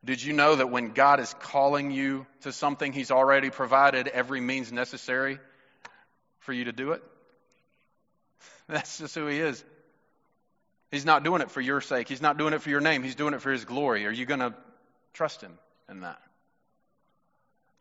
Did 0.04 0.22
you 0.22 0.32
know 0.32 0.54
that 0.54 0.70
when 0.70 0.92
God 0.92 1.20
is 1.20 1.34
calling 1.40 1.90
you 1.90 2.26
to 2.42 2.52
something, 2.52 2.92
He's 2.92 3.11
already 3.11 3.50
provided 3.50 4.08
every 4.08 4.40
means 4.40 4.72
necessary 4.72 5.38
for 6.40 6.52
you 6.52 6.64
to 6.64 6.72
do 6.72 6.92
it? 6.92 7.02
That's 8.68 8.98
just 8.98 9.14
who 9.14 9.26
He 9.26 9.38
is. 9.38 9.64
He's 10.90 11.04
not 11.04 11.24
doing 11.24 11.42
it 11.42 11.50
for 11.50 11.61
your 11.61 11.80
sake. 11.80 12.08
He's 12.08 12.22
not 12.22 12.38
doing 12.38 12.54
it 12.54 12.62
for 12.62 12.70
your 12.70 12.80
name. 12.80 13.02
He's 13.02 13.16
doing 13.16 13.34
it 13.34 13.42
for 13.42 13.50
His 13.50 13.64
glory. 13.64 14.06
Are 14.06 14.11
you 14.11 14.24
going 14.24 14.40
to 14.40 14.54
trust 15.12 15.42
Him 15.42 15.58
in 15.88 16.00
that? 16.00 16.20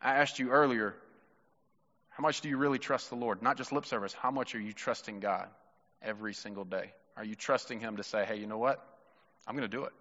I 0.02 0.16
asked 0.16 0.38
you 0.38 0.50
earlier, 0.50 0.94
how 2.10 2.22
much 2.22 2.40
do 2.40 2.48
you 2.48 2.56
really 2.56 2.78
trust 2.78 3.10
the 3.10 3.16
Lord? 3.16 3.42
Not 3.42 3.56
just 3.56 3.72
lip 3.72 3.86
service. 3.86 4.12
How 4.12 4.30
much 4.30 4.54
are 4.54 4.60
you 4.60 4.72
trusting 4.72 5.20
God 5.20 5.48
every 6.02 6.34
single 6.34 6.64
day? 6.64 6.92
Are 7.16 7.24
you 7.24 7.36
trusting 7.36 7.80
Him 7.80 7.96
to 7.96 8.02
say, 8.02 8.24
hey, 8.24 8.36
you 8.38 8.46
know 8.46 8.58
what? 8.58 8.84
I'm 9.46 9.56
going 9.56 9.68
to 9.68 9.76
do 9.76 9.84
it. 9.84 9.92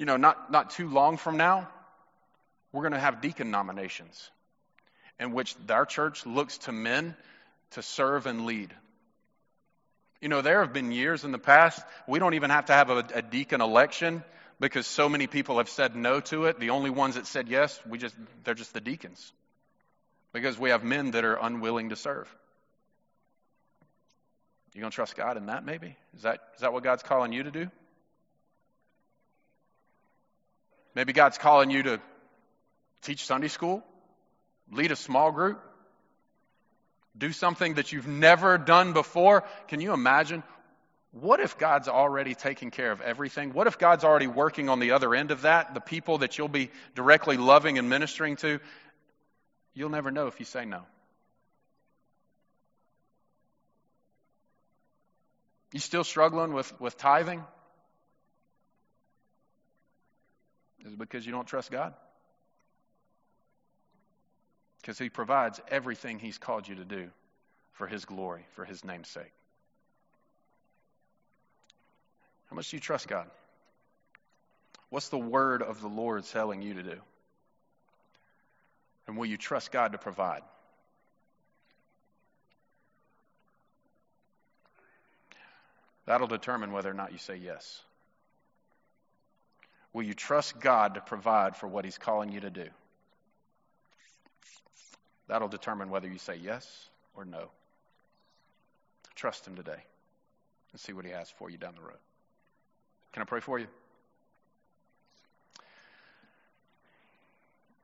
You 0.00 0.06
know, 0.06 0.16
not, 0.16 0.50
not 0.50 0.70
too 0.70 0.88
long 0.88 1.18
from 1.18 1.36
now, 1.36 1.68
we're 2.72 2.80
going 2.80 2.94
to 2.94 2.98
have 2.98 3.20
deacon 3.20 3.50
nominations 3.50 4.30
in 5.18 5.32
which 5.32 5.54
our 5.68 5.84
church 5.84 6.24
looks 6.24 6.56
to 6.56 6.72
men 6.72 7.14
to 7.72 7.82
serve 7.82 8.24
and 8.24 8.46
lead. 8.46 8.72
You 10.22 10.30
know, 10.30 10.40
there 10.40 10.60
have 10.60 10.72
been 10.72 10.90
years 10.90 11.24
in 11.24 11.32
the 11.32 11.38
past, 11.38 11.84
we 12.08 12.18
don't 12.18 12.32
even 12.32 12.48
have 12.48 12.64
to 12.66 12.72
have 12.72 12.88
a, 12.88 13.04
a 13.16 13.20
deacon 13.20 13.60
election 13.60 14.24
because 14.58 14.86
so 14.86 15.06
many 15.06 15.26
people 15.26 15.58
have 15.58 15.68
said 15.68 15.94
no 15.94 16.20
to 16.20 16.46
it. 16.46 16.58
The 16.58 16.70
only 16.70 16.88
ones 16.88 17.16
that 17.16 17.26
said 17.26 17.48
yes, 17.48 17.78
we 17.86 17.98
just, 17.98 18.14
they're 18.44 18.54
just 18.54 18.72
the 18.72 18.80
deacons. 18.80 19.34
Because 20.32 20.58
we 20.58 20.70
have 20.70 20.82
men 20.82 21.10
that 21.10 21.26
are 21.26 21.36
unwilling 21.36 21.90
to 21.90 21.96
serve. 21.96 22.34
You 24.72 24.80
gonna 24.80 24.92
trust 24.92 25.14
God 25.14 25.36
in 25.36 25.46
that 25.46 25.62
maybe? 25.66 25.94
Is 26.16 26.22
that, 26.22 26.40
is 26.54 26.62
that 26.62 26.72
what 26.72 26.84
God's 26.84 27.02
calling 27.02 27.34
you 27.34 27.42
to 27.42 27.50
do? 27.50 27.70
Maybe 30.94 31.12
God's 31.12 31.38
calling 31.38 31.70
you 31.70 31.82
to 31.84 32.00
teach 33.02 33.24
Sunday 33.24 33.48
school, 33.48 33.82
lead 34.70 34.92
a 34.92 34.96
small 34.96 35.32
group, 35.32 35.60
do 37.16 37.32
something 37.32 37.74
that 37.74 37.92
you've 37.92 38.06
never 38.06 38.58
done 38.58 38.92
before. 38.92 39.44
Can 39.68 39.80
you 39.80 39.92
imagine? 39.92 40.42
What 41.12 41.40
if 41.40 41.58
God's 41.58 41.88
already 41.88 42.34
taking 42.34 42.70
care 42.70 42.92
of 42.92 43.00
everything? 43.00 43.52
What 43.52 43.66
if 43.66 43.78
God's 43.78 44.04
already 44.04 44.28
working 44.28 44.68
on 44.68 44.78
the 44.78 44.92
other 44.92 45.14
end 45.14 45.32
of 45.32 45.42
that? 45.42 45.74
The 45.74 45.80
people 45.80 46.18
that 46.18 46.38
you'll 46.38 46.48
be 46.48 46.70
directly 46.94 47.36
loving 47.36 47.78
and 47.78 47.88
ministering 47.88 48.36
to? 48.36 48.60
You'll 49.74 49.90
never 49.90 50.10
know 50.10 50.28
if 50.28 50.38
you 50.38 50.46
say 50.46 50.64
no. 50.64 50.82
You 55.72 55.80
still 55.80 56.04
struggling 56.04 56.52
with, 56.52 56.80
with 56.80 56.96
tithing? 56.96 57.44
Is 60.86 60.94
because 60.94 61.26
you 61.26 61.32
don't 61.32 61.46
trust 61.46 61.70
God? 61.70 61.94
Because 64.80 64.98
He 64.98 65.10
provides 65.10 65.60
everything 65.68 66.18
He's 66.18 66.38
called 66.38 66.66
you 66.66 66.76
to 66.76 66.84
do 66.84 67.10
for 67.72 67.86
His 67.86 68.04
glory, 68.04 68.46
for 68.54 68.64
His 68.64 68.84
name's 68.84 69.08
sake. 69.08 69.32
How 72.48 72.56
much 72.56 72.70
do 72.70 72.76
you 72.76 72.80
trust 72.80 73.06
God? 73.06 73.26
What's 74.88 75.08
the 75.08 75.18
word 75.18 75.62
of 75.62 75.80
the 75.80 75.88
Lord 75.88 76.24
telling 76.24 76.62
you 76.62 76.74
to 76.74 76.82
do? 76.82 76.96
And 79.06 79.16
will 79.16 79.26
you 79.26 79.36
trust 79.36 79.70
God 79.70 79.92
to 79.92 79.98
provide? 79.98 80.42
That'll 86.06 86.26
determine 86.26 86.72
whether 86.72 86.90
or 86.90 86.94
not 86.94 87.12
you 87.12 87.18
say 87.18 87.36
yes. 87.36 87.82
Will 89.92 90.04
you 90.04 90.14
trust 90.14 90.60
God 90.60 90.94
to 90.94 91.00
provide 91.00 91.56
for 91.56 91.66
what 91.66 91.84
He's 91.84 91.98
calling 91.98 92.30
you 92.30 92.40
to 92.40 92.50
do? 92.50 92.66
That'll 95.26 95.48
determine 95.48 95.90
whether 95.90 96.08
you 96.08 96.18
say 96.18 96.36
yes 96.36 96.88
or 97.14 97.24
no. 97.24 97.50
Trust 99.14 99.46
Him 99.46 99.56
today 99.56 99.82
and 100.72 100.80
see 100.80 100.92
what 100.92 101.04
He 101.04 101.10
has 101.10 101.30
for 101.38 101.50
you 101.50 101.58
down 101.58 101.74
the 101.74 101.82
road. 101.82 101.98
Can 103.12 103.22
I 103.22 103.24
pray 103.24 103.40
for 103.40 103.58
you? 103.58 103.66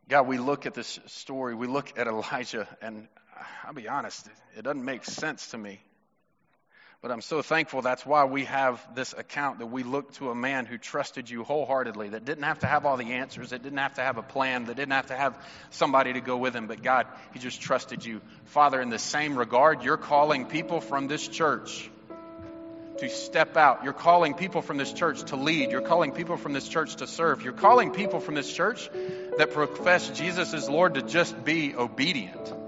God, 0.08 0.28
we 0.28 0.38
look 0.38 0.66
at 0.66 0.74
this 0.74 1.00
story, 1.06 1.56
we 1.56 1.66
look 1.66 1.98
at 1.98 2.06
Elijah, 2.06 2.68
and 2.80 3.08
I'll 3.64 3.74
be 3.74 3.88
honest, 3.88 4.28
it 4.56 4.62
doesn't 4.62 4.84
make 4.84 5.04
sense 5.04 5.48
to 5.50 5.58
me. 5.58 5.80
But 7.02 7.10
I'm 7.10 7.20
so 7.20 7.42
thankful 7.42 7.82
that's 7.82 8.06
why 8.06 8.24
we 8.24 8.46
have 8.46 8.84
this 8.94 9.12
account 9.12 9.58
that 9.58 9.66
we 9.66 9.82
look 9.82 10.12
to 10.14 10.30
a 10.30 10.34
man 10.34 10.66
who 10.66 10.78
trusted 10.78 11.28
you 11.28 11.44
wholeheartedly, 11.44 12.10
that 12.10 12.24
didn't 12.24 12.44
have 12.44 12.60
to 12.60 12.66
have 12.66 12.86
all 12.86 12.96
the 12.96 13.12
answers, 13.12 13.50
that 13.50 13.62
didn't 13.62 13.78
have 13.78 13.94
to 13.94 14.00
have 14.00 14.16
a 14.16 14.22
plan, 14.22 14.64
that 14.64 14.76
didn't 14.76 14.92
have 14.92 15.06
to 15.06 15.16
have 15.16 15.36
somebody 15.70 16.14
to 16.14 16.20
go 16.20 16.36
with 16.36 16.56
him, 16.56 16.66
but 16.66 16.82
God, 16.82 17.06
he 17.32 17.38
just 17.38 17.60
trusted 17.60 18.04
you. 18.04 18.20
Father, 18.46 18.80
in 18.80 18.88
the 18.88 18.98
same 18.98 19.38
regard, 19.38 19.82
you're 19.82 19.98
calling 19.98 20.46
people 20.46 20.80
from 20.80 21.06
this 21.06 21.28
church 21.28 21.90
to 22.98 23.10
step 23.10 23.56
out. 23.56 23.84
You're 23.84 23.92
calling 23.92 24.34
people 24.34 24.62
from 24.62 24.78
this 24.78 24.92
church 24.92 25.22
to 25.24 25.36
lead. 25.36 25.70
You're 25.70 25.82
calling 25.82 26.12
people 26.12 26.36
from 26.38 26.54
this 26.54 26.66
church 26.66 26.96
to 26.96 27.06
serve. 27.06 27.42
You're 27.42 27.52
calling 27.52 27.92
people 27.92 28.20
from 28.20 28.34
this 28.34 28.50
church 28.50 28.88
that 29.36 29.50
profess 29.52 30.08
Jesus 30.10 30.54
as 30.54 30.68
Lord 30.68 30.94
to 30.94 31.02
just 31.02 31.44
be 31.44 31.74
obedient. 31.74 32.65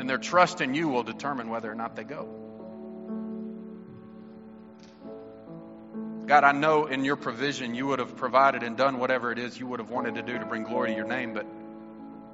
And 0.00 0.08
their 0.08 0.16
trust 0.16 0.62
in 0.62 0.72
you 0.72 0.88
will 0.88 1.02
determine 1.02 1.50
whether 1.50 1.70
or 1.70 1.74
not 1.74 1.94
they 1.94 2.04
go. 2.04 2.26
God, 6.26 6.42
I 6.42 6.52
know 6.52 6.86
in 6.86 7.04
your 7.04 7.16
provision 7.16 7.74
you 7.74 7.86
would 7.88 7.98
have 7.98 8.16
provided 8.16 8.62
and 8.62 8.78
done 8.78 8.98
whatever 8.98 9.30
it 9.30 9.38
is 9.38 9.60
you 9.60 9.66
would 9.66 9.78
have 9.78 9.90
wanted 9.90 10.14
to 10.14 10.22
do 10.22 10.38
to 10.38 10.46
bring 10.46 10.62
glory 10.62 10.92
to 10.92 10.96
your 10.96 11.06
name, 11.06 11.34
but 11.34 11.44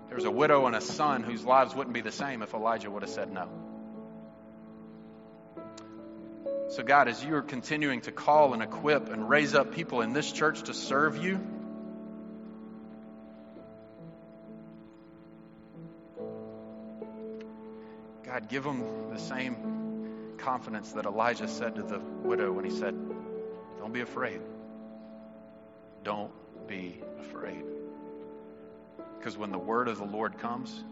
there's 0.09 0.23
a 0.23 0.31
widow 0.31 0.67
and 0.67 0.77
a 0.77 0.81
son 0.81 1.25
whose 1.25 1.45
lives 1.45 1.75
wouldn't 1.75 1.93
be 1.93 2.03
the 2.03 2.13
same 2.13 2.41
if 2.43 2.55
Elijah 2.55 2.89
would 2.89 3.03
have 3.03 3.11
said 3.11 3.33
no. 3.33 3.49
So, 6.69 6.85
God, 6.85 7.09
as 7.09 7.25
you 7.25 7.35
are 7.35 7.43
continuing 7.43 8.03
to 8.03 8.13
call 8.13 8.55
and 8.55 8.63
equip 8.63 9.13
and 9.13 9.29
raise 9.29 9.57
up 9.57 9.75
people 9.75 10.03
in 10.03 10.13
this 10.13 10.31
church 10.31 10.63
to 10.63 10.73
serve 10.73 11.17
you, 11.21 11.41
God, 18.37 18.51
give 18.51 18.65
them 18.65 18.85
the 19.11 19.19
same 19.19 20.35
confidence 20.37 20.93
that 20.93 21.07
Elijah 21.07 21.49
said 21.49 21.77
to 21.77 21.83
the 21.83 21.99
widow 21.99 22.53
when 22.53 22.67
he 22.67 22.71
said, 22.71 22.95
Don't 23.79 23.95
be 23.95 24.03
afraid. 24.03 24.43
Don't 26.05 26.31
be 26.69 27.01
afraid. 27.19 27.65
Because 29.19 29.39
when 29.39 29.53
the 29.53 29.59
word 29.59 29.89
of 29.89 29.97
the 29.97 30.05
Lord 30.05 30.37
comes, 30.37 30.85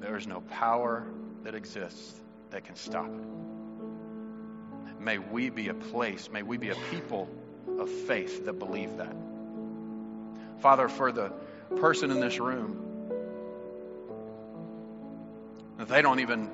there 0.00 0.18
is 0.18 0.26
no 0.26 0.42
power 0.42 1.06
that 1.44 1.54
exists 1.54 2.20
that 2.50 2.64
can 2.64 2.76
stop 2.76 3.06
it. 3.06 5.00
May 5.00 5.16
we 5.16 5.48
be 5.48 5.68
a 5.68 5.74
place, 5.74 6.28
may 6.30 6.42
we 6.42 6.58
be 6.58 6.68
a 6.68 6.76
people 6.90 7.26
of 7.78 7.88
faith 7.88 8.44
that 8.44 8.58
believe 8.58 8.98
that. 8.98 9.16
Father, 10.60 10.90
for 10.90 11.10
the 11.10 11.32
person 11.80 12.10
in 12.10 12.20
this 12.20 12.38
room, 12.38 12.91
they 15.84 16.02
don't 16.02 16.20
even 16.20 16.50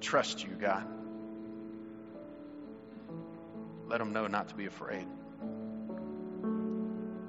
trust 0.00 0.42
you, 0.42 0.50
God. 0.50 0.86
Let 3.86 3.98
them 3.98 4.12
know 4.12 4.26
not 4.26 4.48
to 4.48 4.54
be 4.54 4.66
afraid. 4.66 5.06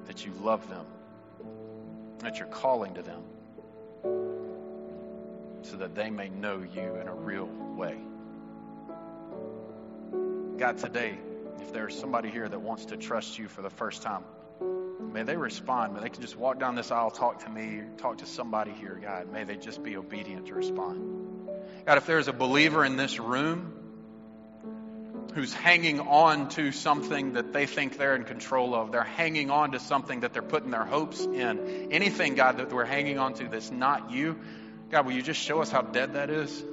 That 0.06 0.24
you 0.24 0.32
love 0.42 0.68
them. 0.68 0.86
That 2.20 2.38
you're 2.38 2.48
calling 2.48 2.94
to 2.94 3.02
them. 3.02 3.22
So 5.62 5.76
that 5.76 5.94
they 5.94 6.10
may 6.10 6.28
know 6.28 6.58
you 6.62 6.96
in 6.96 7.08
a 7.08 7.14
real 7.14 7.46
way. 7.76 7.98
God, 10.58 10.78
today, 10.78 11.18
if 11.60 11.72
there's 11.72 11.96
somebody 11.96 12.30
here 12.30 12.48
that 12.48 12.60
wants 12.60 12.86
to 12.86 12.96
trust 12.96 13.38
you 13.38 13.46
for 13.48 13.62
the 13.62 13.70
first 13.70 14.02
time, 14.02 14.24
may 14.60 15.22
they 15.22 15.36
respond. 15.36 15.94
May 15.94 16.00
they 16.00 16.10
can 16.10 16.22
just 16.22 16.36
walk 16.36 16.58
down 16.58 16.74
this 16.74 16.90
aisle, 16.90 17.10
talk 17.10 17.44
to 17.44 17.50
me, 17.50 17.82
talk 17.98 18.18
to 18.18 18.26
somebody 18.26 18.72
here, 18.72 18.98
God. 19.02 19.32
May 19.32 19.44
they 19.44 19.56
just 19.56 19.82
be 19.82 19.96
obedient 19.96 20.46
to 20.46 20.54
respond. 20.54 21.48
God, 21.86 21.98
if 21.98 22.06
there's 22.06 22.28
a 22.28 22.32
believer 22.32 22.84
in 22.84 22.96
this 22.96 23.18
room 23.18 23.72
who's 25.34 25.52
hanging 25.52 26.00
on 26.00 26.48
to 26.50 26.72
something 26.72 27.34
that 27.34 27.52
they 27.52 27.66
think 27.66 27.98
they're 27.98 28.16
in 28.16 28.24
control 28.24 28.74
of, 28.74 28.92
they're 28.92 29.02
hanging 29.02 29.50
on 29.50 29.72
to 29.72 29.80
something 29.80 30.20
that 30.20 30.32
they're 30.32 30.42
putting 30.42 30.70
their 30.70 30.84
hopes 30.84 31.20
in, 31.20 31.88
anything, 31.92 32.34
God, 32.34 32.58
that 32.58 32.72
we're 32.72 32.84
hanging 32.84 33.18
on 33.18 33.34
to 33.34 33.48
that's 33.48 33.70
not 33.70 34.10
you, 34.10 34.38
God, 34.90 35.04
will 35.04 35.12
you 35.12 35.22
just 35.22 35.40
show 35.40 35.60
us 35.60 35.70
how 35.70 35.82
dead 35.82 36.14
that 36.14 36.30
is? 36.30 36.64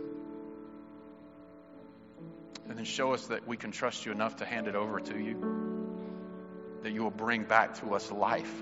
And 2.67 2.77
then 2.77 2.85
show 2.85 3.13
us 3.13 3.27
that 3.27 3.47
we 3.47 3.57
can 3.57 3.71
trust 3.71 4.05
you 4.05 4.11
enough 4.11 4.37
to 4.37 4.45
hand 4.45 4.67
it 4.67 4.75
over 4.75 4.99
to 4.99 5.19
you. 5.19 5.64
That 6.85 6.93
you 6.93 7.01
will 7.01 7.09
bring 7.09 7.43
back 7.45 7.79
to 7.79 7.95
us 7.95 8.11
life. 8.11 8.61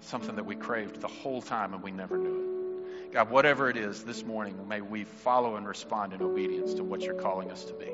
Something 0.00 0.36
that 0.36 0.46
we 0.46 0.56
craved 0.56 1.02
the 1.02 1.06
whole 1.06 1.42
time 1.42 1.74
and 1.74 1.82
we 1.82 1.90
never 1.90 2.16
knew 2.16 3.02
it. 3.02 3.12
God, 3.12 3.28
whatever 3.28 3.68
it 3.68 3.76
is 3.76 4.04
this 4.04 4.24
morning, 4.24 4.66
may 4.66 4.80
we 4.80 5.04
follow 5.04 5.56
and 5.56 5.68
respond 5.68 6.14
in 6.14 6.22
obedience 6.22 6.72
to 6.74 6.82
what 6.82 7.02
you're 7.02 7.12
calling 7.12 7.50
us 7.50 7.66
to 7.66 7.74
be. 7.74 7.90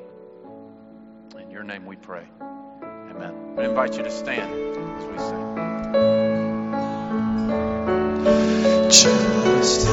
In 1.41 1.51
your 1.51 1.63
name 1.63 1.85
we 1.85 1.97
pray. 1.97 2.23
Amen. 2.41 3.55
I 3.57 3.65
invite 3.65 3.97
you 3.97 4.03
to 4.03 4.11
stand 4.11 4.49
as 4.97 5.05
we 5.05 5.17
sing. 5.17 5.57
Just 8.89 9.87